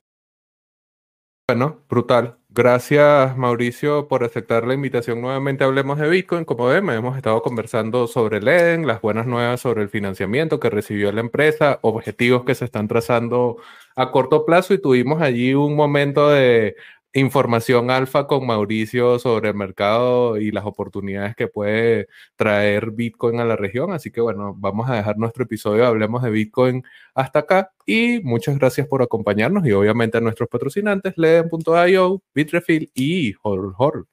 Bueno, 1.48 1.82
brutal. 1.90 2.38
Gracias, 2.50 3.36
Mauricio, 3.38 4.08
por 4.08 4.24
aceptar 4.24 4.66
la 4.66 4.74
invitación 4.76 5.20
nuevamente. 5.20 5.64
Hablemos 5.64 6.00
de 6.00 6.08
Bitcoin. 6.08 6.46
Como 6.46 6.68
ven, 6.68 6.90
hemos 6.90 7.18
estado 7.18 7.42
conversando 7.42 8.08
sobre 8.08 8.38
el 8.38 8.48
EDEN, 8.48 8.88
las 8.88 9.02
buenas 9.02 9.28
nuevas 9.28 9.62
sobre 9.62 9.84
el 9.84 9.90
financiamiento 9.90 10.60
que 10.60 10.70
recibió 10.70 11.12
la 11.12 11.22
empresa, 11.22 11.80
objetivos 11.82 12.46
que 12.46 12.56
se 12.56 12.66
están 12.66 12.88
trazando 12.88 13.58
a 13.96 14.10
corto 14.12 14.46
plazo 14.46 14.74
y 14.74 14.82
tuvimos 14.82 15.22
allí 15.22 15.54
un 15.54 15.76
momento 15.76 16.30
de 16.30 16.76
información 17.16 17.90
alfa 17.92 18.28
con 18.28 18.46
Mauricio 18.46 19.20
sobre 19.20 19.50
el 19.50 19.56
mercado 19.56 20.38
y 20.38 20.52
las 20.52 20.66
oportunidades 20.66 21.36
que 21.36 21.48
puede 21.48 22.08
traer 22.36 22.92
Bitcoin 22.92 23.40
a 23.40 23.46
la 23.46 23.56
región. 23.56 23.94
Así 23.94 24.12
que 24.12 24.22
bueno, 24.22 24.54
vamos 24.58 24.90
a 24.90 24.96
dejar 24.96 25.18
nuestro 25.18 25.46
episodio, 25.46 25.88
hablemos 25.88 26.22
de 26.24 26.30
Bitcoin 26.30 26.84
hasta 27.14 27.40
acá 27.40 27.72
y 27.86 28.20
muchas 28.24 28.58
gracias 28.60 28.88
por 28.88 29.02
acompañarnos 29.02 29.66
y 29.66 29.72
obviamente 29.72 30.18
a 30.18 30.22
nuestros 30.22 30.50
patrocinantes, 30.50 31.14
Leden.io, 31.18 32.22
Bitrefill 32.34 32.92
y 32.94 33.34
Horror 33.42 34.08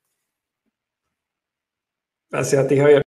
Gracias 2.30 2.64
a 2.64 2.66
ti, 2.68 2.78
Javier. 2.78 3.11